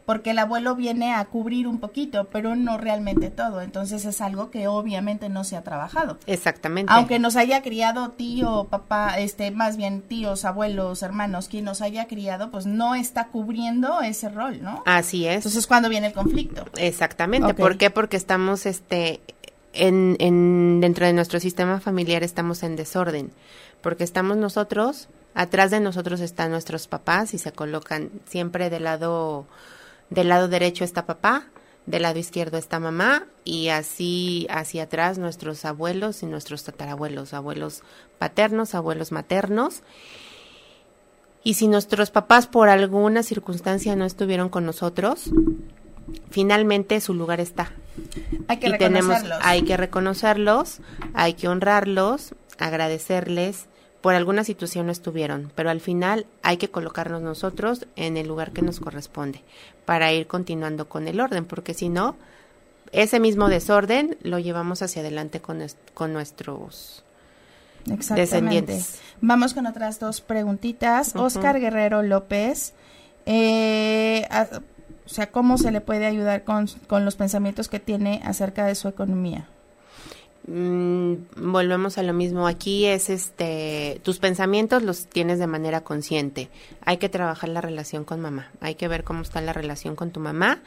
porque 0.08 0.30
el 0.30 0.38
abuelo 0.38 0.74
viene 0.74 1.12
a 1.12 1.22
cubrir 1.26 1.68
un 1.68 1.80
poquito, 1.80 2.28
pero 2.32 2.56
no 2.56 2.78
realmente 2.78 3.28
todo. 3.28 3.60
Entonces 3.60 4.06
es 4.06 4.22
algo 4.22 4.50
que 4.50 4.66
obviamente 4.66 5.28
no 5.28 5.44
se 5.44 5.54
ha 5.54 5.62
trabajado. 5.62 6.16
Exactamente. 6.26 6.90
Aunque 6.90 7.18
nos 7.18 7.36
haya 7.36 7.60
criado 7.60 8.08
tío, 8.12 8.68
papá, 8.70 9.18
este, 9.18 9.50
más 9.50 9.76
bien 9.76 10.00
tíos, 10.00 10.46
abuelos, 10.46 11.02
hermanos, 11.02 11.48
quien 11.48 11.66
nos 11.66 11.82
haya 11.82 12.08
criado, 12.08 12.50
pues 12.50 12.64
no 12.64 12.94
está 12.94 13.26
cubriendo 13.26 14.00
ese 14.00 14.30
rol, 14.30 14.62
¿no? 14.62 14.82
Así 14.86 15.26
es. 15.26 15.36
Entonces 15.36 15.66
cuando 15.66 15.90
viene 15.90 16.06
el 16.06 16.14
conflicto. 16.14 16.64
Exactamente. 16.78 17.52
¿Por 17.52 17.76
qué? 17.76 17.90
Porque 17.90 18.16
estamos, 18.16 18.64
este, 18.64 19.20
en, 19.74 20.16
en, 20.20 20.80
dentro 20.80 21.04
de 21.04 21.12
nuestro 21.12 21.38
sistema 21.38 21.80
familiar 21.80 22.22
estamos 22.22 22.62
en 22.62 22.76
desorden, 22.76 23.30
porque 23.82 24.04
estamos 24.04 24.38
nosotros, 24.38 25.10
atrás 25.34 25.70
de 25.70 25.80
nosotros 25.80 26.20
están 26.20 26.50
nuestros 26.50 26.88
papás 26.88 27.34
y 27.34 27.38
se 27.38 27.52
colocan 27.52 28.08
siempre 28.24 28.70
del 28.70 28.84
lado 28.84 29.46
del 30.10 30.28
lado 30.28 30.48
derecho 30.48 30.84
está 30.84 31.06
papá, 31.06 31.46
del 31.86 32.02
lado 32.02 32.18
izquierdo 32.18 32.58
está 32.58 32.78
mamá 32.78 33.26
y 33.44 33.68
así 33.68 34.46
hacia 34.50 34.84
atrás 34.84 35.18
nuestros 35.18 35.64
abuelos 35.64 36.22
y 36.22 36.26
nuestros 36.26 36.64
tatarabuelos, 36.64 37.32
abuelos 37.32 37.82
paternos, 38.18 38.74
abuelos 38.74 39.10
maternos. 39.10 39.82
Y 41.42 41.54
si 41.54 41.66
nuestros 41.66 42.10
papás 42.10 42.46
por 42.46 42.68
alguna 42.68 43.22
circunstancia 43.22 43.96
no 43.96 44.04
estuvieron 44.04 44.50
con 44.50 44.66
nosotros, 44.66 45.30
finalmente 46.30 47.00
su 47.00 47.14
lugar 47.14 47.40
está. 47.40 47.72
Hay 48.48 48.58
que 48.58 48.68
reconocerlos. 48.68 49.38
hay 49.42 49.62
que 49.62 49.76
reconocerlos, 49.76 50.80
hay 51.14 51.34
que 51.34 51.48
honrarlos, 51.48 52.34
agradecerles 52.58 53.66
por 54.00 54.14
alguna 54.14 54.44
situación 54.44 54.86
no 54.86 54.92
estuvieron, 54.92 55.52
pero 55.54 55.70
al 55.70 55.80
final 55.80 56.26
hay 56.42 56.56
que 56.56 56.70
colocarnos 56.70 57.22
nosotros 57.22 57.86
en 57.96 58.16
el 58.16 58.28
lugar 58.28 58.52
que 58.52 58.62
nos 58.62 58.80
corresponde 58.80 59.42
para 59.84 60.12
ir 60.12 60.26
continuando 60.26 60.88
con 60.88 61.08
el 61.08 61.20
orden, 61.20 61.44
porque 61.44 61.74
si 61.74 61.88
no, 61.88 62.16
ese 62.92 63.20
mismo 63.20 63.48
desorden 63.48 64.16
lo 64.22 64.38
llevamos 64.38 64.82
hacia 64.82 65.02
adelante 65.02 65.40
con, 65.40 65.64
con 65.94 66.12
nuestros 66.12 67.04
descendientes. 67.84 69.00
Vamos 69.20 69.54
con 69.54 69.66
otras 69.66 69.98
dos 69.98 70.20
preguntitas. 70.20 71.16
Oscar 71.16 71.58
Guerrero 71.58 72.02
López, 72.02 72.74
eh, 73.26 74.28
o 75.04 75.08
sea, 75.08 75.30
¿cómo 75.30 75.58
se 75.58 75.72
le 75.72 75.80
puede 75.80 76.06
ayudar 76.06 76.44
con, 76.44 76.66
con 76.86 77.04
los 77.04 77.16
pensamientos 77.16 77.68
que 77.68 77.80
tiene 77.80 78.20
acerca 78.24 78.66
de 78.66 78.74
su 78.74 78.88
economía? 78.88 79.48
Mm, 80.50 81.14
volvemos 81.36 81.98
a 81.98 82.02
lo 82.02 82.14
mismo. 82.14 82.46
Aquí 82.46 82.86
es 82.86 83.10
este, 83.10 84.00
tus 84.02 84.18
pensamientos 84.18 84.82
los 84.82 85.06
tienes 85.06 85.38
de 85.38 85.46
manera 85.46 85.82
consciente. 85.82 86.48
Hay 86.84 86.96
que 86.96 87.10
trabajar 87.10 87.50
la 87.50 87.60
relación 87.60 88.04
con 88.04 88.20
mamá. 88.20 88.50
Hay 88.60 88.74
que 88.74 88.88
ver 88.88 89.04
cómo 89.04 89.22
está 89.22 89.42
la 89.42 89.52
relación 89.52 89.94
con 89.94 90.10
tu 90.10 90.20
mamá 90.20 90.60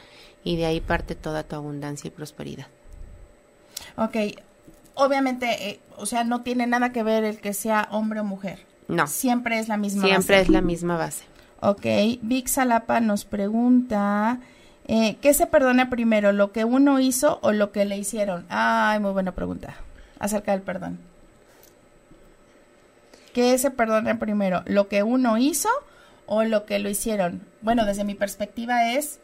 y 0.44 0.56
de 0.56 0.66
ahí 0.66 0.80
parte 0.80 1.16
toda 1.16 1.42
tu 1.42 1.56
abundancia 1.56 2.08
y 2.08 2.10
prosperidad. 2.12 2.68
Ok, 3.96 4.16
obviamente, 4.94 5.70
eh, 5.70 5.80
o 5.96 6.06
sea, 6.06 6.22
no 6.22 6.42
tiene 6.42 6.68
nada 6.68 6.92
que 6.92 7.02
ver 7.02 7.24
el 7.24 7.40
que 7.40 7.52
sea 7.52 7.88
hombre 7.90 8.20
o 8.20 8.24
mujer. 8.24 8.64
No. 8.86 9.08
Siempre 9.08 9.58
es 9.58 9.66
la 9.66 9.78
misma 9.78 10.06
Siempre 10.06 10.40
es 10.40 10.48
la 10.48 10.60
misma 10.60 10.96
base. 10.96 11.24
Ok, 11.60 11.86
Vic 12.22 12.46
Salapa 12.46 13.00
nos 13.00 13.24
pregunta, 13.24 14.38
eh, 14.88 15.16
¿Qué 15.20 15.32
se 15.34 15.46
perdona 15.46 15.90
primero, 15.90 16.32
lo 16.32 16.52
que 16.52 16.64
uno 16.64 16.98
hizo 16.98 17.38
o 17.42 17.52
lo 17.52 17.72
que 17.72 17.84
le 17.84 17.96
hicieron? 17.96 18.46
Ay, 18.48 18.98
muy 18.98 19.12
buena 19.12 19.32
pregunta 19.32 19.74
acerca 20.18 20.52
del 20.52 20.62
perdón. 20.62 20.98
¿Qué 23.32 23.56
se 23.58 23.70
perdona 23.70 24.18
primero, 24.18 24.62
lo 24.66 24.88
que 24.88 25.02
uno 25.02 25.38
hizo 25.38 25.70
o 26.26 26.44
lo 26.44 26.66
que 26.66 26.78
lo 26.78 26.90
hicieron? 26.90 27.42
Bueno, 27.62 27.86
desde 27.86 28.04
mi 28.04 28.14
perspectiva 28.14 28.92
es 28.92 29.20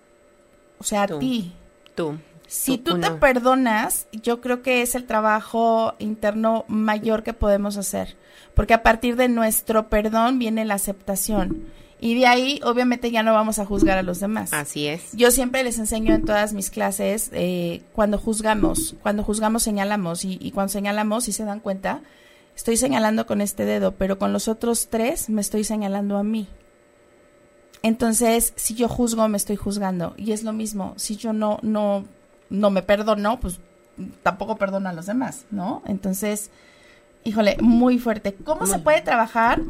o 0.79 0.85
sea, 0.85 1.03
a 1.03 1.19
ti. 1.19 1.53
Tú. 1.95 2.19
Si 2.47 2.79
tú, 2.79 2.99
te 2.99 3.11
perdonas, 3.11 4.07
yo 4.11 4.41
creo 4.41 4.63
que 4.63 4.81
es 4.81 4.95
el 4.95 5.05
trabajo 5.05 5.95
interno 5.99 6.65
mayor 6.67 7.23
que 7.23 7.35
podemos 7.35 7.77
hacer, 7.77 8.17
porque 8.55 8.73
a 8.73 8.83
partir 8.83 9.17
de 9.17 9.29
nuestro 9.29 9.91
perdón 9.91 10.39
viene 10.39 10.65
la 10.65 10.75
aceptación. 10.75 11.67
Y 12.01 12.15
de 12.15 12.27
ahí, 12.27 12.61
obviamente, 12.65 13.11
ya 13.11 13.23
no 13.23 13.33
vamos 13.35 13.59
a 13.59 13.67
juzgar 13.67 13.99
a 13.99 14.03
los 14.03 14.21
demás. 14.21 14.53
Así 14.53 14.87
es. 14.87 15.13
Yo 15.13 15.31
siempre 15.31 15.65
les 15.65 15.79
enseño 15.79 16.15
en 16.15 16.25
todas 16.25 16.53
mis 16.53 16.71
clases, 16.71 17.31
eh, 17.33 17.83
cuando 17.93 18.19
juzgamos, 18.19 18.95
cuando 19.03 19.25
juzgamos 19.25 19.63
señalamos, 19.63 20.25
y, 20.25 20.39
y 20.41 20.53
cuando 20.53 20.73
señalamos, 20.73 21.25
si 21.25 21.33
se 21.33 21.45
dan 21.45 21.61
cuenta, 21.61 22.03
estoy 22.57 22.77
señalando 22.77 23.27
con 23.27 23.41
este 23.41 23.65
dedo, 23.65 23.93
pero 23.93 24.19
con 24.19 24.33
los 24.33 24.47
otros 24.47 24.89
tres 24.89 25.29
me 25.29 25.41
estoy 25.41 25.65
señalando 25.65 26.17
a 26.19 26.23
mí. 26.23 26.49
Entonces, 27.83 28.53
si 28.57 28.75
yo 28.75 28.89
juzgo, 28.89 29.29
me 29.29 29.37
estoy 29.37 29.57
juzgando. 29.57 30.15
Y 30.17 30.33
es 30.33 30.45
lo 30.45 30.53
mismo, 30.53 30.95
si 30.97 31.17
yo 31.17 31.33
no, 31.33 31.59
no 31.63 32.05
no 32.51 32.71
me 32.71 32.83
perdono, 32.83 33.41
pues 33.41 33.61
tampoco 34.23 34.57
perdono 34.57 34.89
a 34.89 34.93
los 34.93 35.07
demás, 35.07 35.45
¿no? 35.51 35.83
Entonces, 35.87 36.51
híjole, 37.25 37.57
muy 37.61 37.99
fuerte. 37.99 38.35
¿Cómo 38.35 38.67
se 38.67 38.79
puede 38.79 39.03
trabajar 39.03 39.61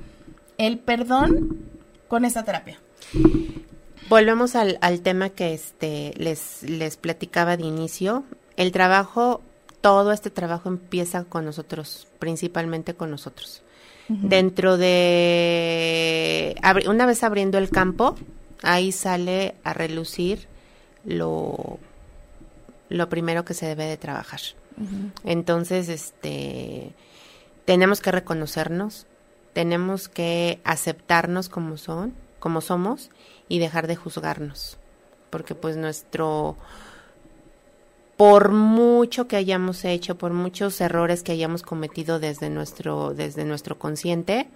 el 0.58 0.78
perdón 0.78 1.60
con 2.08 2.24
esta 2.24 2.44
terapia? 2.44 2.80
Volvemos 4.08 4.56
al, 4.56 4.78
al 4.80 5.00
tema 5.00 5.30
que 5.30 5.52
este 5.54 6.14
les, 6.16 6.62
les 6.62 6.96
platicaba 6.96 7.56
de 7.56 7.64
inicio. 7.64 8.24
El 8.56 8.72
trabajo, 8.72 9.42
todo 9.80 10.12
este 10.12 10.30
trabajo 10.30 10.68
empieza 10.68 11.24
con 11.24 11.44
nosotros, 11.44 12.08
principalmente 12.18 12.94
con 12.94 13.10
nosotros. 13.10 13.62
Dentro 14.08 14.78
de, 14.78 16.56
una 16.88 17.04
vez 17.04 17.22
abriendo 17.22 17.58
el 17.58 17.68
campo, 17.68 18.16
ahí 18.62 18.90
sale 18.90 19.54
a 19.64 19.74
relucir 19.74 20.48
lo 21.04 21.78
lo 22.88 23.08
primero 23.08 23.44
que 23.44 23.54
se 23.54 23.66
debe 23.66 23.84
de 23.84 23.96
trabajar. 23.96 24.40
Entonces, 25.24 25.88
este, 25.88 26.92
tenemos 27.64 28.00
que 28.00 28.12
reconocernos, 28.12 29.06
tenemos 29.52 30.08
que 30.08 30.60
aceptarnos 30.64 31.48
como 31.48 31.76
son, 31.76 32.14
como 32.38 32.60
somos 32.60 33.10
y 33.48 33.58
dejar 33.58 33.86
de 33.86 33.96
juzgarnos, 33.96 34.78
porque 35.30 35.54
pues 35.54 35.76
nuestro 35.76 36.56
por 38.16 38.50
mucho 38.50 39.28
que 39.28 39.36
hayamos 39.36 39.84
hecho, 39.84 40.18
por 40.18 40.32
muchos 40.32 40.80
errores 40.80 41.22
que 41.22 41.32
hayamos 41.32 41.62
cometido 41.62 42.18
desde 42.18 42.50
nuestro 42.50 43.14
desde 43.14 43.44
nuestro 43.44 43.78
consciente, 43.78 44.48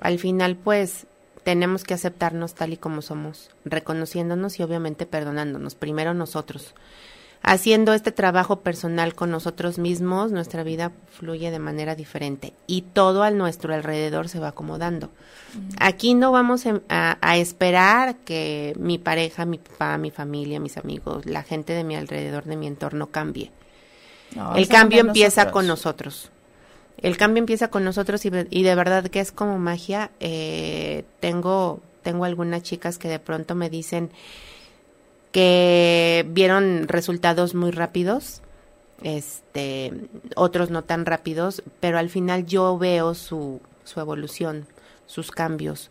al 0.00 0.18
final 0.18 0.56
pues 0.56 1.06
tenemos 1.44 1.84
que 1.84 1.94
aceptarnos 1.94 2.54
tal 2.54 2.72
y 2.72 2.76
como 2.76 3.02
somos, 3.02 3.50
reconociéndonos 3.64 4.58
y 4.58 4.62
obviamente 4.62 5.06
perdonándonos, 5.06 5.74
primero 5.74 6.14
nosotros 6.14 6.74
haciendo 7.42 7.92
este 7.92 8.12
trabajo 8.12 8.60
personal 8.60 9.14
con 9.14 9.30
nosotros 9.30 9.78
mismos, 9.78 10.30
nuestra 10.30 10.62
vida 10.62 10.92
fluye 11.10 11.50
de 11.50 11.58
manera 11.58 11.94
diferente 11.94 12.52
y 12.66 12.82
todo 12.82 13.22
a 13.22 13.30
nuestro 13.30 13.74
alrededor 13.74 14.28
se 14.28 14.38
va 14.38 14.48
acomodando. 14.48 15.10
Aquí 15.78 16.14
no 16.14 16.32
vamos 16.32 16.64
a, 16.88 17.36
esperar 17.36 18.16
que 18.18 18.74
mi 18.78 18.98
pareja, 18.98 19.44
mi 19.44 19.58
papá, 19.58 19.98
mi 19.98 20.10
familia, 20.10 20.60
mis 20.60 20.78
amigos, 20.78 21.26
la 21.26 21.42
gente 21.42 21.72
de 21.72 21.84
mi 21.84 21.96
alrededor, 21.96 22.44
de 22.44 22.56
mi 22.56 22.66
entorno 22.66 23.08
cambie. 23.08 23.50
El 24.56 24.68
cambio 24.68 25.00
empieza 25.00 25.50
con 25.50 25.66
nosotros. 25.66 26.30
El 26.96 27.16
cambio 27.16 27.40
empieza 27.40 27.68
con 27.68 27.84
nosotros 27.84 28.24
y, 28.24 28.30
de 28.30 28.74
verdad 28.74 29.08
que 29.08 29.20
es 29.20 29.32
como 29.32 29.58
magia. 29.58 30.10
Eh, 30.20 31.04
tengo, 31.20 31.80
tengo 32.02 32.24
algunas 32.24 32.62
chicas 32.62 32.96
que 32.96 33.08
de 33.08 33.18
pronto 33.18 33.54
me 33.54 33.68
dicen, 33.68 34.10
que 35.32 36.26
vieron 36.28 36.88
resultados 36.88 37.54
muy 37.54 37.70
rápidos, 37.70 38.42
este, 39.02 39.92
otros 40.36 40.70
no 40.70 40.84
tan 40.84 41.06
rápidos, 41.06 41.62
pero 41.80 41.98
al 41.98 42.10
final 42.10 42.46
yo 42.46 42.78
veo 42.78 43.14
su, 43.14 43.60
su 43.84 44.00
evolución, 44.00 44.66
sus 45.06 45.30
cambios, 45.30 45.90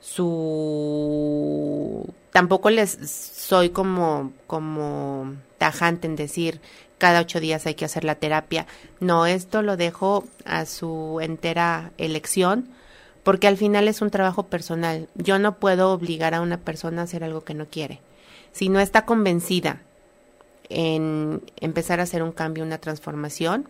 su 0.00 2.12
tampoco 2.32 2.70
les 2.70 2.90
soy 2.90 3.70
como 3.70 4.32
como 4.46 5.34
tajante 5.58 6.06
en 6.08 6.16
decir 6.16 6.60
cada 6.98 7.20
ocho 7.20 7.40
días 7.40 7.66
hay 7.66 7.74
que 7.74 7.84
hacer 7.84 8.04
la 8.04 8.16
terapia. 8.16 8.66
No, 9.00 9.26
esto 9.26 9.62
lo 9.62 9.76
dejo 9.76 10.24
a 10.44 10.66
su 10.66 11.18
entera 11.20 11.92
elección 11.98 12.68
porque 13.24 13.48
al 13.48 13.56
final 13.56 13.88
es 13.88 14.02
un 14.02 14.10
trabajo 14.10 14.44
personal. 14.44 15.08
Yo 15.14 15.38
no 15.38 15.56
puedo 15.56 15.92
obligar 15.92 16.34
a 16.34 16.40
una 16.40 16.58
persona 16.58 17.02
a 17.02 17.04
hacer 17.04 17.24
algo 17.24 17.42
que 17.42 17.54
no 17.54 17.66
quiere 17.66 18.00
si 18.52 18.68
no 18.68 18.80
está 18.80 19.04
convencida 19.04 19.82
en 20.68 21.42
empezar 21.60 22.00
a 22.00 22.04
hacer 22.04 22.22
un 22.22 22.32
cambio, 22.32 22.64
una 22.64 22.78
transformación, 22.78 23.68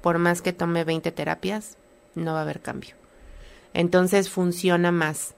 por 0.00 0.18
más 0.18 0.42
que 0.42 0.52
tome 0.52 0.84
20 0.84 1.12
terapias, 1.12 1.76
no 2.14 2.32
va 2.32 2.40
a 2.40 2.42
haber 2.42 2.60
cambio. 2.60 2.94
Entonces 3.74 4.28
funciona 4.28 4.92
más 4.92 5.34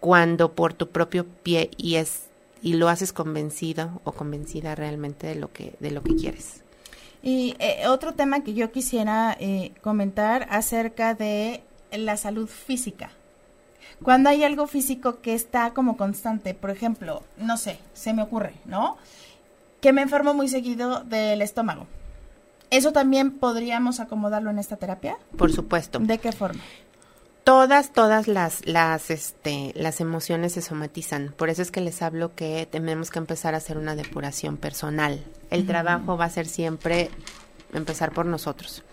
cuando 0.00 0.52
por 0.54 0.74
tu 0.74 0.88
propio 0.88 1.26
pie 1.26 1.70
y 1.76 1.96
es 1.96 2.24
y 2.62 2.74
lo 2.74 2.90
haces 2.90 3.14
convencido 3.14 4.02
o 4.04 4.12
convencida 4.12 4.74
realmente 4.74 5.26
de 5.26 5.34
lo 5.34 5.50
que 5.52 5.74
de 5.80 5.90
lo 5.90 6.02
que 6.02 6.14
quieres. 6.16 6.62
Y 7.22 7.54
eh, 7.58 7.86
otro 7.86 8.14
tema 8.14 8.42
que 8.42 8.54
yo 8.54 8.70
quisiera 8.70 9.36
eh, 9.40 9.72
comentar 9.82 10.46
acerca 10.50 11.14
de 11.14 11.62
la 11.90 12.16
salud 12.16 12.48
física 12.48 13.10
cuando 14.02 14.30
hay 14.30 14.44
algo 14.44 14.66
físico 14.66 15.20
que 15.20 15.34
está 15.34 15.70
como 15.70 15.96
constante, 15.96 16.54
por 16.54 16.70
ejemplo, 16.70 17.22
no 17.36 17.56
sé, 17.56 17.78
se 17.92 18.12
me 18.14 18.22
ocurre, 18.22 18.54
¿no? 18.64 18.96
Que 19.80 19.92
me 19.92 20.02
enfermo 20.02 20.34
muy 20.34 20.48
seguido 20.48 21.04
del 21.04 21.42
estómago. 21.42 21.86
¿Eso 22.70 22.92
también 22.92 23.32
podríamos 23.32 23.98
acomodarlo 23.98 24.50
en 24.50 24.58
esta 24.58 24.76
terapia? 24.76 25.16
Por 25.36 25.52
supuesto. 25.52 25.98
¿De 25.98 26.18
qué 26.18 26.32
forma? 26.32 26.60
Todas, 27.42 27.92
todas 27.92 28.28
las, 28.28 28.64
las, 28.66 29.10
este, 29.10 29.72
las 29.74 30.00
emociones 30.00 30.52
se 30.52 30.62
somatizan. 30.62 31.34
Por 31.36 31.50
eso 31.50 31.62
es 31.62 31.70
que 31.70 31.80
les 31.80 32.00
hablo 32.00 32.34
que 32.34 32.68
tenemos 32.70 33.10
que 33.10 33.18
empezar 33.18 33.54
a 33.54 33.56
hacer 33.56 33.76
una 33.76 33.96
depuración 33.96 34.56
personal. 34.56 35.24
El 35.50 35.66
trabajo 35.66 36.16
va 36.16 36.26
a 36.26 36.30
ser 36.30 36.46
siempre 36.46 37.10
empezar 37.72 38.12
por 38.12 38.26
nosotros. 38.26 38.84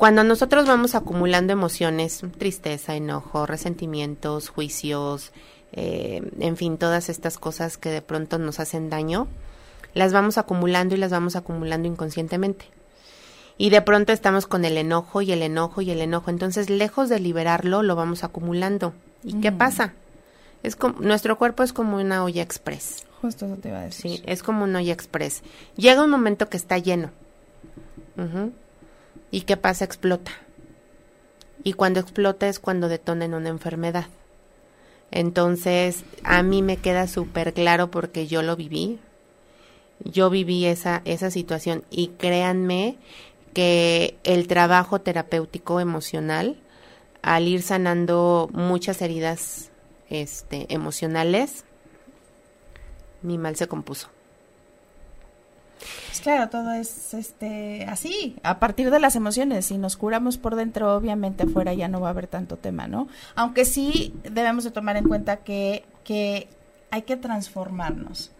Cuando 0.00 0.24
nosotros 0.24 0.66
vamos 0.66 0.94
acumulando 0.94 1.52
emociones, 1.52 2.22
tristeza, 2.38 2.94
enojo, 2.94 3.44
resentimientos, 3.44 4.48
juicios, 4.48 5.30
eh, 5.72 6.22
en 6.40 6.56
fin, 6.56 6.78
todas 6.78 7.10
estas 7.10 7.36
cosas 7.36 7.76
que 7.76 7.90
de 7.90 8.00
pronto 8.00 8.38
nos 8.38 8.60
hacen 8.60 8.88
daño, 8.88 9.28
las 9.92 10.14
vamos 10.14 10.38
acumulando 10.38 10.94
y 10.94 10.98
las 10.98 11.10
vamos 11.10 11.36
acumulando 11.36 11.86
inconscientemente. 11.86 12.64
Y 13.58 13.68
de 13.68 13.82
pronto 13.82 14.14
estamos 14.14 14.46
con 14.46 14.64
el 14.64 14.78
enojo 14.78 15.20
y 15.20 15.32
el 15.32 15.42
enojo 15.42 15.82
y 15.82 15.90
el 15.90 16.00
enojo. 16.00 16.30
Entonces, 16.30 16.70
lejos 16.70 17.10
de 17.10 17.20
liberarlo, 17.20 17.82
lo 17.82 17.94
vamos 17.94 18.24
acumulando. 18.24 18.94
¿Y 19.22 19.34
qué 19.42 19.52
pasa? 19.52 19.92
Es 20.62 20.76
como, 20.76 20.98
nuestro 21.00 21.36
cuerpo 21.36 21.62
es 21.62 21.74
como 21.74 21.98
una 21.98 22.24
olla 22.24 22.42
express. 22.42 23.04
Justo 23.20 23.44
eso 23.44 23.56
te 23.56 23.68
iba 23.68 23.80
a 23.80 23.82
decir. 23.82 24.12
Sí, 24.12 24.22
es 24.24 24.42
como 24.42 24.64
una 24.64 24.78
olla 24.78 24.94
express. 24.94 25.42
Llega 25.76 26.02
un 26.02 26.08
momento 26.08 26.48
que 26.48 26.56
está 26.56 26.78
lleno. 26.78 27.10
¿Y 29.30 29.42
qué 29.42 29.56
pasa? 29.56 29.84
Explota. 29.84 30.32
Y 31.62 31.74
cuando 31.74 32.00
explota 32.00 32.48
es 32.48 32.58
cuando 32.58 32.88
detona 32.88 33.24
en 33.24 33.34
una 33.34 33.48
enfermedad. 33.48 34.06
Entonces, 35.10 36.04
a 36.22 36.42
mí 36.42 36.62
me 36.62 36.76
queda 36.76 37.06
súper 37.06 37.52
claro 37.52 37.90
porque 37.90 38.26
yo 38.26 38.42
lo 38.42 38.56
viví. 38.56 38.98
Yo 40.04 40.30
viví 40.30 40.64
esa, 40.64 41.02
esa 41.04 41.30
situación 41.30 41.84
y 41.90 42.08
créanme 42.08 42.96
que 43.52 44.16
el 44.24 44.46
trabajo 44.46 45.00
terapéutico 45.00 45.80
emocional, 45.80 46.56
al 47.22 47.48
ir 47.48 47.62
sanando 47.62 48.48
muchas 48.52 49.02
heridas 49.02 49.70
este, 50.08 50.72
emocionales, 50.72 51.64
mi 53.22 53.36
mal 53.36 53.56
se 53.56 53.68
compuso. 53.68 54.08
Pues 56.06 56.20
claro, 56.20 56.48
todo 56.50 56.72
es 56.72 57.14
este 57.14 57.84
así, 57.86 58.36
a 58.42 58.58
partir 58.58 58.90
de 58.90 59.00
las 59.00 59.16
emociones. 59.16 59.66
Si 59.66 59.78
nos 59.78 59.96
curamos 59.96 60.38
por 60.38 60.56
dentro, 60.56 60.94
obviamente 60.94 61.44
afuera 61.44 61.74
ya 61.74 61.88
no 61.88 62.00
va 62.00 62.08
a 62.08 62.10
haber 62.10 62.26
tanto 62.26 62.56
tema, 62.56 62.86
¿no? 62.86 63.08
Aunque 63.34 63.64
sí 63.64 64.14
debemos 64.22 64.64
de 64.64 64.70
tomar 64.70 64.96
en 64.96 65.08
cuenta 65.08 65.38
que, 65.38 65.84
que 66.04 66.48
hay 66.90 67.02
que 67.02 67.16
transformarnos. 67.16 68.32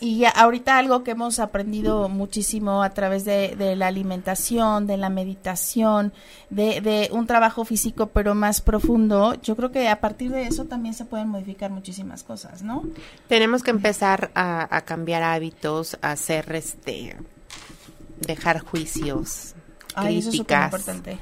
Y 0.00 0.24
ahorita 0.24 0.78
algo 0.78 1.02
que 1.02 1.10
hemos 1.10 1.40
aprendido 1.40 2.08
muchísimo 2.08 2.84
a 2.84 2.90
través 2.90 3.24
de, 3.24 3.56
de 3.56 3.74
la 3.74 3.88
alimentación, 3.88 4.86
de 4.86 4.96
la 4.96 5.10
meditación, 5.10 6.12
de, 6.50 6.80
de, 6.80 7.08
un 7.12 7.26
trabajo 7.26 7.64
físico 7.64 8.06
pero 8.06 8.36
más 8.36 8.60
profundo, 8.60 9.34
yo 9.42 9.56
creo 9.56 9.72
que 9.72 9.88
a 9.88 10.00
partir 10.00 10.30
de 10.30 10.46
eso 10.46 10.66
también 10.66 10.94
se 10.94 11.04
pueden 11.04 11.28
modificar 11.28 11.72
muchísimas 11.72 12.22
cosas, 12.22 12.62
¿no? 12.62 12.84
Tenemos 13.26 13.64
que 13.64 13.70
empezar 13.70 14.30
a, 14.34 14.76
a 14.76 14.82
cambiar 14.82 15.24
hábitos, 15.24 15.98
a 16.00 16.12
hacer 16.12 16.54
este, 16.54 17.16
dejar 18.20 18.60
juicios, 18.60 19.54
Ay, 19.94 20.20
críticas. 20.20 20.68
Eso 20.68 20.76
es 20.76 20.88
importante. 20.96 21.18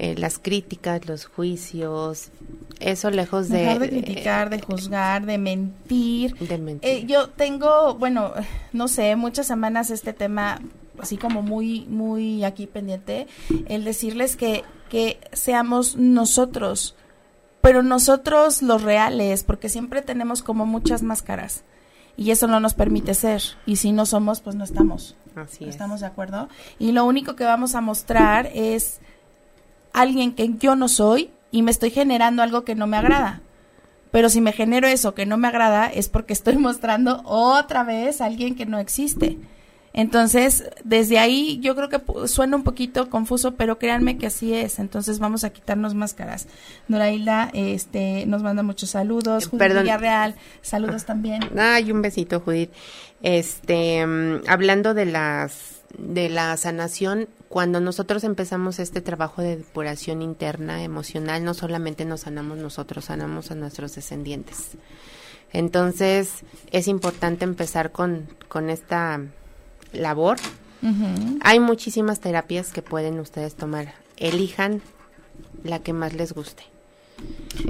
Eh, 0.00 0.14
las 0.16 0.38
críticas, 0.38 1.06
los 1.06 1.26
juicios, 1.26 2.30
Eso 2.78 3.10
lejos 3.10 3.48
de... 3.48 3.58
Dejar 3.58 3.78
de 3.80 3.88
criticar, 3.88 4.50
de 4.50 4.60
juzgar, 4.60 5.26
de 5.26 5.38
mentir. 5.38 6.36
De 6.36 6.56
mentir. 6.56 6.88
Eh, 6.88 7.04
yo 7.06 7.30
tengo, 7.30 7.96
bueno, 7.96 8.32
no 8.72 8.86
sé, 8.86 9.16
muchas 9.16 9.48
semanas 9.48 9.90
este 9.90 10.12
tema 10.12 10.60
así 11.00 11.16
como 11.16 11.42
muy, 11.42 11.86
muy 11.86 12.44
aquí 12.44 12.66
pendiente, 12.66 13.26
el 13.66 13.84
decirles 13.84 14.36
que, 14.36 14.64
que 14.88 15.18
seamos 15.32 15.96
nosotros, 15.96 16.94
pero 17.60 17.82
nosotros 17.82 18.62
los 18.62 18.82
reales, 18.82 19.44
porque 19.44 19.68
siempre 19.68 20.02
tenemos 20.02 20.42
como 20.42 20.66
muchas 20.66 21.02
máscaras 21.02 21.64
y 22.16 22.30
eso 22.32 22.46
no 22.48 22.60
nos 22.60 22.74
permite 22.74 23.14
ser 23.14 23.42
y 23.64 23.76
si 23.76 23.92
no 23.92 24.04
somos 24.04 24.40
pues 24.40 24.56
no 24.56 24.64
estamos 24.64 25.16
Así 25.36 25.64
es. 25.64 25.70
estamos 25.70 26.00
de 26.00 26.06
acuerdo 26.06 26.48
y 26.78 26.90
lo 26.90 27.04
único 27.04 27.36
que 27.36 27.44
vamos 27.44 27.76
a 27.76 27.80
mostrar 27.80 28.50
es 28.52 29.00
alguien 29.92 30.32
que 30.32 30.50
yo 30.58 30.76
no 30.76 30.88
soy 30.88 31.30
y 31.50 31.62
me 31.62 31.70
estoy 31.70 31.90
generando 31.90 32.42
algo 32.42 32.64
que 32.64 32.74
no 32.74 32.86
me 32.86 32.96
agrada 32.96 33.42
pero 34.10 34.30
si 34.30 34.40
me 34.40 34.52
genero 34.52 34.86
eso 34.88 35.14
que 35.14 35.26
no 35.26 35.36
me 35.36 35.48
agrada 35.48 35.86
es 35.86 36.08
porque 36.08 36.32
estoy 36.32 36.56
mostrando 36.58 37.22
otra 37.24 37.84
vez 37.84 38.20
a 38.20 38.26
alguien 38.26 38.54
que 38.54 38.66
no 38.66 38.78
existe 38.78 39.38
entonces, 39.98 40.70
desde 40.84 41.18
ahí 41.18 41.58
yo 41.60 41.74
creo 41.74 41.88
que 41.88 42.00
suena 42.28 42.56
un 42.56 42.62
poquito 42.62 43.10
confuso, 43.10 43.56
pero 43.56 43.78
créanme 43.78 44.18
que 44.18 44.26
así 44.26 44.54
es. 44.54 44.78
Entonces 44.78 45.18
vamos 45.18 45.42
a 45.42 45.50
quitarnos 45.50 45.94
máscaras. 45.94 46.46
Noraila 46.88 47.50
este, 47.52 48.26
nos 48.26 48.42
manda 48.42 48.62
muchos 48.62 48.90
saludos. 48.90 49.46
Judith 49.46 49.58
perdón. 49.58 49.82
Villarreal, 49.82 50.36
saludos 50.62 51.04
también. 51.04 51.40
Ay, 51.58 51.90
un 51.90 52.02
besito, 52.02 52.40
Judith. 52.40 52.70
Este, 53.22 54.06
mm, 54.06 54.42
hablando 54.46 54.94
de 54.94 55.06
las 55.06 55.82
de 55.96 56.28
la 56.28 56.56
sanación, 56.58 57.28
cuando 57.48 57.80
nosotros 57.80 58.24
empezamos 58.24 58.78
este 58.78 59.00
trabajo 59.00 59.42
de 59.42 59.56
depuración 59.56 60.20
interna 60.22 60.82
emocional, 60.82 61.44
no 61.44 61.54
solamente 61.54 62.04
nos 62.04 62.20
sanamos 62.20 62.58
nosotros, 62.58 63.06
sanamos 63.06 63.50
a 63.50 63.54
nuestros 63.54 63.94
descendientes. 63.94 64.72
Entonces, 65.52 66.44
es 66.70 66.88
importante 66.88 67.44
empezar 67.44 67.90
con, 67.90 68.28
con 68.48 68.68
esta 68.68 69.22
labor. 69.92 70.36
Hay 71.40 71.58
muchísimas 71.58 72.20
terapias 72.20 72.72
que 72.72 72.82
pueden 72.82 73.18
ustedes 73.18 73.56
tomar. 73.56 73.94
Elijan 74.16 74.80
la 75.64 75.80
que 75.80 75.92
más 75.92 76.12
les 76.12 76.32
guste. 76.32 76.64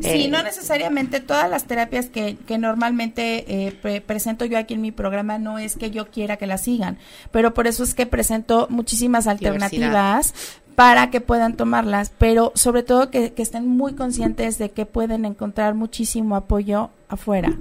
Sí, 0.02 0.24
Eh, 0.24 0.28
no 0.28 0.42
necesariamente 0.42 1.20
todas 1.20 1.48
las 1.48 1.64
terapias 1.64 2.06
que, 2.06 2.36
que 2.46 2.58
normalmente 2.58 3.66
eh, 3.68 3.72
pre- 3.72 4.00
presento 4.02 4.44
yo 4.44 4.58
aquí 4.58 4.74
en 4.74 4.82
mi 4.82 4.92
programa 4.92 5.38
no 5.38 5.58
es 5.58 5.76
que 5.76 5.90
yo 5.90 6.10
quiera 6.10 6.36
que 6.36 6.46
las 6.46 6.62
sigan, 6.64 6.98
pero 7.30 7.54
por 7.54 7.66
eso 7.66 7.84
es 7.84 7.94
que 7.94 8.04
presento 8.06 8.66
muchísimas 8.70 9.26
alternativas 9.26 10.34
para 10.74 11.10
que 11.10 11.20
puedan 11.20 11.56
tomarlas, 11.56 12.12
pero 12.18 12.52
sobre 12.54 12.82
todo 12.82 13.10
que, 13.10 13.32
que 13.32 13.42
estén 13.42 13.66
muy 13.66 13.94
conscientes 13.94 14.58
de 14.58 14.70
que 14.70 14.84
pueden 14.86 15.24
encontrar 15.24 15.74
muchísimo 15.74 16.36
apoyo 16.36 16.90
afuera, 17.08 17.54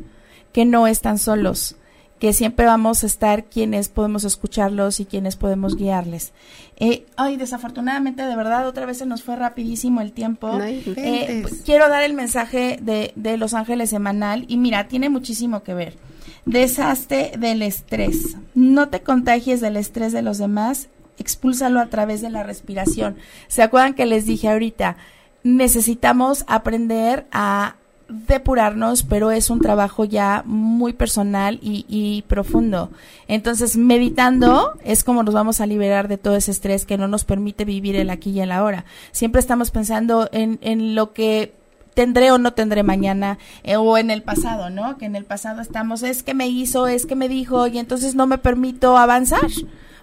que 0.52 0.66
no 0.66 0.86
están 0.86 1.18
solos, 1.18 1.78
que 2.20 2.34
siempre 2.34 2.66
vamos 2.66 3.04
a 3.04 3.08
estar 3.08 3.46
quienes 3.46 3.90
podemos 3.90 4.24
escucharlos 4.24 5.00
y 5.00 5.06
quienes 5.06 5.36
podemos 5.36 5.76
guiarles. 5.76 6.34
Eh, 6.78 7.06
ay, 7.16 7.38
desafortunadamente, 7.38 8.24
de 8.24 8.36
verdad, 8.36 8.68
otra 8.68 8.86
vez 8.86 8.98
se 8.98 9.06
nos 9.06 9.24
fue 9.24 9.36
rapidísimo 9.36 10.02
el 10.02 10.12
tiempo. 10.12 10.52
No 10.58 10.64
Eh, 10.64 11.46
quiero 11.66 11.90
dar 11.90 12.04
el 12.04 12.14
mensaje 12.14 12.80
de, 12.82 13.12
de 13.16 13.38
Los 13.38 13.54
Ángeles 13.54 13.90
Semanal 13.92 14.46
y 14.48 14.58
mira, 14.58 14.88
tiene 14.88 15.10
muchísimo 15.10 15.62
que 15.64 15.74
ver. 15.74 15.98
Deshazte 16.46 17.34
del 17.38 17.62
estrés. 17.62 18.38
No 18.56 18.90
te 18.90 19.02
contagies 19.02 19.62
del 19.62 19.78
estrés 19.78 20.12
de 20.14 20.22
los 20.22 20.38
demás, 20.38 20.88
expúlsalo 21.20 21.80
a 21.80 21.88
través 21.88 22.22
de 22.22 22.30
la 22.30 22.44
respiración. 22.44 23.18
¿Se 23.48 23.62
acuerdan 23.62 23.94
que 23.94 24.06
les 24.06 24.26
dije 24.26 24.48
ahorita? 24.50 24.98
Necesitamos 25.44 26.44
aprender 26.48 27.26
a 27.32 27.76
depurarnos, 28.10 29.04
pero 29.04 29.32
es 29.32 29.50
un 29.50 29.60
trabajo 29.60 30.06
ya 30.06 30.44
muy 30.46 30.94
personal 30.94 31.60
y, 31.62 31.86
y 31.90 32.24
profundo. 32.24 32.90
Entonces, 33.28 33.78
meditando 33.78 34.74
es 34.84 35.04
como 35.04 35.24
nos 35.24 35.34
vamos 35.34 35.62
a 35.62 35.66
liberar 35.66 36.08
de 36.08 36.18
todo 36.18 36.36
ese 36.36 36.52
estrés 36.52 36.86
que 36.86 36.98
no 36.98 37.08
nos 37.08 37.26
permite 37.26 37.66
vivir 37.66 37.96
el 37.96 38.10
aquí 38.10 38.32
y 38.32 38.40
el 38.40 38.52
ahora. 38.52 38.86
Siempre 39.12 39.40
estamos 39.40 39.72
pensando 39.72 40.30
en, 40.32 40.60
en 40.62 40.96
lo 40.96 41.14
que 41.14 41.54
tendré 41.94 42.32
o 42.32 42.38
no 42.38 42.54
tendré 42.54 42.84
mañana 42.84 43.40
eh, 43.64 43.76
o 43.76 43.98
en 43.98 44.12
el 44.12 44.22
pasado, 44.22 44.70
¿no? 44.70 44.98
Que 45.00 45.06
en 45.06 45.16
el 45.16 45.26
pasado 45.26 45.62
estamos, 45.62 46.04
es 46.04 46.22
que 46.22 46.36
me 46.36 46.48
hizo, 46.48 46.86
es 46.86 47.08
que 47.08 47.16
me 47.16 47.28
dijo 47.28 47.66
y 47.66 47.80
entonces 47.80 48.14
no 48.14 48.28
me 48.28 48.38
permito 48.38 48.98
avanzar 48.98 49.50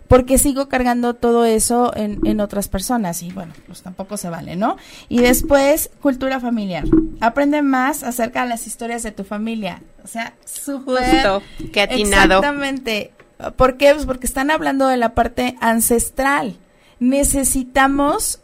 porque 0.09 0.39
sigo 0.39 0.69
cargando 0.69 1.15
todo 1.15 1.45
eso 1.45 1.93
en, 1.97 2.21
en 2.27 2.41
otras 2.41 2.69
personas 2.69 3.23
y 3.23 3.31
bueno, 3.33 3.53
pues 3.67 3.83
tampoco 3.83 4.17
se 4.17 4.29
vale, 4.29 4.55
¿no? 4.57 4.77
Y 5.09 5.21
después, 5.21 5.91
cultura 6.03 6.41
familiar. 6.41 6.85
Aprende 7.21 7.63
más 7.63 8.03
acerca 8.03 8.43
de 8.43 8.49
las 8.51 8.67
historias 8.67 9.03
de 9.03 9.13
tu 9.13 9.25
familia. 9.25 9.83
O 10.05 10.07
sea, 10.07 10.35
súper... 10.45 11.11
Justo, 11.11 11.43
qué 11.73 11.83
atinado. 11.83 12.39
Exactamente. 12.41 13.13
¿Por 13.57 13.77
qué? 13.79 13.95
Pues 13.95 14.07
porque 14.07 14.27
están 14.27 14.51
hablando 14.51 14.87
de 14.89 14.97
la 14.97 15.15
parte 15.15 15.57
ancestral. 15.61 16.57
Necesitamos 17.01 18.41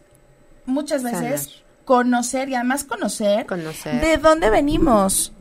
muchas 0.67 1.03
veces 1.03 1.43
Sanar. 1.43 1.85
conocer 1.85 2.49
y 2.49 2.55
además 2.55 2.85
conocer, 2.85 3.47
Conocer. 3.47 4.01
de 4.01 4.17
dónde 4.19 4.49
venimos. 4.51 5.33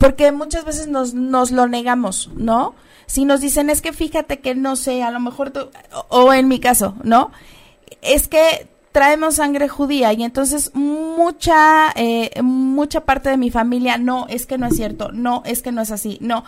Porque 0.00 0.32
muchas 0.32 0.64
veces 0.64 0.88
nos, 0.88 1.12
nos 1.12 1.50
lo 1.50 1.68
negamos, 1.68 2.30
¿no? 2.34 2.74
Si 3.04 3.26
nos 3.26 3.42
dicen, 3.42 3.68
es 3.68 3.82
que 3.82 3.92
fíjate 3.92 4.38
que 4.38 4.54
no 4.54 4.74
sé, 4.74 5.02
a 5.02 5.10
lo 5.10 5.20
mejor 5.20 5.50
tú, 5.50 5.68
o, 6.08 6.32
en 6.32 6.48
mi 6.48 6.58
caso, 6.58 6.94
¿no? 7.04 7.32
Es 8.00 8.26
que 8.26 8.66
traemos 8.92 9.34
sangre 9.34 9.68
judía 9.68 10.14
y 10.14 10.22
entonces 10.22 10.70
mucha, 10.72 11.92
eh, 11.96 12.30
mucha 12.40 13.04
parte 13.04 13.28
de 13.28 13.36
mi 13.36 13.50
familia, 13.50 13.98
no, 13.98 14.26
es 14.30 14.46
que 14.46 14.56
no 14.56 14.68
es 14.68 14.76
cierto, 14.76 15.12
no, 15.12 15.42
es 15.44 15.60
que 15.60 15.70
no 15.70 15.82
es 15.82 15.90
así, 15.90 16.16
no. 16.22 16.44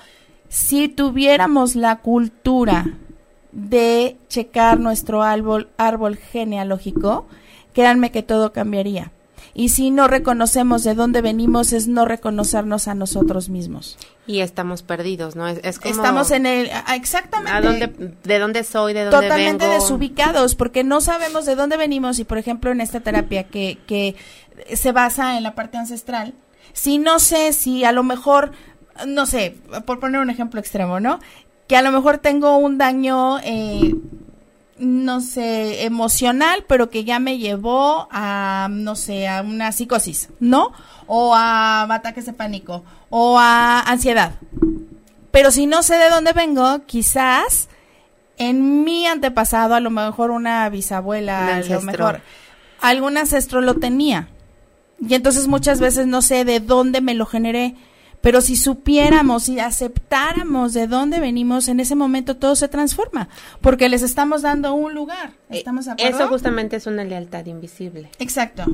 Si 0.48 0.88
tuviéramos 0.88 1.76
la 1.76 1.96
cultura 1.96 2.86
de 3.52 4.16
checar 4.30 4.80
nuestro 4.80 5.22
árbol, 5.22 5.68
árbol 5.76 6.16
genealógico, 6.16 7.26
créanme 7.74 8.12
que 8.12 8.22
todo 8.22 8.54
cambiaría. 8.54 9.12
Y 9.54 9.68
si 9.68 9.90
no 9.90 10.08
reconocemos 10.08 10.82
de 10.82 10.94
dónde 10.94 11.20
venimos, 11.20 11.72
es 11.72 11.86
no 11.86 12.04
reconocernos 12.06 12.88
a 12.88 12.94
nosotros 12.94 13.48
mismos. 13.50 13.98
Y 14.26 14.40
estamos 14.40 14.82
perdidos, 14.82 15.36
¿no? 15.36 15.46
Es, 15.46 15.60
es 15.62 15.78
como... 15.78 15.94
Estamos 15.94 16.30
en 16.30 16.46
el... 16.46 16.70
ah, 16.72 16.96
Exactamente. 16.96 17.52
¿a 17.52 17.60
dónde, 17.60 18.16
¿De 18.22 18.38
dónde 18.38 18.64
soy? 18.64 18.94
¿De 18.94 19.04
dónde 19.04 19.28
totalmente 19.28 19.66
vengo? 19.66 19.80
desubicados 19.80 20.54
porque 20.54 20.84
no 20.84 21.00
sabemos 21.00 21.44
de 21.44 21.54
dónde 21.54 21.76
venimos 21.76 22.18
y 22.18 22.24
por 22.24 22.38
ejemplo 22.38 22.70
en 22.70 22.80
esta 22.80 23.00
terapia 23.00 23.44
que, 23.44 23.78
que 23.86 24.16
se 24.74 24.92
basa 24.92 25.36
en 25.36 25.42
la 25.42 25.54
parte 25.54 25.76
ancestral, 25.76 26.34
si 26.72 26.98
no 26.98 27.18
sé 27.18 27.52
si 27.52 27.84
a 27.84 27.92
lo 27.92 28.02
mejor, 28.02 28.52
no 29.06 29.26
sé, 29.26 29.56
por 29.84 30.00
poner 30.00 30.20
un 30.20 30.30
ejemplo 30.30 30.60
extremo, 30.60 31.00
¿no? 31.00 31.18
Que 31.66 31.76
a 31.76 31.82
lo 31.82 31.90
mejor 31.92 32.18
tengo 32.18 32.56
un 32.56 32.78
daño, 32.78 33.38
eh, 33.40 33.94
no 34.78 35.20
sé, 35.20 35.84
emocional, 35.84 36.64
pero 36.66 36.90
que 36.90 37.04
ya 37.04 37.18
me 37.18 37.38
llevó 37.38 38.08
a, 38.10 38.68
no 38.70 38.96
sé, 38.96 39.28
a 39.28 39.42
una 39.42 39.72
psicosis, 39.72 40.30
¿no? 40.40 40.72
O 41.06 41.34
a 41.34 41.82
ataques 41.82 42.26
de 42.26 42.32
pánico, 42.32 42.84
o 43.10 43.38
a 43.38 43.80
ansiedad. 43.80 44.32
Pero 45.30 45.50
si 45.50 45.66
no 45.66 45.82
sé 45.82 45.96
de 45.96 46.10
dónde 46.10 46.32
vengo, 46.32 46.84
quizás 46.86 47.68
en 48.38 48.84
mi 48.84 49.06
antepasado, 49.06 49.74
a 49.74 49.80
lo 49.80 49.90
mejor 49.90 50.30
una 50.30 50.68
bisabuela, 50.68 51.56
a 51.56 51.60
lo 51.60 51.80
mejor 51.82 52.20
algún 52.80 53.16
ancestro 53.16 53.60
lo 53.60 53.74
tenía. 53.74 54.28
Y 55.00 55.14
entonces 55.14 55.48
muchas 55.48 55.80
veces 55.80 56.06
no 56.06 56.22
sé 56.22 56.44
de 56.44 56.60
dónde 56.60 57.00
me 57.00 57.14
lo 57.14 57.26
generé. 57.26 57.74
Pero 58.22 58.40
si 58.40 58.56
supiéramos 58.56 59.48
y 59.48 59.58
aceptáramos 59.58 60.72
de 60.72 60.86
dónde 60.86 61.20
venimos, 61.20 61.68
en 61.68 61.80
ese 61.80 61.96
momento 61.96 62.36
todo 62.36 62.56
se 62.56 62.68
transforma. 62.68 63.28
Porque 63.60 63.88
les 63.88 64.02
estamos 64.02 64.42
dando 64.42 64.74
un 64.74 64.94
lugar. 64.94 65.32
Eh, 65.50 65.58
¿Estamos? 65.58 65.86
Eso 65.98 66.28
justamente 66.28 66.76
es 66.76 66.86
una 66.86 67.04
lealtad 67.04 67.44
invisible. 67.46 68.10
Exacto. 68.20 68.64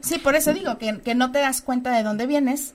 Sí, 0.00 0.18
por 0.18 0.36
eso 0.36 0.52
digo 0.52 0.78
que, 0.78 1.00
que 1.00 1.14
no 1.14 1.32
te 1.32 1.40
das 1.40 1.62
cuenta 1.62 1.96
de 1.96 2.02
dónde 2.02 2.26
vienes. 2.26 2.74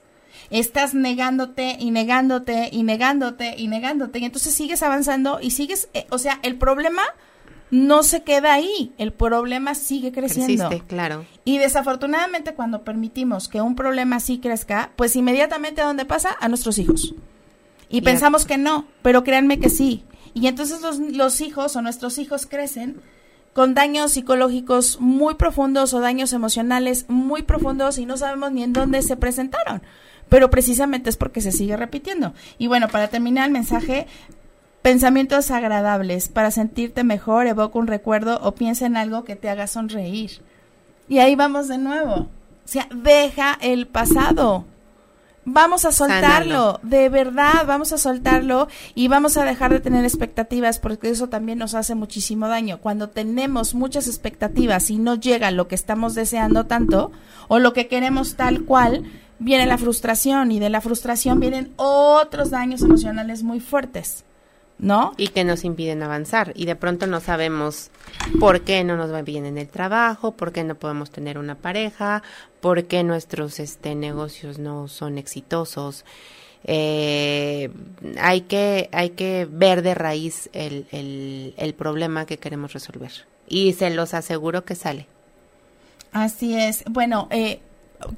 Estás 0.50 0.94
negándote 0.94 1.76
y 1.78 1.90
negándote 1.92 2.68
y 2.72 2.82
negándote 2.82 3.54
y 3.56 3.68
negándote. 3.68 4.18
Y 4.18 4.24
entonces 4.24 4.52
sigues 4.52 4.82
avanzando 4.82 5.38
y 5.40 5.52
sigues, 5.52 5.88
eh, 5.94 6.06
o 6.10 6.18
sea, 6.18 6.40
el 6.42 6.56
problema 6.56 7.02
no 7.70 8.02
se 8.02 8.22
queda 8.22 8.54
ahí. 8.54 8.92
El 8.98 9.12
problema 9.12 9.74
sigue 9.74 10.12
creciendo. 10.12 10.68
Persiste, 10.68 10.86
claro. 10.86 11.24
Y 11.44 11.58
desafortunadamente 11.58 12.54
cuando 12.54 12.82
permitimos 12.82 13.48
que 13.48 13.60
un 13.60 13.74
problema 13.74 14.16
así 14.16 14.38
crezca, 14.38 14.90
pues 14.96 15.16
inmediatamente 15.16 15.80
¿a 15.80 15.86
dónde 15.86 16.04
pasa? 16.04 16.36
A 16.40 16.48
nuestros 16.48 16.78
hijos. 16.78 17.14
Y 17.88 17.98
Y 17.98 18.00
pensamos 18.02 18.44
que 18.44 18.58
no, 18.58 18.86
pero 19.02 19.24
créanme 19.24 19.58
que 19.58 19.68
sí. 19.68 20.04
Y 20.34 20.48
entonces 20.48 20.82
los, 20.82 20.98
los 20.98 21.40
hijos 21.40 21.76
o 21.76 21.82
nuestros 21.82 22.18
hijos 22.18 22.46
crecen 22.46 23.00
con 23.56 23.72
daños 23.72 24.12
psicológicos 24.12 25.00
muy 25.00 25.34
profundos 25.34 25.94
o 25.94 26.00
daños 26.00 26.34
emocionales 26.34 27.06
muy 27.08 27.40
profundos 27.40 27.96
y 27.96 28.04
no 28.04 28.18
sabemos 28.18 28.52
ni 28.52 28.62
en 28.62 28.74
dónde 28.74 29.00
se 29.00 29.16
presentaron. 29.16 29.80
Pero 30.28 30.50
precisamente 30.50 31.08
es 31.08 31.16
porque 31.16 31.40
se 31.40 31.52
sigue 31.52 31.74
repitiendo. 31.74 32.34
Y 32.58 32.66
bueno, 32.66 32.88
para 32.88 33.08
terminar 33.08 33.46
el 33.46 33.52
mensaje, 33.52 34.08
pensamientos 34.86 35.50
agradables. 35.50 36.28
Para 36.28 36.52
sentirte 36.52 37.02
mejor, 37.02 37.48
evoca 37.48 37.76
un 37.76 37.88
recuerdo 37.88 38.38
o 38.40 38.54
piensa 38.54 38.86
en 38.86 38.96
algo 38.96 39.24
que 39.24 39.34
te 39.34 39.50
haga 39.50 39.66
sonreír. 39.66 40.42
Y 41.08 41.18
ahí 41.18 41.34
vamos 41.34 41.66
de 41.66 41.76
nuevo. 41.76 42.14
O 42.14 42.28
sea, 42.66 42.86
deja 42.94 43.58
el 43.60 43.88
pasado. 43.88 44.64
Vamos 45.44 45.84
a 45.84 45.90
soltarlo, 45.90 46.78
de 46.84 47.08
verdad, 47.08 47.66
vamos 47.66 47.92
a 47.92 47.98
soltarlo 47.98 48.68
y 48.94 49.08
vamos 49.08 49.36
a 49.36 49.44
dejar 49.44 49.72
de 49.72 49.80
tener 49.80 50.04
expectativas 50.04 50.78
porque 50.78 51.10
eso 51.10 51.28
también 51.28 51.58
nos 51.58 51.74
hace 51.74 51.96
muchísimo 51.96 52.46
daño. 52.46 52.78
Cuando 52.78 53.08
tenemos 53.08 53.74
muchas 53.74 54.06
expectativas 54.06 54.88
y 54.90 54.98
no 54.98 55.16
llega 55.16 55.50
lo 55.50 55.66
que 55.66 55.74
estamos 55.74 56.14
deseando 56.14 56.66
tanto 56.66 57.10
o 57.48 57.58
lo 57.58 57.72
que 57.72 57.88
queremos 57.88 58.36
tal 58.36 58.62
cual, 58.64 59.02
viene 59.40 59.66
la 59.66 59.78
frustración 59.78 60.52
y 60.52 60.60
de 60.60 60.70
la 60.70 60.80
frustración 60.80 61.40
vienen 61.40 61.72
otros 61.74 62.50
daños 62.50 62.82
emocionales 62.82 63.42
muy 63.42 63.58
fuertes. 63.58 64.25
¿No? 64.78 65.14
Y 65.16 65.28
que 65.28 65.44
nos 65.44 65.64
impiden 65.64 66.02
avanzar. 66.02 66.52
Y 66.54 66.66
de 66.66 66.76
pronto 66.76 67.06
no 67.06 67.20
sabemos 67.20 67.90
por 68.38 68.62
qué 68.62 68.84
no 68.84 68.96
nos 68.96 69.12
va 69.12 69.22
bien 69.22 69.46
en 69.46 69.58
el 69.58 69.68
trabajo, 69.68 70.32
por 70.32 70.52
qué 70.52 70.64
no 70.64 70.74
podemos 70.74 71.10
tener 71.10 71.38
una 71.38 71.54
pareja, 71.54 72.22
por 72.60 72.84
qué 72.84 73.02
nuestros 73.02 73.58
este, 73.60 73.94
negocios 73.94 74.58
no 74.58 74.88
son 74.88 75.18
exitosos. 75.18 76.04
Eh, 76.64 77.70
hay, 78.20 78.42
que, 78.42 78.88
hay 78.92 79.10
que 79.10 79.46
ver 79.50 79.82
de 79.82 79.94
raíz 79.94 80.50
el, 80.52 80.86
el, 80.90 81.54
el 81.56 81.74
problema 81.74 82.26
que 82.26 82.38
queremos 82.38 82.72
resolver. 82.72 83.12
Y 83.48 83.72
se 83.74 83.90
los 83.90 84.14
aseguro 84.14 84.64
que 84.64 84.74
sale. 84.74 85.06
Así 86.12 86.58
es. 86.58 86.82
Bueno, 86.88 87.28
eh, 87.30 87.60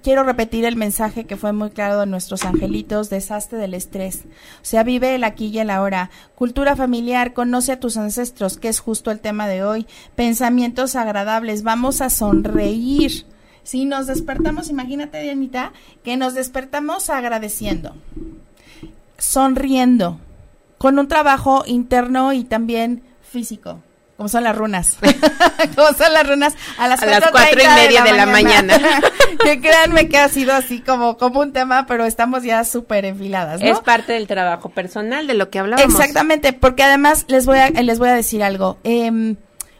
quiero 0.02 0.24
repetir 0.24 0.64
el 0.64 0.76
mensaje 0.76 1.24
que 1.24 1.36
fue 1.36 1.52
muy 1.52 1.70
claro 1.70 2.00
de 2.00 2.06
nuestros 2.06 2.44
angelitos, 2.44 3.10
desastre 3.10 3.58
del 3.58 3.74
estrés. 3.74 4.24
O 4.60 4.64
sea, 4.64 4.82
vive 4.82 5.14
el 5.14 5.24
aquí 5.24 5.46
y 5.46 5.58
el 5.58 5.70
ahora. 5.70 6.10
Cultura 6.34 6.76
familiar, 6.76 7.32
conoce 7.32 7.72
a 7.72 7.80
tus 7.80 7.96
ancestros, 7.96 8.58
que 8.58 8.68
es 8.68 8.80
justo 8.80 9.10
el 9.10 9.20
tema 9.20 9.48
de 9.48 9.62
hoy. 9.62 9.86
Pensamientos 10.14 10.96
agradables, 10.96 11.62
vamos 11.62 12.00
a 12.00 12.10
sonreír. 12.10 13.26
Si 13.62 13.84
nos 13.84 14.06
despertamos, 14.06 14.70
imagínate, 14.70 15.20
Dianita, 15.22 15.72
que 16.02 16.16
nos 16.16 16.34
despertamos 16.34 17.10
agradeciendo, 17.10 17.94
sonriendo, 19.18 20.20
con 20.78 20.98
un 20.98 21.08
trabajo 21.08 21.64
interno 21.66 22.32
y 22.32 22.44
también 22.44 23.02
físico 23.20 23.82
como 24.18 24.28
son 24.28 24.42
las 24.42 24.56
runas. 24.56 24.96
como 25.76 25.92
son 25.92 26.12
las 26.12 26.28
runas 26.28 26.54
a 26.76 26.88
las, 26.88 26.98
cuatro, 27.00 27.62
y 27.62 27.68
media 27.68 28.02
de 28.02 28.12
la, 28.14 28.26
mañana. 28.26 28.76
que 29.44 29.60
créanme 29.60 30.08
que 30.08 30.18
ha 30.18 30.28
sido 30.28 30.54
así 30.54 30.80
como, 30.80 31.16
como 31.16 31.38
un 31.38 31.52
tema, 31.52 31.86
pero 31.86 32.04
estamos 32.04 32.42
ya 32.42 32.64
súper 32.64 33.04
enfiladas, 33.04 33.60
¿no? 33.60 33.66
Es 33.68 33.78
parte 33.78 34.14
del 34.14 34.26
trabajo 34.26 34.70
personal 34.70 35.28
de 35.28 35.34
lo 35.34 35.50
que 35.50 35.60
hablábamos. 35.60 35.94
Exactamente, 35.94 36.52
porque 36.52 36.82
además 36.82 37.26
les 37.28 37.46
voy 37.46 37.58
a, 37.58 37.70
les 37.70 38.00
voy 38.00 38.08
a 38.08 38.14
decir 38.14 38.42
algo. 38.42 38.78
Eh, 38.82 39.36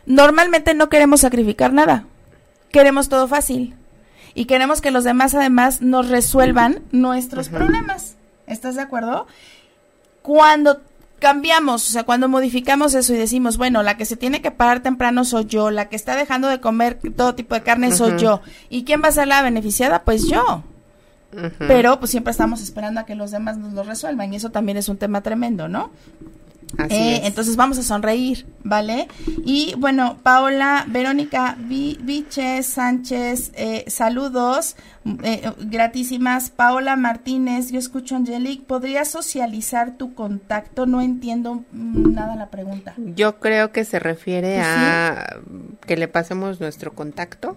normalmente 0.06 0.72
no 0.72 0.88
queremos 0.88 1.22
sacrificar 1.22 1.72
nada. 1.72 2.04
Queremos 2.70 3.08
todo 3.08 3.26
fácil. 3.26 3.74
Y 4.34 4.44
queremos 4.44 4.80
que 4.80 4.92
los 4.92 5.02
demás 5.02 5.34
además 5.34 5.82
nos 5.82 6.10
resuelvan 6.10 6.84
nuestros 6.92 7.48
problemas. 7.48 8.14
¿Estás 8.46 8.76
de 8.76 8.82
acuerdo? 8.82 9.26
Cuando 10.22 10.80
cambiamos, 11.18 11.88
o 11.88 11.92
sea, 11.92 12.04
cuando 12.04 12.28
modificamos 12.28 12.94
eso 12.94 13.14
y 13.14 13.16
decimos, 13.16 13.56
bueno, 13.56 13.82
la 13.82 13.96
que 13.96 14.04
se 14.04 14.16
tiene 14.16 14.40
que 14.40 14.50
parar 14.50 14.80
temprano 14.80 15.24
soy 15.24 15.44
yo, 15.46 15.70
la 15.70 15.88
que 15.88 15.96
está 15.96 16.16
dejando 16.16 16.48
de 16.48 16.60
comer 16.60 16.98
todo 17.16 17.34
tipo 17.34 17.54
de 17.54 17.62
carne 17.62 17.92
soy 17.92 18.18
yo, 18.18 18.40
¿y 18.68 18.84
quién 18.84 19.02
va 19.02 19.08
a 19.08 19.12
ser 19.12 19.28
la 19.28 19.42
beneficiada? 19.42 20.04
Pues 20.04 20.28
yo. 20.28 20.62
Pero 21.58 21.98
pues 21.98 22.10
siempre 22.10 22.30
estamos 22.30 22.62
esperando 22.62 23.00
a 23.00 23.04
que 23.04 23.14
los 23.14 23.30
demás 23.30 23.58
nos 23.58 23.74
lo 23.74 23.82
resuelvan 23.82 24.32
y 24.32 24.36
eso 24.36 24.50
también 24.50 24.78
es 24.78 24.88
un 24.88 24.96
tema 24.96 25.20
tremendo, 25.22 25.68
¿no? 25.68 25.90
Eh, 26.90 27.20
entonces 27.24 27.56
vamos 27.56 27.78
a 27.78 27.82
sonreír, 27.82 28.46
¿vale? 28.62 29.08
Y 29.44 29.74
bueno, 29.78 30.18
Paola, 30.22 30.84
Verónica 30.86 31.56
Viche 31.58 32.62
Sánchez, 32.62 33.52
eh, 33.54 33.84
saludos 33.88 34.76
eh, 35.22 35.50
gratísimas. 35.60 36.50
Paola 36.50 36.96
Martínez, 36.96 37.70
yo 37.70 37.78
escucho 37.78 38.16
Angelique, 38.16 38.64
¿podrías 38.66 39.08
socializar 39.08 39.96
tu 39.96 40.14
contacto? 40.14 40.86
No 40.86 41.00
entiendo 41.00 41.64
nada 41.72 42.36
la 42.36 42.50
pregunta. 42.50 42.94
Yo 42.98 43.38
creo 43.40 43.72
que 43.72 43.84
se 43.84 43.98
refiere 43.98 44.60
a 44.60 45.38
que 45.86 45.96
le 45.96 46.08
pasemos 46.08 46.60
nuestro 46.60 46.92
contacto. 46.94 47.56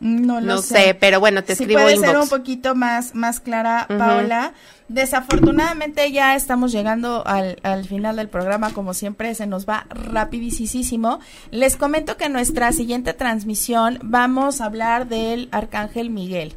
No 0.00 0.40
lo 0.40 0.62
sé. 0.62 0.96
pero 0.98 1.18
bueno, 1.18 1.42
te 1.42 1.54
escribo 1.54 1.80
puede 1.80 1.96
ser 1.96 2.16
un 2.16 2.28
poquito 2.28 2.74
más, 2.74 3.14
más 3.14 3.40
clara, 3.40 3.86
Paola. 3.88 4.52
Desafortunadamente 4.88 6.10
ya 6.12 6.34
estamos 6.34 6.72
llegando 6.72 7.26
al, 7.26 7.58
al, 7.62 7.84
final 7.84 8.16
del 8.16 8.28
programa, 8.28 8.72
como 8.72 8.94
siempre 8.94 9.34
se 9.34 9.46
nos 9.46 9.68
va 9.68 9.86
rapidísimo. 9.90 11.20
Les 11.50 11.76
comento 11.76 12.16
que 12.16 12.26
en 12.26 12.32
nuestra 12.32 12.72
siguiente 12.72 13.12
transmisión 13.12 13.98
vamos 14.02 14.60
a 14.60 14.66
hablar 14.66 15.08
del 15.08 15.48
Arcángel 15.50 16.10
Miguel. 16.10 16.54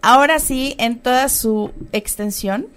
Ahora 0.00 0.38
sí, 0.38 0.74
en 0.78 0.98
toda 0.98 1.28
su 1.28 1.72
extensión, 1.92 2.68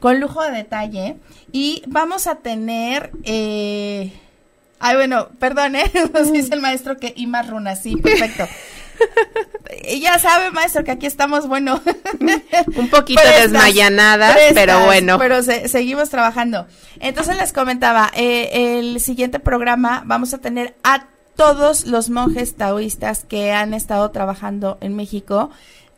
con 0.00 0.20
lujo 0.20 0.42
de 0.42 0.50
detalle, 0.50 1.16
y 1.52 1.82
vamos 1.86 2.26
a 2.26 2.36
tener... 2.36 3.12
Eh, 3.24 4.12
ay, 4.78 4.96
bueno, 4.96 5.28
perdón, 5.38 5.76
¿eh? 5.76 5.90
Nos 6.12 6.32
dice 6.32 6.54
el 6.54 6.60
maestro 6.60 6.96
que 6.96 7.12
y 7.14 7.26
más 7.26 7.48
runas, 7.48 7.82
sí, 7.82 7.96
perfecto. 7.96 8.46
ya 10.00 10.18
sabe, 10.18 10.50
maestro, 10.50 10.84
que 10.84 10.90
aquí 10.90 11.06
estamos, 11.06 11.46
bueno. 11.46 11.80
Un 12.76 12.88
poquito 12.88 13.20
desmayanadas, 13.40 14.36
pero 14.54 14.84
bueno. 14.84 15.18
Pero 15.18 15.42
seguimos 15.42 16.10
trabajando. 16.10 16.66
Entonces 17.00 17.36
les 17.36 17.52
comentaba, 17.52 18.10
eh, 18.14 18.78
el 18.78 19.00
siguiente 19.00 19.38
programa 19.38 20.02
vamos 20.06 20.34
a 20.34 20.38
tener 20.38 20.74
a 20.82 21.06
todos 21.36 21.86
los 21.86 22.10
monjes 22.10 22.54
taoístas 22.54 23.24
que 23.24 23.52
han 23.52 23.72
estado 23.72 24.10
trabajando 24.10 24.76
en 24.82 24.94
México 24.94 25.50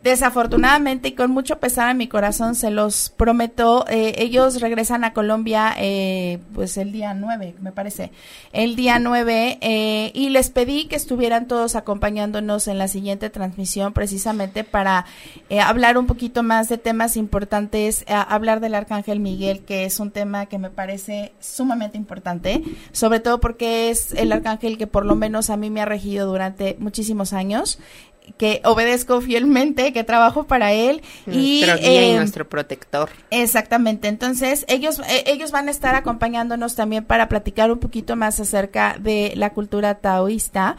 Desafortunadamente 0.03 1.09
y 1.09 1.13
con 1.13 1.31
mucho 1.31 1.61
pesar 1.61 1.89
en 1.89 1.97
mi 1.97 2.09
corazón 2.09 2.57
se 2.57 2.73
los 2.73 3.11
prometo, 3.11 3.85
eh, 3.89 4.17
ellos 4.19 4.61
regresan 4.61 5.05
a 5.05 5.13
Colombia 5.13 5.75
eh, 5.79 6.41
pues 6.55 6.77
el 6.77 6.91
día 6.91 7.15
9, 7.15 7.55
me 7.61 7.71
parece, 7.71 8.11
el 8.53 8.75
día 8.75 8.99
9 8.99 9.59
eh, 9.61 10.11
y 10.13 10.31
les 10.31 10.51
pedí 10.51 10.87
que 10.87 10.97
estuvieran 10.97 11.47
todos 11.47 11.77
acompañándonos 11.77 12.67
en 12.67 12.79
la 12.79 12.89
siguiente 12.89 13.31
transmisión 13.31 13.93
precisamente 13.93 14.65
para 14.65 15.07
hablar 15.65 15.97
un 15.97 16.07
poquito 16.07 16.43
más 16.43 16.69
de 16.69 16.79
temas 16.79 17.17
importantes, 17.17 18.05
hablar 18.09 18.59
del 18.59 18.75
Arcángel 18.75 19.21
Miguel, 19.21 19.61
que 19.61 19.85
es 19.85 20.01
un 20.01 20.11
tema 20.11 20.47
que 20.47 20.59
me 20.59 20.71
parece 20.71 21.33
sumamente 21.39 21.97
importante, 21.97 22.65
sobre 22.91 23.21
todo 23.21 23.39
porque 23.39 23.91
es 23.91 24.13
el 24.15 24.33
Arcángel 24.33 24.79
que 24.79 24.89
por 24.89 25.07
lo 25.07 25.15
menos 25.15 25.49
a 25.49 25.57
mí 25.57 25.71
me 25.71 25.81
ha 25.81 25.85
regido 25.85 26.27
durante 26.27 26.77
muchísimos 26.81 27.33
años 27.33 27.79
que 28.37 28.61
obedezco 28.65 29.21
fielmente, 29.21 29.93
que 29.93 30.05
trabajo 30.05 30.45
para 30.45 30.73
él 30.73 31.03
y, 31.27 31.65
eh, 31.65 32.15
nuestro 32.17 32.49
protector. 32.49 33.11
Exactamente. 33.31 34.09
Entonces, 34.09 34.65
ellos 34.69 35.01
eh, 35.01 35.25
ellos 35.27 35.51
van 35.51 35.69
a 35.69 35.71
estar 35.71 35.95
acompañándonos 35.95 36.75
también 36.75 37.05
para 37.05 37.29
platicar 37.29 37.71
un 37.71 37.79
poquito 37.79 38.17
más 38.17 38.41
acerca 38.41 38.97
de 38.99 39.33
la 39.37 39.51
cultura 39.51 39.97
taoísta 39.97 40.77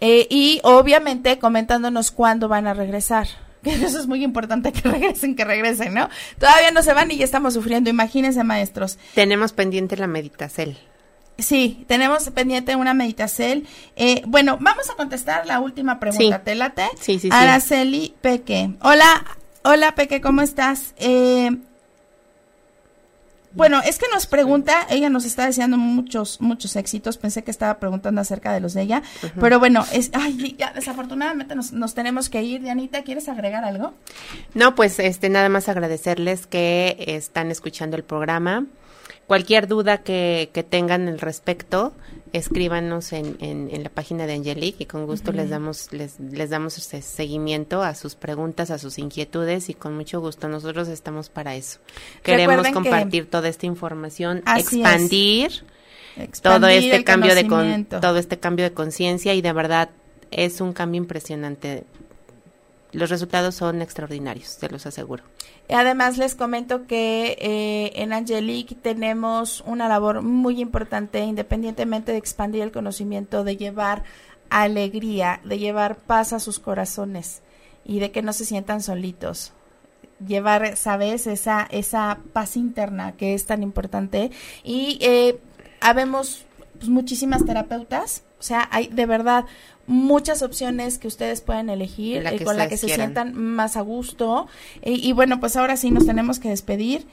eh, 0.00 0.26
y 0.30 0.60
obviamente 0.64 1.38
comentándonos 1.38 2.10
cuándo 2.10 2.48
van 2.48 2.66
a 2.66 2.74
regresar. 2.74 3.28
Eso 3.64 4.00
es 4.00 4.06
muy 4.06 4.24
importante 4.24 4.72
que 4.72 4.88
regresen, 4.88 5.36
que 5.36 5.44
regresen, 5.44 5.94
¿no? 5.94 6.08
Todavía 6.38 6.72
no 6.72 6.82
se 6.82 6.92
van 6.92 7.10
y 7.10 7.16
ya 7.16 7.24
estamos 7.24 7.54
sufriendo. 7.54 7.90
Imagínense, 7.90 8.42
maestros. 8.42 8.98
Tenemos 9.14 9.52
pendiente 9.52 9.96
la 9.96 10.08
meditacel. 10.08 10.76
Sí, 11.42 11.84
tenemos 11.88 12.30
pendiente 12.30 12.76
una 12.76 12.94
meditacel. 12.94 13.66
Eh, 13.96 14.22
bueno, 14.26 14.58
vamos 14.60 14.88
a 14.90 14.94
contestar 14.94 15.46
la 15.46 15.60
última 15.60 15.98
pregunta. 16.00 16.38
Sí. 16.38 16.42
¿Te 16.44 16.54
late? 16.54 16.88
Sí, 17.00 17.14
sí, 17.14 17.20
sí. 17.20 17.30
Araceli 17.32 18.14
Peque. 18.20 18.70
Hola, 18.80 19.24
hola 19.62 19.94
Peque, 19.94 20.20
¿cómo 20.20 20.40
estás? 20.42 20.94
Eh, 20.98 21.50
bueno, 23.54 23.80
es 23.84 23.98
que 23.98 24.06
nos 24.12 24.26
pregunta, 24.26 24.86
ella 24.88 25.10
nos 25.10 25.24
está 25.24 25.44
deseando 25.44 25.76
muchos, 25.76 26.40
muchos 26.40 26.74
éxitos. 26.76 27.18
Pensé 27.18 27.44
que 27.44 27.50
estaba 27.50 27.78
preguntando 27.78 28.20
acerca 28.20 28.52
de 28.52 28.60
los 28.60 28.72
de 28.72 28.82
ella, 28.82 29.02
pero 29.38 29.58
bueno, 29.58 29.84
es, 29.92 30.10
ay, 30.14 30.56
ya, 30.58 30.72
desafortunadamente 30.72 31.54
nos, 31.54 31.72
nos, 31.72 31.94
tenemos 31.94 32.30
que 32.30 32.42
ir. 32.42 32.62
Dianita, 32.62 33.02
¿quieres 33.02 33.28
agregar 33.28 33.64
algo? 33.64 33.92
No, 34.54 34.74
pues, 34.74 34.98
este, 34.98 35.28
nada 35.28 35.48
más 35.48 35.68
agradecerles 35.68 36.46
que 36.46 36.96
están 36.98 37.50
escuchando 37.50 37.96
el 37.96 38.04
programa. 38.04 38.64
Cualquier 39.32 39.66
duda 39.66 40.02
que, 40.02 40.50
que 40.52 40.62
tengan 40.62 41.08
al 41.08 41.18
respecto, 41.18 41.94
escríbanos 42.34 43.14
en, 43.14 43.38
en, 43.40 43.82
la 43.82 43.88
página 43.88 44.26
de 44.26 44.34
Angelique 44.34 44.82
y 44.82 44.86
con 44.86 45.06
gusto 45.06 45.32
les 45.32 45.48
damos 45.48 45.90
les, 45.90 46.20
les 46.20 46.50
damos 46.50 46.74
seguimiento 46.74 47.82
a 47.82 47.94
sus 47.94 48.14
preguntas, 48.14 48.70
a 48.70 48.76
sus 48.76 48.98
inquietudes 48.98 49.70
y 49.70 49.72
con 49.72 49.96
mucho 49.96 50.20
gusto 50.20 50.48
nosotros 50.48 50.88
estamos 50.88 51.30
para 51.30 51.54
eso. 51.54 51.78
Queremos 52.22 52.68
compartir 52.72 53.24
toda 53.30 53.48
esta 53.48 53.64
información, 53.64 54.42
expandir, 54.54 55.64
todo 56.42 56.66
este 56.68 57.02
cambio 57.02 57.34
de 57.34 57.46
con, 57.46 57.86
todo 57.86 58.18
este 58.18 58.38
cambio 58.38 58.66
de 58.66 58.74
conciencia 58.74 59.32
y 59.32 59.40
de 59.40 59.54
verdad 59.54 59.88
es 60.30 60.60
un 60.60 60.74
cambio 60.74 60.98
impresionante. 60.98 61.84
Los 62.92 63.10
resultados 63.10 63.54
son 63.54 63.80
extraordinarios, 63.80 64.48
se 64.48 64.68
los 64.68 64.84
aseguro. 64.86 65.24
Además, 65.70 66.18
les 66.18 66.34
comento 66.34 66.86
que 66.86 67.38
eh, 67.40 67.92
en 68.02 68.12
Angelique 68.12 68.74
tenemos 68.74 69.62
una 69.66 69.88
labor 69.88 70.22
muy 70.22 70.60
importante, 70.60 71.20
independientemente 71.20 72.12
de 72.12 72.18
expandir 72.18 72.62
el 72.62 72.72
conocimiento, 72.72 73.44
de 73.44 73.56
llevar 73.56 74.04
alegría, 74.50 75.40
de 75.44 75.58
llevar 75.58 75.96
paz 75.96 76.32
a 76.32 76.40
sus 76.40 76.58
corazones. 76.58 77.42
y 77.84 77.98
de 77.98 78.12
que 78.12 78.22
no 78.22 78.32
se 78.32 78.44
sientan 78.44 78.80
solitos 78.80 79.52
llevar, 80.26 80.76
sabes, 80.76 81.26
esa, 81.26 81.66
esa 81.70 82.18
paz 82.32 82.56
interna 82.56 83.12
que 83.12 83.34
es 83.34 83.46
tan 83.46 83.62
importante. 83.62 84.30
Y 84.62 84.98
eh, 85.00 85.38
habemos 85.80 86.44
pues, 86.78 86.88
muchísimas 86.88 87.44
terapeutas, 87.44 88.24
o 88.38 88.42
sea, 88.42 88.68
hay 88.70 88.88
de 88.88 89.06
verdad 89.06 89.44
muchas 89.86 90.42
opciones 90.42 90.98
que 90.98 91.08
ustedes 91.08 91.40
pueden 91.40 91.70
elegir 91.70 92.26
eh, 92.26 92.44
con 92.44 92.56
la 92.56 92.68
que 92.68 92.76
se 92.76 92.88
sientan 92.88 93.34
más 93.34 93.76
a 93.76 93.80
gusto. 93.80 94.46
y 94.82 95.12
bueno, 95.12 95.40
pues 95.40 95.56
ahora 95.56 95.76
sí 95.76 95.90
nos 95.90 96.06
tenemos 96.06 96.38
que 96.38 96.48
despedir. 96.48 97.06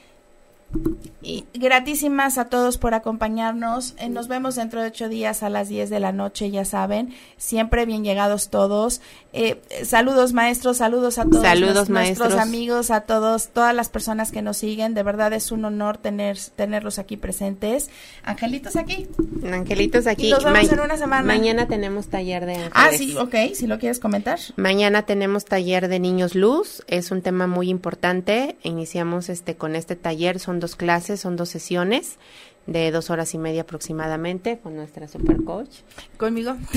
Y 1.21 1.45
gratísimas 1.53 2.37
a 2.37 2.45
todos 2.45 2.77
por 2.77 2.93
acompañarnos. 2.93 3.95
Eh, 3.97 4.07
nos 4.07 4.27
vemos 4.27 4.55
dentro 4.55 4.81
de 4.81 4.87
ocho 4.87 5.09
días 5.09 5.43
a 5.43 5.49
las 5.49 5.67
diez 5.67 5.89
de 5.89 5.99
la 5.99 6.11
noche, 6.11 6.49
ya 6.51 6.63
saben. 6.63 7.13
Siempre 7.37 7.85
bien 7.85 8.03
llegados 8.03 8.49
todos. 8.49 9.01
Eh, 9.33 9.61
saludos 9.83 10.33
maestros, 10.33 10.77
saludos 10.77 11.19
a 11.19 11.25
todos 11.25 11.43
saludos, 11.43 11.89
nuestros 11.89 12.33
amigos, 12.35 12.89
a 12.89 13.01
todos, 13.01 13.49
todas 13.49 13.75
las 13.75 13.89
personas 13.89 14.31
que 14.31 14.41
nos 14.41 14.57
siguen. 14.57 14.93
De 14.93 15.03
verdad 15.03 15.33
es 15.33 15.51
un 15.51 15.65
honor 15.65 15.97
tener, 15.97 16.37
tenerlos 16.55 16.99
aquí 16.99 17.17
presentes. 17.17 17.89
Angelitos 18.23 18.75
aquí. 18.75 19.07
Angelitos 19.51 20.07
aquí. 20.07 20.29
nos 20.29 20.43
vemos 20.43 20.71
en 20.71 20.79
una 20.79 20.97
semana. 20.97 21.23
Mañana 21.23 21.67
tenemos 21.67 22.07
taller 22.07 22.45
de 22.45 22.53
ángeles. 22.53 22.73
Ah, 22.75 22.89
sí, 22.95 23.17
ok, 23.17 23.53
si 23.55 23.67
lo 23.67 23.79
quieres 23.79 23.99
comentar. 23.99 24.39
Mañana 24.55 25.03
tenemos 25.03 25.45
taller 25.45 25.87
de 25.87 25.99
niños 25.99 26.35
luz. 26.35 26.83
Es 26.87 27.11
un 27.11 27.21
tema 27.21 27.47
muy 27.47 27.69
importante. 27.69 28.55
Iniciamos 28.63 29.29
este 29.29 29.55
con 29.55 29.75
este 29.75 29.95
taller. 29.95 30.39
Son 30.39 30.58
dos 30.59 30.75
clases, 30.75 31.19
son 31.19 31.35
dos 31.35 31.49
sesiones 31.49 32.17
de 32.65 32.91
dos 32.91 33.09
horas 33.09 33.33
y 33.33 33.37
media 33.37 33.61
aproximadamente 33.61 34.59
con 34.59 34.75
nuestra 34.75 35.07
super 35.07 35.43
coach. 35.43 35.69
Conmigo. 36.17 36.55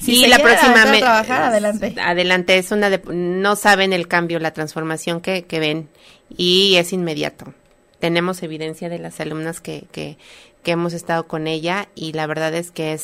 Sí. 0.00 0.12
y 0.22 0.26
la 0.28 0.38
próxima 0.38 0.84
trabajar, 0.84 1.42
adelante. 1.42 1.94
Adelante, 2.00 2.58
es 2.58 2.70
una 2.70 2.90
de, 2.90 3.02
no 3.12 3.56
saben 3.56 3.92
el 3.92 4.06
cambio, 4.06 4.38
la 4.38 4.52
transformación 4.52 5.20
que, 5.20 5.44
que 5.44 5.58
ven 5.58 5.88
y 6.36 6.76
es 6.76 6.92
inmediato. 6.92 7.52
Tenemos 7.98 8.42
evidencia 8.44 8.88
de 8.88 9.00
las 9.00 9.18
alumnas 9.18 9.60
que, 9.60 9.86
que, 9.90 10.16
que 10.62 10.70
hemos 10.70 10.92
estado 10.92 11.26
con 11.26 11.48
ella 11.48 11.88
y 11.96 12.12
la 12.12 12.26
verdad 12.28 12.54
es 12.54 12.70
que 12.70 12.92
es 12.92 13.02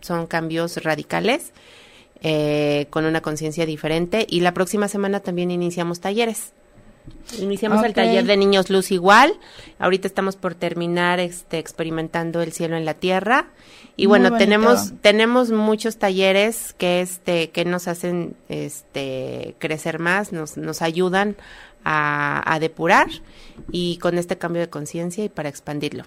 son 0.00 0.26
cambios 0.26 0.82
radicales 0.82 1.52
eh, 2.22 2.86
con 2.90 3.04
una 3.04 3.20
conciencia 3.20 3.66
diferente 3.66 4.26
y 4.28 4.40
la 4.40 4.52
próxima 4.52 4.88
semana 4.88 5.20
también 5.20 5.50
iniciamos 5.50 6.00
talleres. 6.00 6.52
Iniciamos 7.38 7.84
el 7.84 7.94
taller 7.94 8.24
de 8.24 8.36
niños 8.36 8.70
luz 8.70 8.90
igual. 8.90 9.34
Ahorita 9.78 10.08
estamos 10.08 10.36
por 10.36 10.54
terminar 10.54 11.20
este 11.20 11.58
experimentando 11.58 12.42
el 12.42 12.52
cielo 12.52 12.76
en 12.76 12.84
la 12.84 12.94
tierra. 12.94 13.46
Y 13.96 14.06
bueno, 14.06 14.36
tenemos 14.36 14.92
tenemos 15.00 15.50
muchos 15.50 15.98
talleres 15.98 16.74
que 16.76 17.00
este 17.00 17.50
que 17.50 17.64
nos 17.64 17.88
hacen 17.88 18.34
este 18.48 19.54
crecer 19.58 19.98
más, 19.98 20.32
nos 20.32 20.56
nos 20.56 20.82
ayudan 20.82 21.36
a, 21.84 22.42
a 22.52 22.58
depurar 22.58 23.08
y 23.70 23.98
con 23.98 24.18
este 24.18 24.38
cambio 24.38 24.62
de 24.62 24.68
conciencia 24.68 25.24
y 25.24 25.28
para 25.28 25.48
expandirlo. 25.48 26.04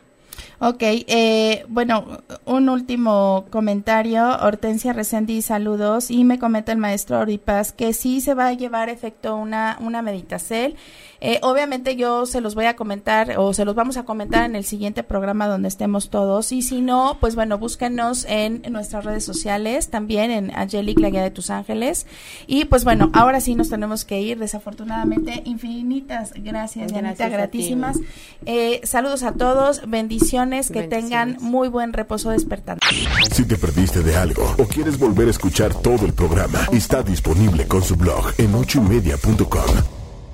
Ok, 0.66 0.82
eh, 0.82 1.66
bueno, 1.68 2.22
un 2.46 2.70
último 2.70 3.48
comentario. 3.50 4.24
Hortensia 4.42 4.94
Resendi, 4.94 5.42
saludos. 5.42 6.10
Y 6.10 6.24
me 6.24 6.40
comenta 6.40 6.72
el 6.72 6.78
maestro 6.78 7.20
Oripas 7.20 7.74
que 7.74 7.92
sí 7.92 8.22
se 8.22 8.34
va 8.34 8.48
a 8.48 8.54
llevar 8.54 8.88
efecto 8.88 9.36
una, 9.36 9.78
una 9.82 10.02
meditacel 10.02 10.78
eh, 11.26 11.40
obviamente 11.42 11.96
yo 11.96 12.26
se 12.26 12.42
los 12.42 12.54
voy 12.54 12.66
a 12.66 12.76
comentar 12.76 13.36
o 13.38 13.54
se 13.54 13.64
los 13.64 13.76
vamos 13.76 13.96
a 13.96 14.04
comentar 14.04 14.44
en 14.44 14.58
el 14.58 14.66
siguiente 14.66 15.04
programa 15.04 15.48
donde 15.48 15.70
estemos 15.70 16.10
todos 16.10 16.52
y 16.52 16.62
si 16.62 16.82
no, 16.82 17.16
pues 17.22 17.36
bueno, 17.36 17.58
búsquenos 17.58 18.26
en, 18.28 18.62
nuestras 18.70 19.06
redes 19.06 19.24
sociales, 19.24 19.90
también 19.90 20.32
en 20.32 20.54
Angelic, 20.54 21.00
la 21.00 21.10
guía 21.10 21.24
de 21.24 21.32
tus 21.32 21.50
ángeles. 21.50 22.08
Y 22.46 22.66
pues 22.66 22.84
bueno, 22.84 23.10
ahora 23.14 23.40
sí 23.40 23.56
nos 23.56 23.70
tenemos 23.70 24.04
que 24.04 24.20
ir, 24.20 24.38
desafortunadamente. 24.38 25.44
Infinitas 25.46 26.34
gracias, 26.36 26.92
gracias 26.92 27.32
gratísimas. 27.32 28.00
Eh, 28.46 28.82
saludos 28.84 29.24
a 29.24 29.32
todos, 29.32 29.90
bendiciones, 29.90 30.72
que 30.72 30.84
tengan 30.84 31.38
muy 31.40 31.70
buen 31.70 31.94
reposo 31.94 32.32
despertando. 32.32 32.82
Si 33.32 33.46
te 33.46 33.56
perdiste 33.56 34.02
de 34.02 34.18
algo 34.18 34.44
o 34.58 34.66
quieres 34.66 35.00
volver 35.00 35.30
a 35.30 35.32
escuchar 35.32 35.74
todo 35.74 36.06
el 36.06 36.12
programa, 36.12 36.68
está 36.74 37.02
disponible 37.02 37.66
con 37.66 37.82
su 37.82 37.96
blog 37.96 38.26
en 38.40 38.54
ochoymedia.com 38.56 39.93